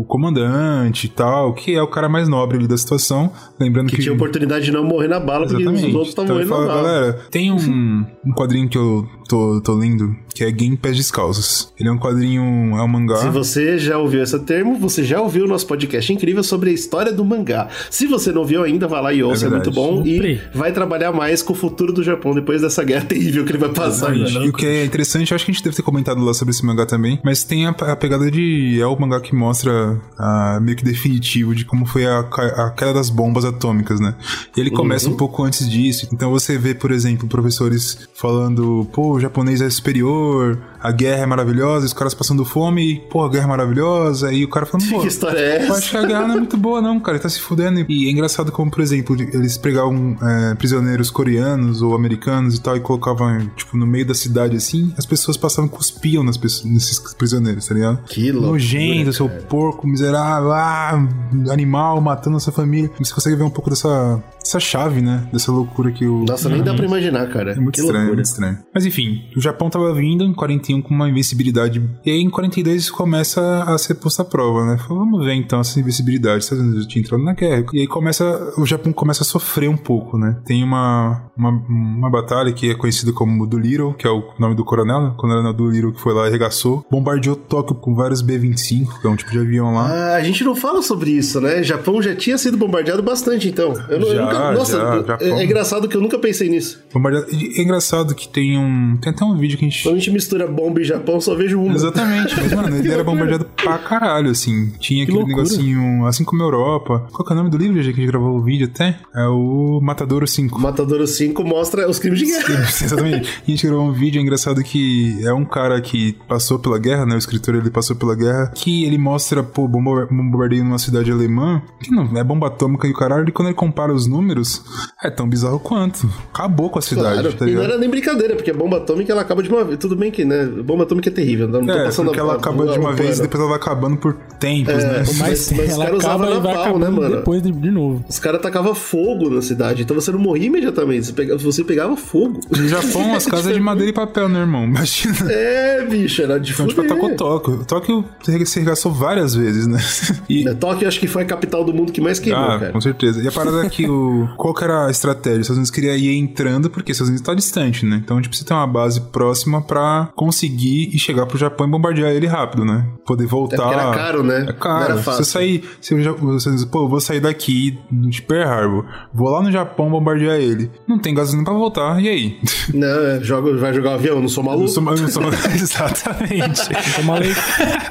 [0.00, 3.32] o comandante e tal, que é o cara mais nobre ali da situação.
[3.58, 3.96] Lembrando que.
[3.96, 6.74] Que tinha oportunidade de não morrer na bala, porque os outros estavam Então morrendo na
[6.74, 6.82] bala.
[6.92, 11.72] galera, tem um, um quadrinho que eu tô, tô lendo, que é Game Pés Descalços.
[11.78, 12.42] Ele é um quadrinho,
[12.76, 13.16] é um mangá.
[13.16, 16.72] Se você já ouviu esse termo, você já ouviu o nosso podcast incrível sobre a
[16.72, 17.68] história do mangá.
[17.90, 19.88] Se você não viu ainda, vai lá e ouça, é, muito verdade.
[19.94, 20.06] bom.
[20.06, 23.58] E vai trabalhar mais com o futuro do Japão depois dessa guerra terrível que ele
[23.58, 24.14] vai passar.
[24.14, 24.46] Exatamente.
[24.46, 26.52] E o que é interessante, eu acho que a gente deve ter comentado lá sobre
[26.52, 28.80] esse mangá também, mas tem a, a pegada de.
[28.80, 32.94] É o mangá que mostra a, meio que definitivo de como foi a, a queda
[32.94, 34.14] das bombas atômicas, né?
[34.56, 36.08] E ele começa um pouco antes disso.
[36.12, 41.22] Então você vê, por exemplo, professores falando, pô, o japonês é superior, more a guerra
[41.22, 44.66] é maravilhosa, os caras passando fome, e, pô, a guerra é maravilhosa, e o cara
[44.66, 45.00] falando, pô.
[45.00, 45.90] Que história é Eu acho essa?
[45.90, 47.16] que a guerra não é muito boa, não, cara.
[47.16, 47.84] Ele tá se fudendo.
[47.88, 52.76] E é engraçado como, por exemplo, eles pegavam é, prisioneiros coreanos ou americanos e tal
[52.76, 56.64] e colocavam, tipo, no meio da cidade assim, as pessoas passavam e cuspiam nas pessoas,
[56.70, 58.02] nesses prisioneiros, tá ligado?
[58.04, 61.06] Que loucura, Nojento, seu porco miserável, ah,
[61.50, 62.90] animal matando a sua família.
[62.98, 65.28] Você consegue ver um pouco dessa, dessa chave, né?
[65.32, 66.24] Dessa loucura que o.
[66.24, 67.52] Nossa, nem dá pra imaginar, cara.
[67.52, 68.16] É muito que estranho, loucura.
[68.16, 68.58] muito estranho.
[68.74, 71.82] Mas enfim, o Japão tava vindo em 41 com uma invencibilidade.
[72.04, 74.78] E aí em 42 isso começa a ser posto à prova, né?
[74.78, 76.38] Falou, vamos ver então essa invencibilidade.
[76.38, 77.64] Os Estados Unidos tinha entrado na guerra.
[77.72, 78.52] E aí começa.
[78.56, 80.36] O Japão começa a sofrer um pouco, né?
[80.44, 84.54] Tem uma, uma, uma batalha que é conhecida como do Little, que é o nome
[84.54, 85.08] do coronel, né?
[85.08, 86.84] O coronel do Little que foi lá e arregaçou.
[86.90, 89.88] Bombardeou Tóquio com vários B-25, que é um tipo de avião lá.
[89.90, 91.62] Ah, a gente não fala sobre isso, né?
[91.62, 93.72] Japão já tinha sido bombardeado bastante, então.
[93.88, 94.52] Eu, não- eu Já, nunca.
[94.52, 96.80] Nossa, já, é- é, engraçado que eu nunca pensei nisso.
[96.92, 97.26] Bombardeado.
[97.30, 98.96] É engraçado que tem um.
[99.00, 99.82] Tem até um vídeo que a gente.
[99.82, 101.74] Quando a gente mistura bomba e Japão, só vejo uma.
[101.74, 104.70] Exatamente, mas mano, ele era bombardeado pra caralho, assim.
[104.78, 105.36] Tinha aquele loucura.
[105.36, 107.06] negocinho, assim como a Europa.
[107.12, 108.98] Qual que é o nome do livro, gente, que a gente gravou o vídeo até?
[109.14, 110.58] É o Matadouro 5.
[110.60, 112.60] Matador 5 mostra os crimes de guerra.
[112.82, 113.28] Exatamente.
[113.46, 116.78] E a gente gravou um vídeo é engraçado que é um cara que passou pela
[116.78, 117.14] guerra, né?
[117.14, 121.62] O escritor ele passou pela guerra, que ele mostra, pô, bomba- bombardeio numa cidade alemã,
[121.80, 124.62] que não é bomba atômica e o caralho, e quando ele compara os números,
[125.02, 126.08] é tão bizarro quanto.
[126.32, 129.12] Acabou com a cidade, Claro, tá e não era nem brincadeira, porque a bomba atômica
[129.12, 129.78] ela acaba de uma vez.
[129.78, 130.48] Tudo bem que, né?
[130.62, 131.48] Bomba atômica é terrível.
[131.48, 133.20] Não tô É, passando porque a- ela a- acaba de a- uma a- vez e
[133.20, 134.98] a- depois ela vai acabando por tempos, né?
[134.98, 135.98] mas- Mas, os ela caras
[136.38, 137.16] usavam né, mano?
[137.16, 138.04] depois de, de novo.
[138.08, 141.06] Os caras tacavam fogo na cidade, então você não morria imediatamente.
[141.06, 142.40] Você pegava, você pegava fogo.
[142.50, 144.64] No Japão, as casas é de madeira e papel, né, irmão?
[144.64, 145.30] Imagina.
[145.32, 146.96] É, bicho, era de Então, tipo, fuder.
[146.96, 147.64] atacou Tóquio.
[147.64, 149.78] Tóquio se arregaçou várias vezes, né?
[150.28, 152.72] E, É, Tóquio acho que foi a capital do mundo que mais queimou, ah, cara.
[152.72, 153.22] com certeza.
[153.22, 154.28] E a parada é que o.
[154.36, 155.40] Qual que era a estratégia?
[155.40, 158.00] Os Estados Unidos queria ir entrando, porque os Estados Unidos tá distante, né?
[158.02, 162.10] Então, tipo, você tem uma base próxima pra conseguir e chegar pro Japão e bombardear
[162.12, 162.86] ele rápido, né?
[163.06, 163.56] Poder voltar.
[163.56, 164.40] É porque era caro, né?
[164.40, 164.84] É Não caro.
[164.84, 165.24] era Se fácil.
[165.24, 165.64] você sair,
[166.02, 169.90] já, você diz, pô, eu vou sair daqui de Pearl Harbor, vou lá no Japão
[169.90, 170.70] bombardear ele.
[170.86, 172.38] Não tem gasolina pra voltar, e aí?
[172.72, 174.64] Não, é, joga, vai jogar o avião, não sou maluco.
[174.64, 175.22] Eu sou, eu sou,
[175.54, 176.60] exatamente.
[176.96, 177.28] Tô maluco.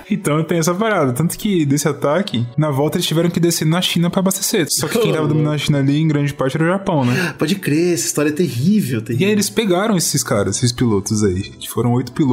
[0.10, 1.14] Então tem essa parada.
[1.14, 4.66] Tanto que desse ataque, na volta eles tiveram que descer na China pra abastecer.
[4.70, 7.34] Só que quem tava dominando a China ali, em grande parte, era o Japão, né?
[7.38, 9.28] Pode crer, essa história é terrível, E terrível.
[9.28, 11.42] aí eles pegaram esses caras, esses pilotos aí.
[11.42, 12.31] que Foram oito pilotos,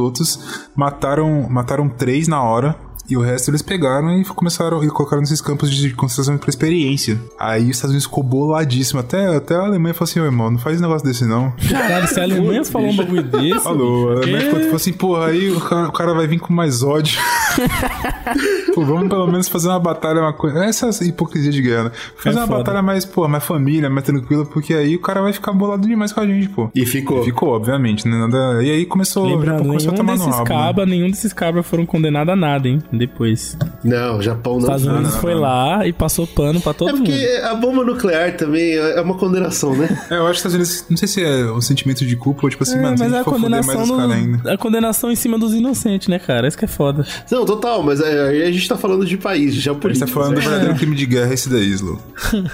[0.75, 2.75] mataram, mataram três na hora.
[3.09, 7.19] E o resto eles pegaram e começaram e colocaram nesses campos de concentração pra experiência.
[7.39, 8.99] Aí os Estados Unidos ficou boladíssimo.
[8.99, 11.51] Até, até a Alemanha falou assim: ô irmão, não faz um negócio desse não.
[11.69, 13.59] Caralho, se a Alemanha falou um bagulho desse.
[13.61, 16.53] Falou, a Alemanha ficou tipo assim: porra, aí o cara, o cara vai vir com
[16.53, 17.17] mais ódio.
[18.73, 20.63] Pô, vamos pelo menos fazer uma batalha, uma coisa.
[20.65, 21.91] Essa é a hipocrisia de guerra, né?
[22.15, 22.59] Fazer É uma foda.
[22.59, 26.13] batalha mais, pô, mais família, mais tranquila, porque aí o cara vai ficar bolado demais
[26.13, 26.69] com a gente, pô.
[26.75, 27.23] E ficou.
[27.23, 28.17] Ficou, obviamente, né?
[28.17, 28.63] Nada...
[28.63, 30.49] E aí começou, Lembrando, Japão começou a nenhum tomar no desses rabo.
[30.49, 30.55] né?
[30.55, 32.79] cabras, nenhum desses cabras foram condenados a nada, hein?
[32.99, 33.57] Depois.
[33.83, 34.75] Não, o Japão Os não.
[34.75, 35.41] Estados Unidos não, foi não.
[35.41, 37.05] lá e passou pano pra todo É mundo.
[37.09, 39.87] porque a bomba nuclear também é uma condenação, né?
[40.11, 42.49] É, eu acho que às vezes, não sei se é um sentimento de culpa ou
[42.49, 44.53] tipo assim, É, mano, a mas gente a mais condenação, os no, caras ainda.
[44.53, 46.47] a condenação em cima dos inocentes, né, cara?
[46.47, 47.05] Isso que é foda.
[47.31, 50.05] Não, total, mas é, aí a gente tá falando de país, de A gente geopolítica.
[50.05, 51.99] tá falando do verdadeiro crime de guerra, esse daí, Slow.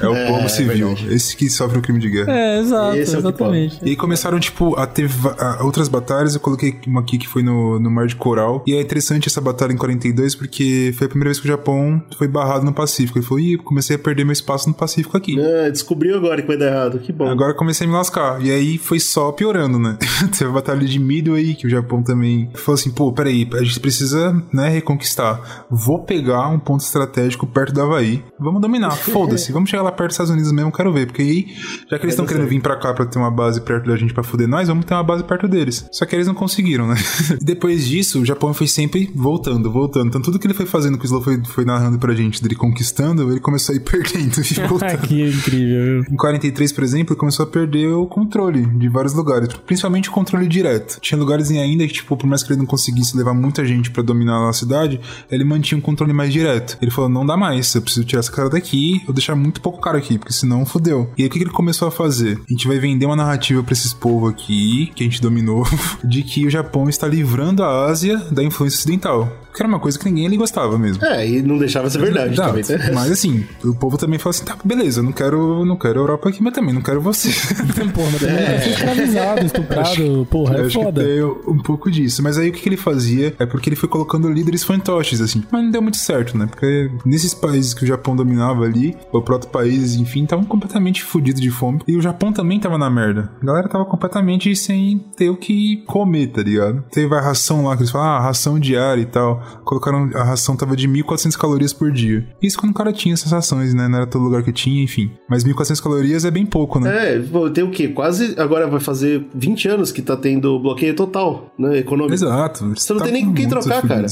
[0.01, 0.95] É o É, povo civil.
[1.09, 2.31] esse que sofre o crime de guerra.
[2.31, 3.79] É, exato, é exatamente.
[3.83, 5.09] E aí começaram, tipo, a ter
[5.39, 6.33] a- outras batalhas.
[6.35, 8.63] Eu coloquei uma aqui que foi no, no Mar de Coral.
[8.67, 12.03] E é interessante essa batalha em 42, porque foi a primeira vez que o Japão
[12.17, 13.17] foi barrado no Pacífico.
[13.17, 15.37] Ele falou, ih, comecei a perder meu espaço no Pacífico aqui.
[15.39, 17.27] Ah, descobriu agora que vai dar errado, que bom.
[17.27, 18.41] Agora comecei a me lascar.
[18.43, 19.97] E aí foi só piorando, né?
[20.37, 23.79] Teve a batalha de Midway, que o Japão também falou assim: pô, peraí, a gente
[23.79, 25.65] precisa, né, reconquistar.
[25.69, 28.23] Vou pegar um ponto estratégico perto do Havaí.
[28.39, 28.91] Vamos dominar.
[28.97, 29.51] Foda-se.
[29.51, 31.07] Vamos chegar lá perto dos Estados Unidos mesmo, quero ver.
[31.07, 31.47] Porque aí,
[31.89, 34.13] já que eles estão querendo vir pra cá pra ter uma base perto da gente
[34.13, 35.87] pra fuder nós, vamos ter uma base perto deles.
[35.91, 36.95] Só que eles não conseguiram, né?
[37.41, 40.11] E depois disso, o Japão foi sempre voltando, voltando.
[40.15, 42.55] Então tudo que ele foi fazendo, que o Slow foi, foi narrando pra gente, dele
[42.55, 44.39] conquistando, ele começou a ir perdendo
[45.05, 46.05] que incrível?
[46.09, 50.13] Em 43, por exemplo, ele começou a perder o controle de vários lugares, principalmente o
[50.13, 51.01] controle direto.
[51.01, 53.91] Tinha lugares em ainda que, tipo, por mais que ele não conseguisse levar muita gente
[53.91, 56.77] pra dominar a cidade, ele mantinha um controle mais direto.
[56.81, 59.81] Ele falou: não dá mais, eu preciso tirar essa cara daqui, eu deixar muito pouco
[59.81, 61.11] cara aqui, porque senão fodeu.
[61.17, 62.39] E aí o que que ele começou a fazer?
[62.47, 65.67] A gente vai vender uma narrativa pra esses povos aqui, que a gente dominou,
[66.05, 69.44] de que o Japão está livrando a Ásia da influência ocidental.
[69.55, 71.03] Que era uma coisa que ninguém ali gostava mesmo.
[71.05, 72.61] É, e não deixava ser verdade Exato.
[72.61, 72.77] também.
[72.77, 72.91] né?
[72.93, 76.29] Mas assim, o povo também fala assim: tá, beleza, eu não quero, não quero Europa
[76.29, 77.29] aqui, mas também não quero você.
[77.93, 80.27] Porra, mas também vai ser escravizado, estuprado.
[80.29, 81.03] Porra, é acho que foda.
[81.03, 82.21] tem um pouco disso.
[82.21, 85.43] Mas aí o que, que ele fazia é porque ele foi colocando líderes fantoches, assim.
[85.51, 86.47] Mas não deu muito certo, né?
[86.47, 91.41] Porque nesses países que o Japão dominava ali, ou próprios países, enfim, estavam completamente fodidos
[91.41, 91.79] de fome.
[91.87, 93.31] E o Japão também tava na merda.
[93.41, 96.83] A galera tava completamente sem ter o que comer, tá ligado?
[96.91, 99.44] Teve a ração lá, que eles falam, ah, ração diária e tal.
[99.63, 102.27] Colocaram, a ração tava de 1.400 calorias por dia.
[102.41, 103.87] Isso quando o cara tinha essas rações, né?
[103.87, 105.11] Não era todo lugar que tinha, enfim.
[105.29, 107.15] Mas 1.400 calorias é bem pouco, né?
[107.15, 107.87] É, pô, tem o quê?
[107.87, 111.79] Quase agora vai fazer 20 anos que tá tendo bloqueio total, né?
[111.79, 112.13] Econômico.
[112.13, 112.73] Exato.
[112.75, 114.05] Você não tem nem com quem trocar, cara.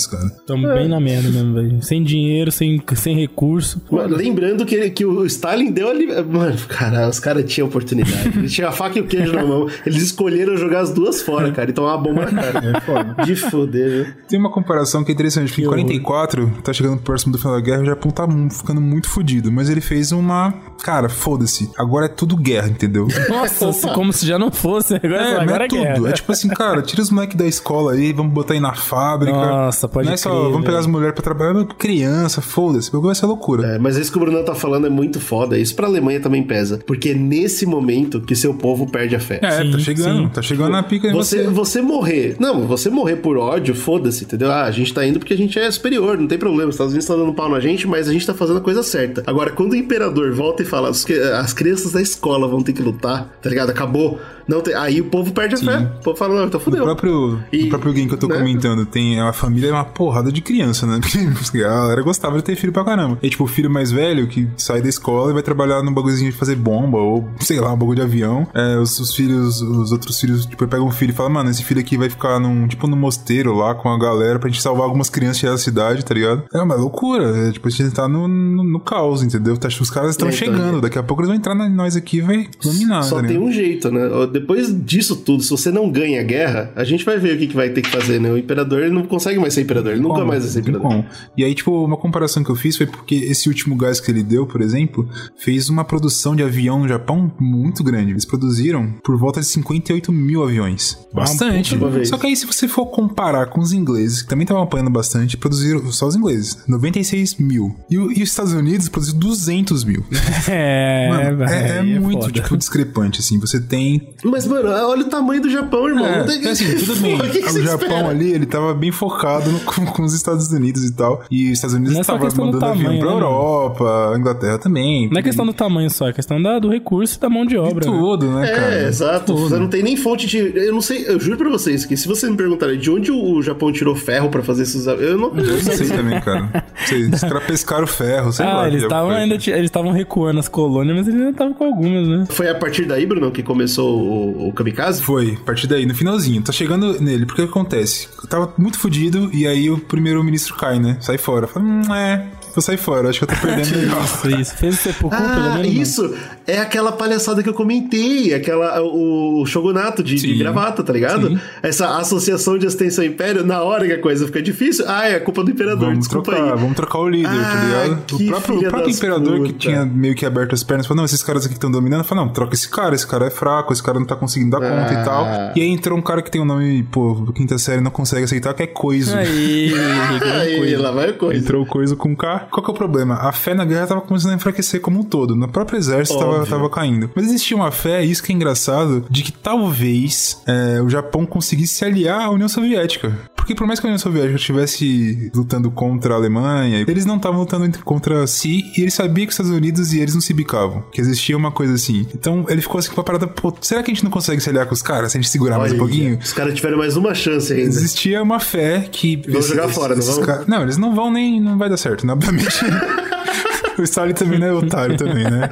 [0.45, 1.81] Tamo bem na merda mesmo, velho.
[1.81, 3.81] Sem dinheiro, sem, sem recurso.
[3.91, 6.07] Mano, Lembrando que, que o Stalin deu ali.
[6.07, 8.37] Mano, cara, os caras tinham oportunidade.
[8.37, 9.67] Eles tinham a faca e o queijo na mão.
[9.85, 12.77] Eles escolheram jogar as duas fora, cara, e tomar uma bomba na cara.
[12.77, 13.23] É foda.
[13.25, 14.13] De foder, viu?
[14.27, 17.61] Tem uma comparação que é interessante, porque em 44, tá chegando próximo do final da
[17.61, 20.53] guerra, o Japão tá ficando muito fodido, mas ele fez uma.
[20.83, 23.07] Cara, foda-se, agora é tudo guerra, entendeu?
[23.29, 24.95] Nossa, se- como se já não fosse.
[24.95, 25.95] Agora É, é, mas agora é é guerra.
[25.95, 26.07] tudo.
[26.07, 29.33] É tipo assim, cara, tira os moleques da escola aí, vamos botar aí na fábrica.
[29.37, 32.91] Nossa, pode Não é só, crer, vamos pegar as mulheres pra trabalhar, criança, foda-se, o
[32.93, 33.75] bagulho vai ser loucura.
[33.75, 35.57] É, mas isso que o Brunão tá falando é muito foda.
[35.57, 36.79] Isso pra Alemanha também pesa.
[36.85, 39.39] Porque é nesse momento que seu povo perde a fé.
[39.41, 40.29] É, Sim, tá chegando, sim.
[40.29, 41.49] tá chegando na pica Você, você.
[41.49, 42.35] você morrer.
[42.39, 44.51] Não, você morrer por ódio, foda-se, entendeu?
[44.51, 46.69] Ah, a gente tá indo porque a gente é superior, não tem problema.
[46.69, 48.83] Os Estados Unidos tá dando pau na gente, mas a gente tá fazendo a coisa
[48.83, 49.23] certa.
[49.25, 53.29] Agora, quando o imperador volta e fala, as crianças da escola vão ter que lutar,
[53.41, 53.69] tá ligado?
[53.69, 54.19] Acabou.
[54.47, 55.77] Não tem- aí o povo perde a fé.
[55.99, 56.83] O povo fala, não, então O fudeu.
[56.83, 58.37] próprio, E- o próprio game que eu tô né?
[58.37, 60.99] comentando tem a família é uma porrada de criança, né?
[61.37, 63.17] Porque a galera gostava de ter filho pra caramba.
[63.21, 66.31] E tipo, o filho mais velho que sai da escola e vai trabalhar num bagulhozinho
[66.31, 68.47] de fazer bomba, ou sei lá, um bagulho de avião.
[68.53, 71.63] É, os, os filhos, os outros filhos, tipo, pegam um filho e falam, mano, esse
[71.63, 74.83] filho aqui vai ficar num, tipo, num mosteiro lá com a galera pra gente salvar
[74.85, 76.43] algumas crianças da cidade, tá ligado?
[76.53, 77.47] É uma loucura.
[77.47, 79.57] É, tipo, a gente tá no, no, no caos, entendeu?
[79.57, 80.81] Tá, os caras estão É, então, chegando.
[80.81, 83.37] Daqui a pouco eles vão entrar na nós aqui e vai dominar, Só tá tem
[83.39, 84.01] um jeito, né?
[84.33, 87.47] Depois disso tudo, se você não ganha a guerra, a gente vai ver o que,
[87.47, 88.31] que vai ter que fazer, né?
[88.31, 90.27] O imperador ele não consegue mais ser imperador, ele nunca Como?
[90.27, 90.87] mais vai ser imperador.
[90.87, 91.05] como.
[91.37, 94.23] E aí, tipo, uma comparação que eu fiz foi porque esse último gás que ele
[94.23, 95.07] deu, por exemplo,
[95.37, 98.11] fez uma produção de avião no Japão muito grande.
[98.11, 100.97] Eles produziram por volta de 58 mil aviões.
[101.13, 101.77] Bastante.
[102.05, 105.37] Só que aí, se você for comparar com os ingleses, que também estavam apanhando bastante,
[105.37, 107.75] produziram só os ingleses, 96 mil.
[107.89, 110.03] E, e os Estados Unidos produziram 200 mil.
[110.49, 112.33] É, Mano, é, é velho, muito, foda.
[112.33, 113.39] tipo, discrepante, assim.
[113.39, 116.05] Você tem Mas, mano, olha o tamanho do Japão, irmão.
[116.05, 117.15] é, Não tem- assim, tudo bem.
[117.23, 118.07] O que que o Japão espera?
[118.09, 121.23] ali, ele tava bem focado no- com, com os Estados Unidos e tal.
[121.31, 123.15] E os Estados Unidos é estavam do mandando avião tamanho, pra né?
[123.15, 125.09] Europa, a Inglaterra também.
[125.09, 127.53] Não é questão do tamanho só, é questão da, do recurso e da mão de
[127.53, 127.85] de obra.
[127.85, 127.97] né?
[127.97, 128.73] tudo, né, cara?
[128.73, 129.25] É, exato.
[129.35, 129.49] Tudo.
[129.49, 130.37] Você não tem nem fonte de.
[130.55, 133.41] Eu não sei, eu juro pra vocês que se você me perguntarem de onde o
[133.43, 134.87] Japão tirou ferro pra fazer esses.
[134.87, 136.41] Eu não Eu não sei também, cara.
[136.51, 138.63] Não sei, os caras pescaram ferro, sei lá.
[138.63, 141.65] Ah, eles que estavam ainda eles estavam recuando as colônias, mas eles ainda estavam com
[141.65, 142.25] algumas, né?
[142.29, 145.01] Foi a partir daí, Bruno, que começou o, o Kamikaze?
[145.01, 146.41] Foi, a partir daí, no finalzinho.
[146.41, 148.07] Tá chegando nele, porque o que acontece?
[148.21, 150.97] Eu tava muito fudido e aí o primeiro-ministro cai, né?
[151.01, 151.47] Sai fora.
[151.47, 153.63] Fala, hum, é, vou sair fora, acho que eu tô perdendo.
[154.03, 154.55] Isso, isso.
[154.57, 155.71] Fez o sepulcro, pelo Ah, menos.
[155.89, 156.15] isso
[156.45, 161.27] é aquela palhaçada que eu comentei, aquela o shogunato de, de gravata, tá ligado?
[161.29, 161.39] Sim.
[161.61, 165.19] Essa associação de assistência ao império, na hora que a coisa fica difícil, ah, é
[165.19, 166.59] culpa do imperador, Vamos desculpa trocar, aí.
[166.59, 168.03] vamos trocar o líder, tá Ah, ligado?
[168.05, 169.59] que O próprio, o próprio imperador que puta.
[169.59, 172.25] tinha meio que aberto as pernas falou: não, esses caras aqui que estão dominando, falou:
[172.25, 174.97] não, troca esse cara, esse cara é fraco, esse cara não tá conseguindo dar conta
[174.97, 175.01] Ah.
[175.01, 175.25] e tal.
[175.55, 178.53] E aí entrou um cara que tem um nome, pô, quinta série não consegue aceitar,
[178.53, 179.15] que é Coiso.
[179.15, 179.73] Aí,
[180.41, 180.81] Aí, coisa.
[180.81, 181.39] lá vai a coisa.
[181.39, 182.47] Entrou coisa com K.
[182.51, 183.15] Qual que é o problema?
[183.15, 185.35] A fé na guerra tava começando a enfraquecer como um todo.
[185.35, 186.49] No próprio exército tava, Óbvio.
[186.49, 187.09] tava caindo.
[187.15, 191.73] Mas existia uma fé, isso que é engraçado, de que talvez é, o Japão conseguisse
[191.75, 193.17] se aliar à União Soviética.
[193.35, 197.41] Porque por mais que a União Soviética estivesse lutando contra a Alemanha, eles não estavam
[197.41, 200.81] lutando contra si e ele sabia que os Estados Unidos e eles não se bicavam.
[200.93, 202.07] Que existia uma coisa assim.
[202.15, 204.49] Então ele ficou assim com a parada, pô, será que a gente não consegue se
[204.49, 206.19] aliar com os caras se a gente segurar mais um Olha, pouquinho?
[206.23, 207.65] Os caras tiveram mais uma chance ainda.
[207.67, 209.21] Existia uma fé que.
[209.29, 210.21] Vão jogar fora, não vão?
[210.21, 211.41] ca- Não, eles não vão nem.
[211.41, 212.13] Não vai dar certo, né?
[212.13, 212.47] Obviamente.
[213.77, 215.49] o Stalin também não é otário também, né?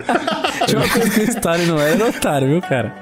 [0.75, 2.93] Uma coisa que o Stalin não era, era otário, viu, cara?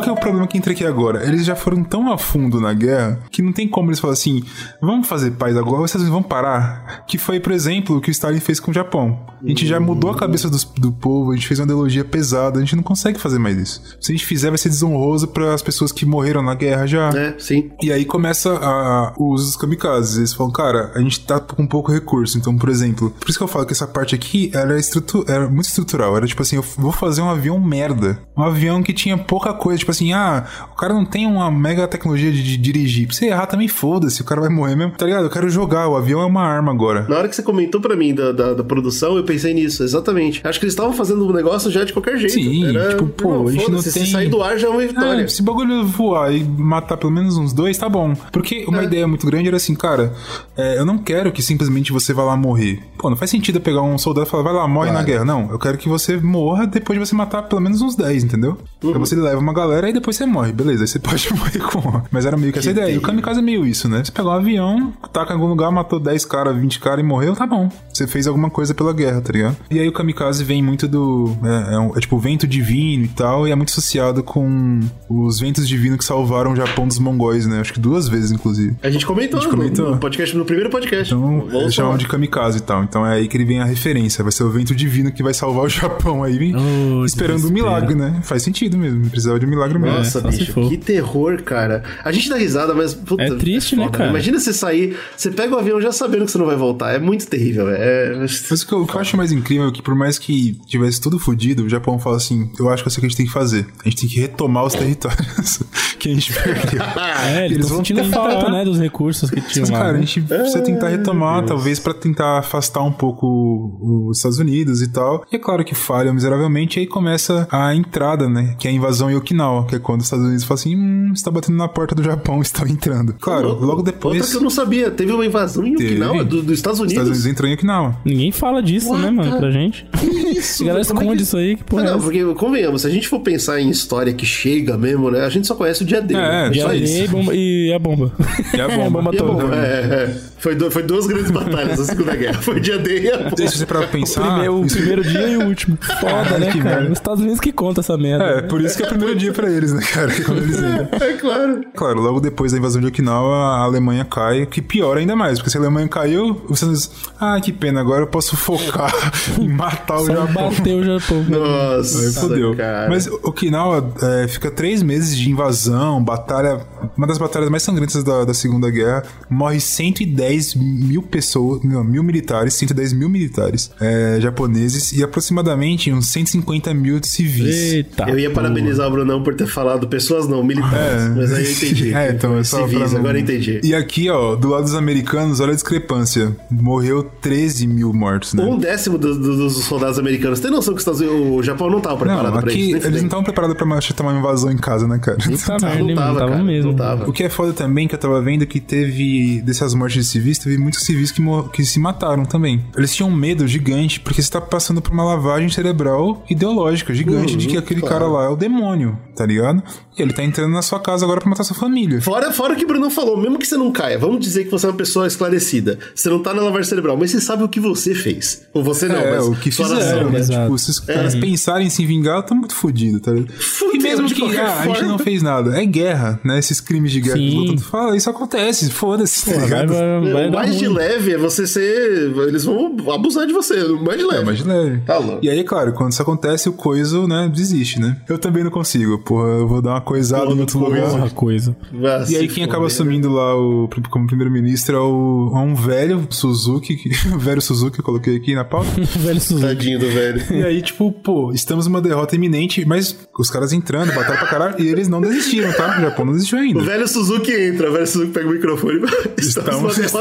[0.00, 1.26] Qual que é o problema que entra aqui agora?
[1.26, 4.42] Eles já foram tão a fundo na guerra que não tem como eles falarem assim:
[4.80, 7.04] vamos fazer paz agora, vocês vão parar.
[7.06, 9.18] Que foi, por exemplo, o que o Stalin fez com o Japão.
[9.44, 12.58] A gente já mudou a cabeça dos- do, povo, a gente fez uma ideologia pesada,
[12.58, 13.96] a gente não consegue fazer mais isso.
[14.00, 17.08] Se a gente fizer, vai ser desonroso para as pessoas que morreram na guerra já.
[17.10, 17.70] É, sim.
[17.82, 20.18] E aí começa a, o uso dos kamikazes.
[20.18, 22.36] Eles falam, cara, a gente tá com pouco recurso.
[22.38, 25.48] Então, por exemplo, por isso que eu falo que essa parte aqui era, estrutu era
[25.48, 26.16] muito estrutural.
[26.16, 28.18] Era tipo assim, eu vou fazer um avião merda.
[28.36, 29.78] Um avião que tinha pouca coisa.
[29.78, 33.06] Tipo assim, ah, o cara não tem uma mega tecnologia de, de dirigir.
[33.06, 34.92] Pra você errar também, foda-se, o cara vai morrer mesmo.
[34.92, 35.24] Tá ligado?
[35.24, 37.06] Eu quero jogar, o avião é uma arma agora.
[37.08, 40.40] Na hora que você comentou pra mim da, da, da produção, eu pensei nisso, exatamente.
[40.44, 42.32] Acho que eles estavam fazendo um negócio já de qualquer jeito.
[42.34, 45.24] Sim, tipo, pô, a gente não tem- Se sair do ar já é uma vitória.
[45.24, 48.14] Ah, se o bagulho voar e matar pelo menos uns dois, tá bom.
[48.32, 50.12] Porque uma ideia muito grande era assim, cara,
[50.56, 52.80] é, eu não quero que simplesmente você vá lá morrer.
[52.98, 55.24] Pô, não faz sentido eu pegar um soldado e falar, vai lá, morre na guerra.
[55.24, 58.56] Não, eu quero que você morra depois de você matar pelo menos uns 10, entendeu?
[58.82, 58.90] Uhum.
[58.90, 60.84] Então você leva uma galera e depois você morre, beleza.
[60.84, 62.02] Aí você pode morrer com.
[62.10, 62.92] Mas era meio que essa ideia.
[62.92, 64.02] E o kamikaze é meio isso, né?
[64.04, 67.34] Você pegou um avião, taca em algum lugar, matou 10 caras, 20 caras e morreu,
[67.34, 67.70] tá bom.
[67.92, 69.56] Você fez alguma coisa pela guerra, tá ligado?
[69.70, 71.36] E aí o kamikaze vem muito do.
[71.44, 75.38] É, é, um- é tipo vento divino e tal, e é muito associado com os
[75.40, 77.60] ventos divinos que salvaram o Japão dos mongóis, né?
[77.60, 78.76] Acho que duas vezes, inclusive.
[78.82, 79.90] A gente comentou, A gente no- comentou.
[79.92, 81.12] No, podcast, no primeiro podcast.
[81.14, 82.82] Então, eles chamam de kamikaze e tal.
[82.84, 84.22] Então é aí que ele vem a referência.
[84.22, 87.50] Vai ser o vento divino que vai salvar o Japão aí, vem Oh, esperando um
[87.50, 88.20] milagre, né?
[88.22, 89.08] Faz sentido mesmo.
[89.08, 89.98] Precisava de um milagre mesmo.
[89.98, 91.82] Nossa, se bicho, que terror, cara.
[92.04, 92.94] A gente dá risada, mas.
[92.94, 94.10] Puta, É triste, né, foda, cara?
[94.10, 96.92] Imagina você sair, você pega o avião já sabendo que você não vai voltar.
[96.92, 97.78] É muito terrível, velho.
[97.82, 98.16] É...
[98.18, 100.58] Mas o que, eu, o que eu acho mais incrível é que, por mais que
[100.66, 103.16] tivesse tudo fodido, o Japão fala assim: eu acho que é isso que a gente
[103.16, 103.66] tem que fazer.
[103.84, 105.62] A gente tem que retomar os territórios
[105.98, 106.80] que a gente perdeu.
[107.30, 108.16] É, eles Eles estão vão sentindo tentar.
[108.30, 109.78] falta, né, dos recursos que tinham Mas, lá.
[109.78, 110.00] cara, a né?
[110.06, 115.24] gente precisa tentar retomar, talvez pra tentar afastar um pouco os Estados Unidos e tal.
[115.30, 118.54] E é claro que falha miseravelmente, e aí começa a entrada, né?
[118.58, 121.12] Que é a invasão em Okinawa, que é quando os Estados Unidos falam assim: hum,
[121.14, 123.14] você tá batendo na porta do Japão, estão entrando.
[123.20, 124.16] Claro, logo depois.
[124.16, 124.90] Outra que eu não sabia.
[124.90, 125.90] Teve uma invasão em Teve.
[125.94, 126.92] Okinawa do- dos Estados Os Unidos.
[127.02, 127.96] Estados Unidos entrou em Okinawa.
[128.04, 129.86] Ninguém fala disso, What né, mano, the- pra gente.
[130.30, 132.82] Isso, A galera é esconde que- isso aí, que porra Ah, é não, porque, convenhamos,
[132.82, 135.20] se a gente for pensar em história que chega mesmo, né?
[135.24, 136.20] A gente só conhece o dia dele.
[136.20, 136.50] É, né?
[136.54, 136.94] E só a, isso.
[136.94, 137.34] e a bomba.
[137.34, 138.12] E a bomba.
[138.54, 138.90] E a bomba.
[139.02, 139.56] bomba E é bom, toda.
[139.56, 140.16] é, é.
[140.40, 142.40] Foi, du- foi duas grandes batalhas na Segunda Guerra.
[142.40, 144.22] Foi o dia D e a Não sei se você pra pensar.
[144.22, 145.76] Primeiro- o primeiro dia e o último.
[146.00, 146.64] Foda, né, cara?
[146.64, 146.84] merda.
[146.86, 148.24] Os Estados Unidos que conta essa merda.
[148.24, 150.10] É, por isso que é o primeiro dia pra eles, né, cara?
[150.24, 150.88] Quando eles entram.
[151.08, 151.60] É claro.
[151.76, 155.50] Claro, logo depois da invasão de Okinawa, a Alemanha cai, que piora ainda mais, porque
[155.50, 156.90] se a Alemanha caiu, Estados Unidos,
[157.20, 158.92] ah, que pena, agora eu posso focar
[159.38, 160.50] em matar o Só Japão.
[160.50, 161.22] bateu o Japão.
[161.28, 162.56] Nossa, Aí fodeu.
[162.56, 162.88] cara.
[162.88, 166.60] Mas Okinawa é, fica três meses de invasão, batalha,
[166.96, 169.02] uma das batalhas mais sangrentas da, da Segunda Guerra.
[169.28, 176.06] Morre 110 mil pessoas, não, mil militares, 110 mil militares é, japoneses e aproximadamente uns
[176.08, 177.72] 150 mil civis.
[177.72, 178.08] Eita.
[178.08, 181.14] Eu ia parabenizar o Brunão por ter falado pessoas não, militares.
[181.16, 181.90] Mas aí eu entendi.
[182.00, 183.60] É, então é só Civis, não- agora eu entendi.
[183.64, 186.34] E aqui, ó, do lado dos americanos, olha a discrepância.
[186.50, 188.42] Morreu 13 mil mortos, né?
[188.44, 190.40] Um décimo do- do- dos soldados americanos.
[190.40, 192.86] Tem noção que os Estados Unidos- o Japão não tava preparado Não, pra aqui isso?
[192.86, 195.18] Eles não estavam preparados pra machutar uma invasão em casa, né, cara?
[195.26, 196.70] Não hein, tava, mano, tava cara, mesmo.
[196.70, 197.08] não tava.
[197.08, 200.10] O que é foda também, que eu tava vendo, é que teve, dessas mortes de
[200.10, 201.22] civis, teve muitos civis que,
[201.52, 202.64] que se mataram também.
[202.76, 207.32] Eles tinham um medo gigante, porque você tá passando por uma lavagem cerebral ideológica gigante
[207.32, 207.94] Uhum, de que aquele claro.
[207.94, 209.62] cara lá é o demônio, tá ligado?
[209.98, 212.00] E ele tá entrando na sua casa agora pra matar sua família.
[212.00, 214.50] Fora, fora o que o Bruno falou, mesmo que você não caia, vamos dizer que
[214.50, 215.78] você é uma pessoa esclarecida.
[215.94, 218.42] Você não tá na lavagem cerebral, mas você sabe o que você fez.
[218.54, 220.20] Ou você não, é, mas o que sua fizeram, né?
[220.20, 220.24] né?
[220.24, 223.32] Tipo, se os caras pensarem em se vingar, eu tô muito fodido, tá ligado?
[223.32, 226.38] Fudeu, e mesmo que ah, a gente não fez nada, é guerra, né?
[226.38, 227.36] Esses crimes de guerra que Sim.
[227.36, 229.72] o Lutan fala, isso acontece, foda-se, tá Vai, ligado?
[229.74, 232.12] vai, vai o dar mais de leve é você ser.
[232.28, 233.62] Eles vão abusar de você.
[233.62, 234.22] O mais de leve.
[234.22, 234.80] É, mas de leve.
[234.86, 235.18] Tá louco.
[235.22, 237.96] E aí, claro, quando isso acontece, o coiso, né, desiste, né?
[238.08, 240.90] Eu também não consigo, porra, eu vou dar uma coisada Porra, em outro lugar.
[240.90, 241.56] Porra, coisa.
[241.72, 246.06] Vai E aí quem acaba assumindo lá o, como primeiro-ministro é, o, é um velho
[246.10, 248.70] Suzuki, que, o velho Suzuki eu coloquei aqui na pauta.
[249.00, 249.46] Velho Suzuki.
[249.46, 250.22] Tadinho do velho.
[250.30, 254.60] E aí, tipo, pô, estamos numa derrota iminente, mas os caras entrando, batalha pra caralho,
[254.60, 255.78] e eles não desistiram, tá?
[255.78, 256.60] O Japão não desistiu ainda.
[256.60, 258.80] O velho Suzuki entra, o velho Suzuki pega o microfone
[259.16, 259.99] e Estamos, numa derrota estamos.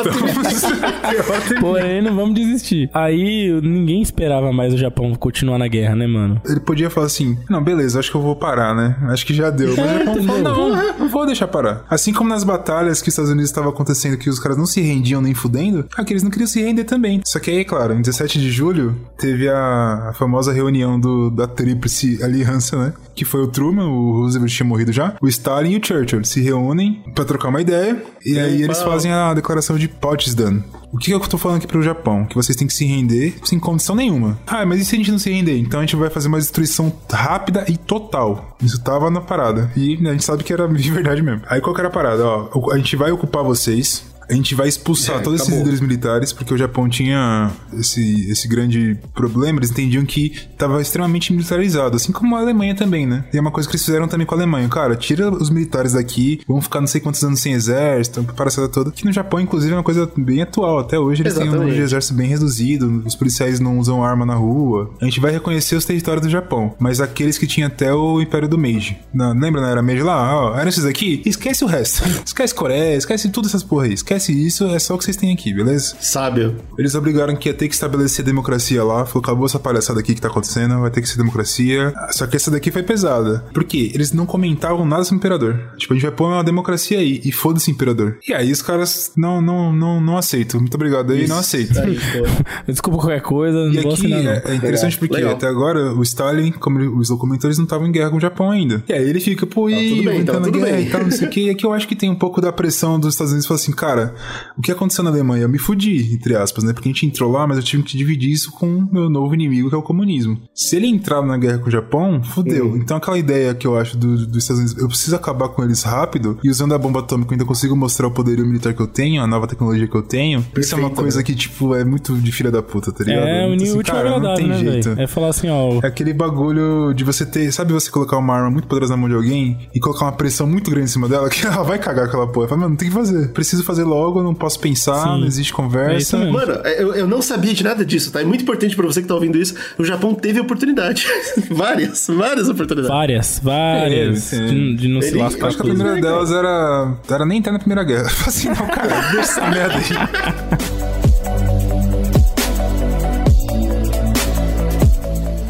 [1.59, 2.89] Porém, não vamos desistir.
[2.93, 6.41] Aí ninguém esperava mais o Japão continuar na guerra, né, mano?
[6.45, 8.95] Ele podia falar assim: Não, beleza, acho que eu vou parar, né?
[9.09, 9.69] Acho que já deu.
[9.75, 10.41] Mas É, o Japão falou?
[10.69, 11.85] Não, não vou deixar parar.
[11.89, 14.81] Assim como nas batalhas que os Estados Unidos estavam acontecendo, que os caras não se
[14.81, 17.21] rendiam nem fudendo, aqui eles não queriam se render também.
[17.25, 21.47] Só que aí, claro, em 17 de julho, teve a, a famosa reunião do, da
[21.47, 22.93] Tríplice Aliança, né?
[23.15, 26.23] Que foi o Truman, o Roosevelt tinha morrido já, o Stalin e o Churchill.
[26.23, 28.91] Se reúnem pra trocar uma ideia, e aí eles pau.
[28.91, 30.63] fazem a declaração de Potsdam.
[30.91, 32.25] O que eu tô falando aqui pro Japão?
[32.25, 34.39] Que vocês têm que se render sem condição nenhuma.
[34.47, 35.57] Ah, mas e se a gente não se render?
[35.57, 38.57] Então a gente vai fazer uma destruição rápida e total.
[38.61, 39.71] Isso tava na parada.
[39.75, 41.41] E a gente sabe que era de verdade mesmo.
[41.47, 42.25] Aí qual que era a parada?
[42.25, 44.08] Ó, a gente vai ocupar vocês.
[44.29, 45.59] A gente vai expulsar É, todos esses acabou.
[45.65, 49.59] líderes militares, porque o Japão tinha esse, esse grande problema.
[49.59, 53.25] Eles entendiam que estava extremamente militarizado, assim como a Alemanha também, né?
[53.33, 54.67] E é uma coisa que eles fizeram também com a Alemanha.
[54.69, 58.91] Cara, tira os militares daqui, vão ficar não sei quantos anos sem exército, palhaçada toda.
[58.91, 60.79] Que no Japão, inclusive, é uma coisa bem atual.
[60.79, 61.89] Até hoje eles têm um número de Exatamente.
[61.89, 64.91] exército bem reduzido, os policiais não usam arma na rua.
[65.01, 68.47] A gente vai reconhecer os territórios do Japão, mas aqueles que tinha até o Império
[68.47, 68.97] do Meiji.
[69.13, 70.35] Lembra na era Meiji lá?
[70.51, 71.21] Ó, eram esses aqui?
[71.25, 72.03] Esquece o resto.
[72.25, 73.93] esquece Coreia, esquece tudo essas porra aí.
[73.93, 75.95] Esquece isso, é só o que vocês têm aqui, beleza?
[76.01, 76.55] Sábio.
[76.77, 79.05] Eles obrigaram que ia ter que estabelecer democracia lá.
[79.05, 81.93] Falou, acabou essa palhaçada aqui que tá acontecendo, vai ter que ser democracia.
[82.11, 83.45] Só que essa daqui foi pesada.
[83.53, 83.91] Por quê?
[83.93, 85.59] Eles não comentavam nada sobre o imperador.
[85.77, 88.17] Tipo, a gente vai pôr uma democracia aí e foda-se imperador.
[88.27, 90.59] E aí os caras não, não, não, não aceitam.
[90.59, 91.77] Muito obrigado aí, não aceito.
[91.79, 92.49] Aí, pô.
[92.71, 94.31] Desculpa qualquer coisa, E não vou aqui assinar, não.
[94.31, 95.33] é, é interessante porque Legal.
[95.33, 98.49] até agora o Stalin, como ele- os documentários não estavam em guerra com o Japão
[98.51, 98.83] ainda.
[98.87, 100.87] E aí ele fica, pô, e tudo bem, então na tudo guerra bem.
[100.87, 101.41] e tal, não sei o que.
[101.45, 103.71] E aqui eu acho que tem um pouco da pressão dos Estados Unidos falar assim,
[103.71, 104.08] cara,
[104.57, 105.43] o que aconteceu na Alemanha?
[105.43, 106.73] Eu me fudi, entre aspas, né?
[106.73, 109.33] Porque a gente entrou lá, mas eu tive que dividir isso com o meu novo
[109.33, 110.39] inimigo, que é o comunismo.
[110.53, 112.75] Se ele entrar na guerra com o Japão, fudeu.
[112.77, 115.83] Então aquela ideia que eu acho do- dos Estados Unidos, eu preciso acabar com eles
[115.83, 118.87] rápido e usando a bomba atômica eu ainda consigo mostrar o poderio militar que eu
[118.87, 120.39] tenho, a nova tecnologia que eu tenho.
[120.57, 121.23] isso é uma Perfeito, coisa né?
[121.23, 123.27] que, tipo, é muito de filha da puta, tá ligado?
[123.27, 124.89] É, o Então, assim, último cara, não tem né, jeito.
[124.89, 125.01] velho?
[125.01, 125.79] É falar assim, ó.
[125.83, 127.51] É aquele bagulho de você ter.
[127.51, 130.45] Sabe você colocar uma arma muito poderosa na mão de alguém e colocar uma pressão
[130.47, 132.47] muito grande em cima dela que ela vai cagar aquela porra.
[132.47, 133.29] Fala, mano, tem que fazer.
[133.33, 135.19] Preciso fazer logo, não posso pensar, Sim.
[135.19, 136.17] não existe É conversa.
[136.17, 136.33] mesmo.
[136.33, 138.21] Mano, eu, eu não sabia de nada disso, tá?
[138.21, 139.53] É muito importante pra você que tá ouvindo isso.
[139.77, 141.05] O Japão teve oportunidade.
[141.51, 142.89] várias, várias oportunidades.
[142.89, 144.33] Várias, várias.
[144.33, 146.93] É, de, de não se lascar Acho que a primeira delas era.
[147.09, 148.09] Era nem entrar na Primeira Guerra.
[148.27, 150.99] Assim, não, cara, deixa essa merda aí.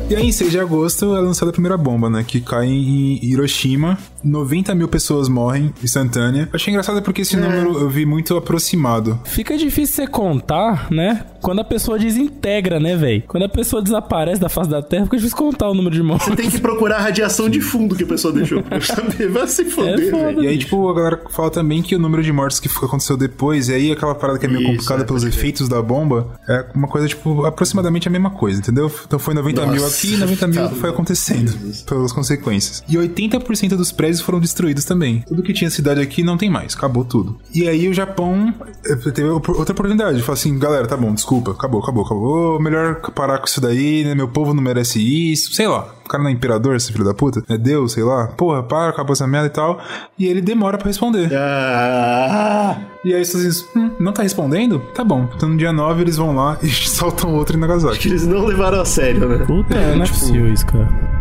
[0.10, 2.24] E aí, em 6 de agosto, é lançada a primeira bomba, né?
[2.28, 3.96] Que cai em Hiroshima.
[4.24, 6.50] 90 mil pessoas morrem instantânea.
[6.54, 9.20] Achei engraçado porque esse número eu vi muito aproximado.
[9.26, 11.26] Fica difícil você contar, né?
[11.42, 13.24] Quando a pessoa desintegra, né, velho?
[13.28, 16.28] Quando a pessoa desaparece da face da Terra, fica difícil contar o número de mortes.
[16.28, 19.30] Você tem que procurar a radiação de fundo que a pessoa deixou pra saber.
[19.30, 20.34] Vai se foder, É.
[20.34, 23.70] E aí, tipo, a galera fala também que o número de mortes que aconteceu depois,
[23.70, 26.66] e aí aquela parada que é meio Isso, complicada é, pelos efeitos da bomba, é
[26.76, 28.92] uma coisa, tipo, aproximadamente a mesma coisa, entendeu?
[29.06, 31.54] Então foi 90 mil Nossa, aqui e 90 mil tá foi acontecendo,
[31.86, 32.84] pelas consequências.
[32.88, 35.24] E 80% dos prédios foram destruídos também.
[35.28, 37.38] Tudo que tinha cidade aqui não tem mais, acabou tudo.
[37.54, 38.54] E aí o Japão
[38.86, 43.38] eh, teve outra oportunidade, falou assim, galera, tá bom, desculpa, acabou, acabou, acabou, melhor parar
[43.40, 44.16] com isso daí, né?
[44.16, 45.00] Meu povo não merece
[45.32, 45.94] isso, sei lá.
[46.06, 47.44] O cara não é imperador, esse filho da puta?
[47.48, 48.28] É Deus, sei lá.
[48.30, 49.80] Porra, para, acabou essa merda e tal.
[50.18, 51.30] E ele demora pra responder.
[51.36, 54.80] Ah, E aí você diz, hum, não tá respondendo?
[54.96, 55.30] Tá bom.
[55.36, 58.08] Então no dia 9 eles vão lá e soltam outro em que Nagasaki.
[58.08, 59.46] eles não levaram a sério, né?
[59.46, 61.19] Puta, não é tipo- possível isso, cara.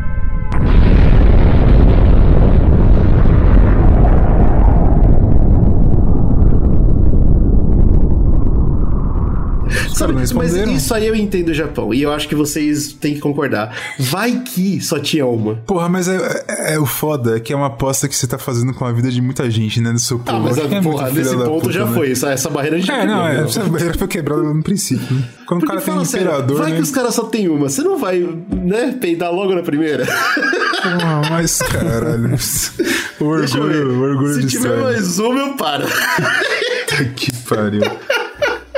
[9.99, 11.93] Sabe, mas isso aí eu entendo o Japão.
[11.93, 13.75] E eu acho que vocês têm que concordar.
[13.99, 15.57] Vai que só tinha uma.
[15.67, 16.17] Porra, mas é,
[16.47, 18.93] é- é o foda, é que é uma aposta que você tá fazendo com a
[18.93, 19.91] vida de muita gente, né?
[19.91, 20.37] No seu povo.
[20.37, 21.95] Ah, mas que é porra, nesse ponto puta, já né?
[21.95, 22.13] foi.
[22.13, 25.17] Essa, essa barreira a gente É, não, é, essa barreira foi quebrada no princípio.
[25.17, 25.25] né?
[25.47, 26.77] Quando o Porque cara tem um fala sério, imperador, vai né?
[26.77, 27.69] que os caras só tem uma.
[27.69, 28.21] Você não vai,
[28.53, 30.07] né, peidar logo na primeira?
[30.07, 32.31] Porra, mas caralho.
[33.21, 35.87] o orgulho, o orgulho Se de tiver mais uma, eu paro.
[37.17, 37.83] Que pariu.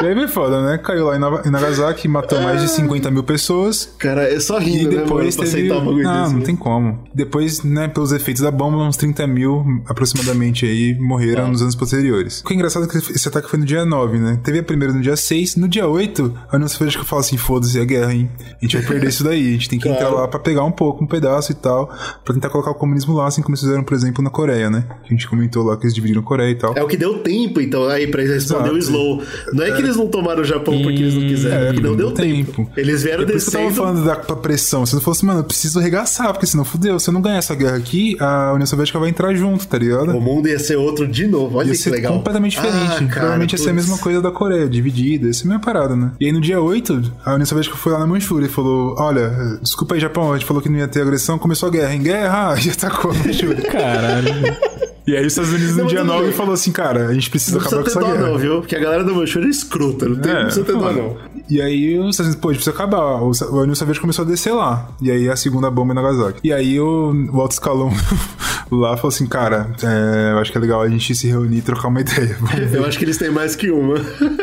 [0.03, 0.79] E aí foi foda, né?
[0.79, 3.93] Caiu lá em Nagasaki, matou mais de 50 mil pessoas.
[3.99, 5.57] Cara, é só E rindo, né, mano, depois pra teve...
[5.59, 6.33] aceitar um bagulho Não, desse.
[6.33, 6.45] não né?
[6.47, 7.05] tem como.
[7.15, 12.41] Depois, né, pelos efeitos da bomba, uns 30 mil aproximadamente aí morreram nos anos posteriores.
[12.41, 14.41] O que é engraçado é que esse ataque foi no dia 9, né?
[14.43, 15.57] Teve a primeira no dia 6.
[15.57, 18.31] No dia 8, a União Soviética fala assim, foda-se a guerra, hein?
[18.41, 19.49] A gente vai perder isso daí.
[19.49, 20.17] A gente tem que entrar Claro.
[20.23, 21.89] lá pra pegar um pouco, um pedaço e tal,
[22.25, 24.85] pra tentar colocar o comunismo lá, assim como eles fizeram, por exemplo, na Coreia, né?
[25.03, 26.73] Que a gente comentou lá que eles dividiram a Coreia e tal.
[26.77, 28.75] É o que deu tempo, então, aí, pra eles responder Exato.
[28.75, 29.23] o Slow.
[29.53, 31.97] Não é que eles não tomaram o Japão porque eles não quiseram, é porque não
[31.97, 32.71] deu tempo.
[32.77, 33.87] Eles vieram É por isso que eu tava descendo.
[33.87, 34.85] falando da da pressão.
[34.87, 36.99] Se não fosse, mano, eu preciso arregaçar, porque senão fudeu.
[37.01, 40.11] Se eu não ganhar essa guerra aqui, a União Soviética vai entrar junto, tá ligado?
[40.17, 41.59] O mundo ia ser outro de novo.
[41.59, 42.13] Olha Ia que ser legal.
[42.13, 42.89] completamente Ah, diferente.
[43.07, 43.87] cara, Provavelmente ia ser a putz.
[43.87, 45.29] mesma coisa da Coreia, dividida.
[45.29, 46.13] Essa é a minha parada, né?
[46.21, 49.59] E aí no dia 8, a União Soviética foi lá na Manchúria e falou: Olha,
[49.63, 51.95] desculpa aí, Japão, a gente falou que não ia ter agressão, começou a guerra.
[51.95, 53.63] Em guerra, e atacou a Manchúria.
[53.71, 54.80] Caralho.
[55.07, 56.33] E aí os Estados Unidos no dia mas tudo 9 bem.
[56.33, 58.33] falou assim: Cara, a gente precisa Não acabar com precisa essa ter dó, guerra.
[58.33, 58.61] não, viu?
[58.61, 60.09] Porque a galera da Manchúria é escrota.
[60.09, 61.17] Não, tem, não precisa ter dó, não.
[61.49, 63.23] E aí os Estados Unidos, pô, a gente precisa acabar.
[63.23, 64.89] O, a União Soviética começou a descer lá.
[65.01, 66.41] E aí a segunda bomba em Nagasaki.
[66.45, 67.91] E aí o, o alto escalão
[68.71, 71.63] lá falou assim, cara, é, eu acho que é legal a gente se reunir e
[71.63, 72.37] trocar uma ideia.
[72.41, 72.75] Ver.
[72.75, 73.97] Eu acho que eles têm mais que uma.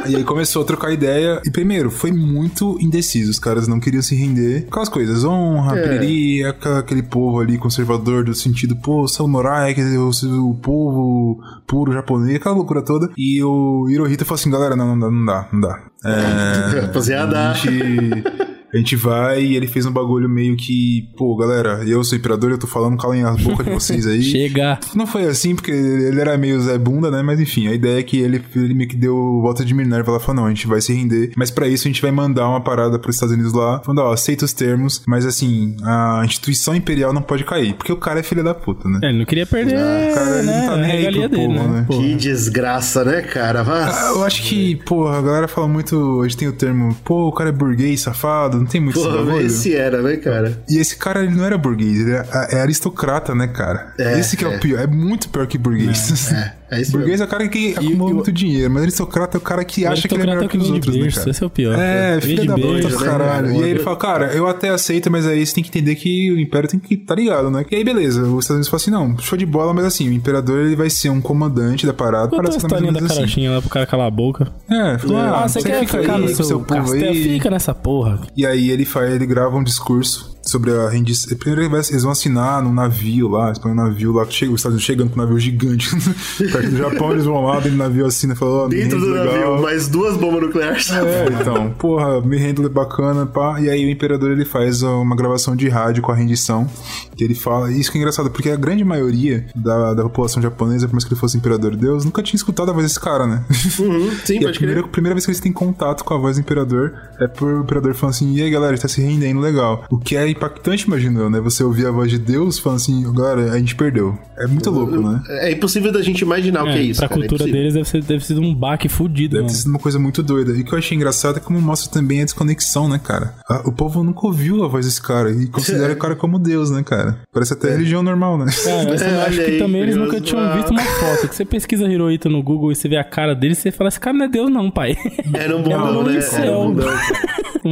[0.07, 1.41] E aí começou a trocar ideia.
[1.45, 3.31] E primeiro, foi muito indeciso.
[3.31, 4.65] Os caras não queriam se render.
[4.69, 5.81] Aquelas coisas, honra, É.
[5.99, 10.09] piriri, aquele povo ali conservador do sentido, pô, samurai, quer dizer, o,
[10.49, 13.09] o povo puro japonês, aquela loucura toda.
[13.17, 15.79] E o Hirohito falou assim, galera, não, não dá, não dá, não dá.
[16.05, 17.49] É, Rapaziada.
[17.51, 18.56] a gente...
[18.73, 22.51] A gente vai e ele fez um bagulho meio que, pô, galera, eu sou imperador,
[22.51, 24.21] eu tô falando, calem as bocas de vocês aí.
[24.23, 24.79] Chega.
[24.93, 27.21] Não foi assim, porque ele era meio Zé Bunda, né?
[27.21, 30.19] Mas enfim, a ideia é que ele, ele meio que deu volta de Minerva lá,
[30.19, 32.61] falou, não, a gente vai se render, mas pra isso a gente vai mandar uma
[32.61, 37.13] parada pros Estados Unidos lá, falando, ó, aceita os termos, mas assim, a instituição imperial
[37.13, 38.99] não pode cair, porque o cara é filho da puta, né?
[39.03, 41.35] É, ele não queria perder, o cara né, não tá a nem aí pro dele,
[41.35, 41.67] povo, né?
[41.67, 41.85] né?
[41.87, 42.01] Porra.
[42.01, 43.63] Que desgraça, né, cara?
[43.63, 43.87] Vá.
[43.87, 47.27] Ah, Eu acho que, porra, a galera fala muito, a gente tem o termo, pô,
[47.27, 49.45] o cara é burguês, safado, não tem muito esse Porra, bagulho.
[49.45, 50.61] esse era, né, cara?
[50.69, 53.93] E esse cara, ele não era burguês, ele é, é aristocrata, né, cara?
[53.97, 54.57] É, esse que é, é.
[54.57, 56.31] o pior, é muito pior que burguês.
[56.31, 59.37] É, é isso burguês é o cara que acumula e o- muito dinheiro, mas aristocrata
[59.37, 61.11] é o cara que acha que ele é melhor que os vem de outros, né,
[61.11, 61.29] cara?
[61.29, 61.79] Esse é o pior.
[61.79, 63.47] É, filha de da puta do né, caralho.
[63.47, 63.53] cara?
[63.57, 66.31] E aí ele fala, cara, eu até aceito, mas aí você tem que entender que
[66.31, 67.65] o Império tem que tá ligado, né?
[67.71, 70.13] E aí, beleza, os Estados Unidos falam assim, não, show de bola, mas assim, o
[70.13, 72.27] Imperador ele vai ser um comandante da parada.
[72.29, 73.19] Conta a parece que tá mais ou historinha da menos assim.
[73.21, 74.51] carochinha lá pro cara calar a boca.
[74.69, 77.23] É, falou, ah, Ah, você quer fica ficar aí no seu, seu povo aí.
[77.33, 78.19] Fica nessa porra.
[78.35, 81.35] E aí ele faz, ele grava um discurso sobre a rendição.
[81.37, 84.59] Primeiro ele eles vão assinar num navio lá, eles põem um navio lá, chega, os
[84.59, 85.89] Estados Unidos chegando com um navio gigante
[86.37, 89.07] perto do Japão, eles vão lá, dentro do navio assina e falam, me Dentro do
[89.07, 89.25] legal.
[89.25, 90.89] navio, mais duas bombas nucleares.
[90.91, 93.59] É, então, porra, me rendo bacana, pá.
[93.59, 96.67] E aí o imperador ele faz uma gravação de rádio com a rendição.
[97.15, 97.71] Que ele fala.
[97.71, 101.13] Isso que é engraçado, porque a grande maioria da, da população japonesa, por mais que
[101.13, 103.43] ele fosse imperador Deus, nunca tinha escutado a voz desse cara, né?
[103.79, 104.91] Uhum, sim, E a pode primeira, crer.
[104.91, 107.93] primeira vez que eles têm contato com a voz do imperador é por o imperador
[107.95, 109.83] falando assim: e aí galera, tá se rendendo legal.
[109.89, 111.39] O que é impactante, imagino eu, né?
[111.41, 114.17] Você ouvir a voz de Deus falando assim, agora a gente perdeu.
[114.37, 115.21] É muito louco, né?
[115.29, 116.99] É impossível da gente imaginar o que é isso.
[116.99, 117.59] Pra cara, é cultura impossível.
[117.59, 119.53] deles deve, ser, deve ser um baque fudido, Deve mano.
[119.53, 120.51] ter sido uma coisa muito doida.
[120.51, 123.33] E o que eu achei engraçado é como mostra também a desconexão, né, cara?
[123.65, 126.83] O povo nunca ouviu a voz desse cara e considera o cara como Deus, né,
[126.83, 127.19] cara?
[127.33, 128.45] Parece até religião normal, né?
[128.63, 131.27] Cara, eu É, acho que aí, também eles nunca tinham visto uma foto.
[131.27, 133.99] Que você pesquisa Hirohito no Google e você vê a cara dele, você fala, esse
[133.99, 134.95] cara não é Deus não, pai.
[135.33, 136.19] Era um É bundão, um né?
[136.33, 136.93] Era um bundão.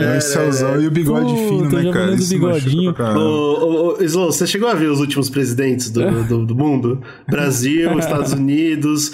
[0.02, 2.16] É, o céuzão e o bigode Puta, fino, né, cara?
[2.16, 2.96] Isso bigodinho.
[3.16, 7.02] Ô, ô, ô, Slow, você chegou a ver os últimos presidentes do, do, do mundo?
[7.28, 9.14] Brasil, Estados Unidos,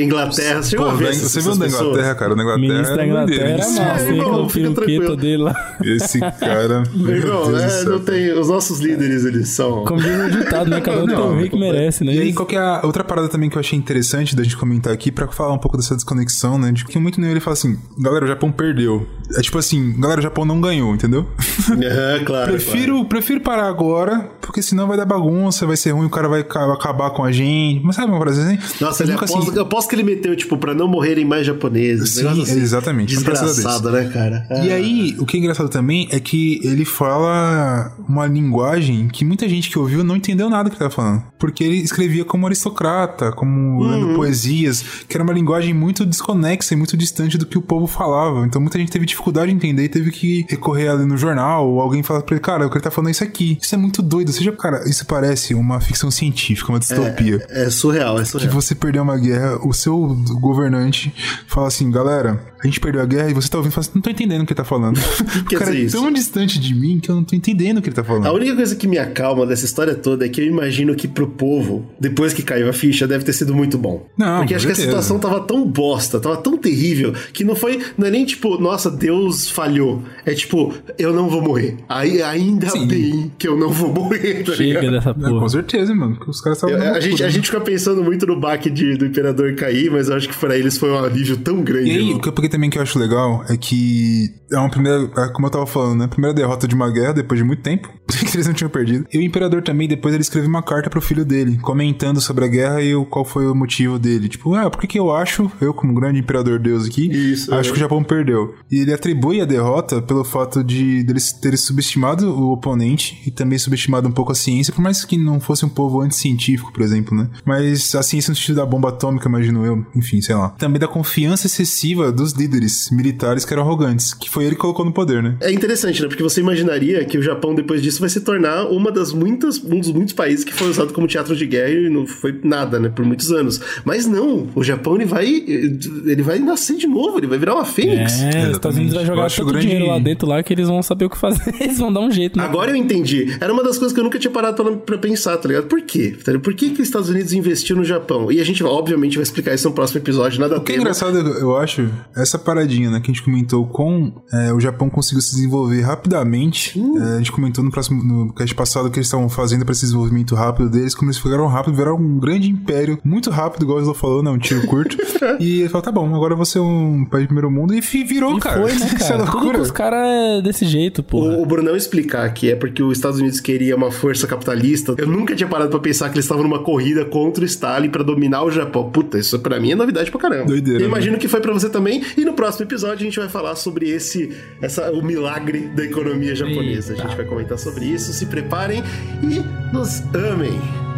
[0.00, 0.62] Inglaterra.
[0.62, 1.66] Você chegou Pô, a ver você viu da?
[1.66, 2.32] Inglaterra, cara?
[2.32, 4.18] O da O Inglaterra ministro da é Inglaterra massa, É, hein?
[4.18, 5.16] irmão, fica tranquilo.
[5.16, 5.76] dele lá.
[5.82, 6.82] Esse cara.
[6.94, 9.84] Meu irmão, é, não tem, os nossos líderes, eles são...
[9.84, 10.80] Como diz o ditado, né?
[10.80, 12.14] Cada um tem o rei que merece, né?
[12.14, 14.56] E aí, qual que é a outra parada também que eu achei interessante da gente
[14.56, 16.72] comentar aqui pra falar um pouco dessa desconexão, né?
[16.72, 19.06] De que muito nem ele fala assim, galera, o Japão perdeu.
[19.36, 21.26] É tipo assim, galera, o Japão não ganhou, entendeu?
[21.70, 22.50] Aham, claro.
[22.52, 26.42] prefiro, prefiro parar agora, porque senão vai dar bagunça, vai ser ruim, o cara vai
[26.44, 27.84] ca- acabar com a gente.
[27.84, 28.58] Mas sabe uma frase assim?
[28.80, 32.10] Nossa, ele aposta, eu aposto que ele meteu, tipo, pra não morrerem mais japoneses.
[32.14, 32.60] Sim, assim.
[32.60, 34.46] exatamente, Desgraçado, né, cara?
[34.64, 39.48] E aí, o que é engraçado também é que ele fala uma linguagem que muita
[39.48, 41.22] gente que ouviu não entendeu nada que ele tava falando.
[41.38, 46.76] Porque ele escrevia como aristocrata, como lendo poesias, que era uma linguagem muito desconexa e
[46.76, 48.44] muito distante do que o povo falava.
[48.46, 51.80] Então muita gente teve dificuldade de entender e teve que recorrer ali no jornal, ou
[51.80, 53.58] alguém falar pra ele, cara, o que ele tá falando é isso aqui.
[53.60, 54.32] Isso é muito doido.
[54.32, 58.52] Seja, cara, isso parece uma ficção científica, uma distopia É surreal, é que surreal.
[58.52, 59.96] você perdeu uma guerra, o seu
[60.40, 61.12] governante
[61.46, 63.92] fala assim, galera, a gente perdeu a guerra e você tá ouvindo e fala assim,
[63.94, 64.98] não tô entendendo o que ele tá falando.
[65.52, 65.96] o cara é isso?
[65.96, 68.26] tão distante de mim que eu não tô entendendo o que ele tá falando.
[68.26, 71.26] A única coisa que me acalma dessa história toda é que eu imagino que pro
[71.28, 74.06] povo, depois que caiu a ficha, deve ter sido muito bom.
[74.16, 77.80] Não, Porque acho que a situação tava tão bosta, tava tão terrível, que não foi.
[77.96, 79.89] Não é nem tipo, nossa, Deus falhou.
[80.24, 81.76] É tipo, eu não vou morrer.
[81.88, 82.86] Aí ainda Sim.
[82.86, 84.90] bem que eu não vou morrer, tá Chega ligado?
[84.92, 85.48] dessa É, com porra.
[85.48, 86.18] certeza, mano.
[86.26, 86.76] Os caras estavam.
[86.94, 87.32] A, gente, a né?
[87.32, 90.56] gente fica pensando muito no baque de- do imperador cair, mas eu acho que pra
[90.56, 91.90] eles foi um alívio tão grande.
[91.90, 94.70] E aí, o que eu peguei também que eu acho legal é que é uma
[94.70, 96.06] primeira, é como eu tava falando, né?
[96.06, 99.06] Primeira derrota de uma guerra depois de muito tempo, que eles não tinham perdido.
[99.12, 102.48] E o imperador também, depois ele escreveu uma carta pro filho dele, comentando sobre a
[102.48, 104.28] guerra e o, qual foi o motivo dele.
[104.28, 107.70] Tipo, ah, por que que eu acho, eu como grande imperador deus aqui, Isso, acho
[107.70, 107.72] é.
[107.72, 108.54] que o Japão perdeu.
[108.70, 113.58] E ele atribui a derrota pelo fato de deles terem subestimado o oponente e também
[113.58, 117.16] subestimado um pouco a ciência, por mais que não fosse um povo anticientífico, por exemplo,
[117.16, 117.28] né?
[117.44, 120.50] Mas a ciência no sentido da bomba atômica, imagino eu, enfim, sei lá.
[120.50, 124.84] Também da confiança excessiva dos líderes militares que eram arrogantes, que foi ele que colocou
[124.84, 125.36] no poder, né?
[125.40, 126.08] É interessante, né?
[126.08, 129.78] Porque você imaginaria que o Japão, depois disso, vai se tornar uma das muitas, um
[129.80, 132.88] dos muitos países que foi usado como teatro de guerra e não foi nada, né?
[132.88, 133.60] Por muitos anos.
[133.84, 135.26] Mas não, o Japão ele vai.
[135.26, 138.20] Ele vai nascer de novo, ele vai virar uma fênix.
[138.20, 140.82] É, os Estados Unidos vai jogar tanto grande- dinheiro lá dentro lá que eles vão
[140.82, 141.40] saber o que fazer.
[141.60, 142.44] Eles vão dar um jeito, né?
[142.44, 143.36] Agora eu entendi.
[143.40, 145.66] Era uma das coisas que eu nunca tinha parado pra, pensar, tá ligado?
[145.66, 146.16] Por quê?
[146.24, 146.38] Tá?
[146.38, 148.30] Por que, que os Estados Unidos investiu no Japão?
[148.32, 151.18] E a gente, obviamente, vai explicar isso no próximo episódio, nada O que é engraçado,
[151.18, 155.34] eu acho, essa paradinha, né, que a gente comentou com é, o Japão conseguiu se
[155.34, 156.78] desenvolver rapidamente.
[156.98, 159.82] É, a gente comentou no próximo, no cast passado que eles estavam fazendo para esse
[159.82, 163.80] desenvolvimento rápido deles, como eles ficaram rápido, viraram um grande império, muito rápido, igual o
[163.80, 164.96] Slow falou, né, um tiro curto.
[165.40, 167.80] e ele falou, tá bom, agora eu vou ser um país de primeiro mundo, e
[167.80, 168.60] virou, E cara.
[168.62, 169.26] foi, né, Isso é cara?
[169.26, 171.20] Tudo os caras é desse jeito, pô.
[171.20, 174.94] O, o Brunão explicar que é porque os Estados Unidos queria uma força capitalista.
[174.96, 178.02] Eu nunca tinha parado pra pensar que eles estavam numa corrida contra o Stalin pra
[178.02, 178.90] dominar o Japão.
[178.90, 180.46] Puta, isso pra mim é novidade pra caramba.
[180.46, 180.88] Doideira, Eu né?
[180.88, 182.02] imagino que foi pra você também.
[182.16, 184.19] E no próximo episódio a gente vai falar sobre esse,
[184.60, 186.94] essa, o milagre da economia japonesa.
[186.94, 188.12] A gente vai comentar sobre isso.
[188.12, 188.82] Se preparem
[189.22, 189.40] e
[189.72, 190.89] nos amem.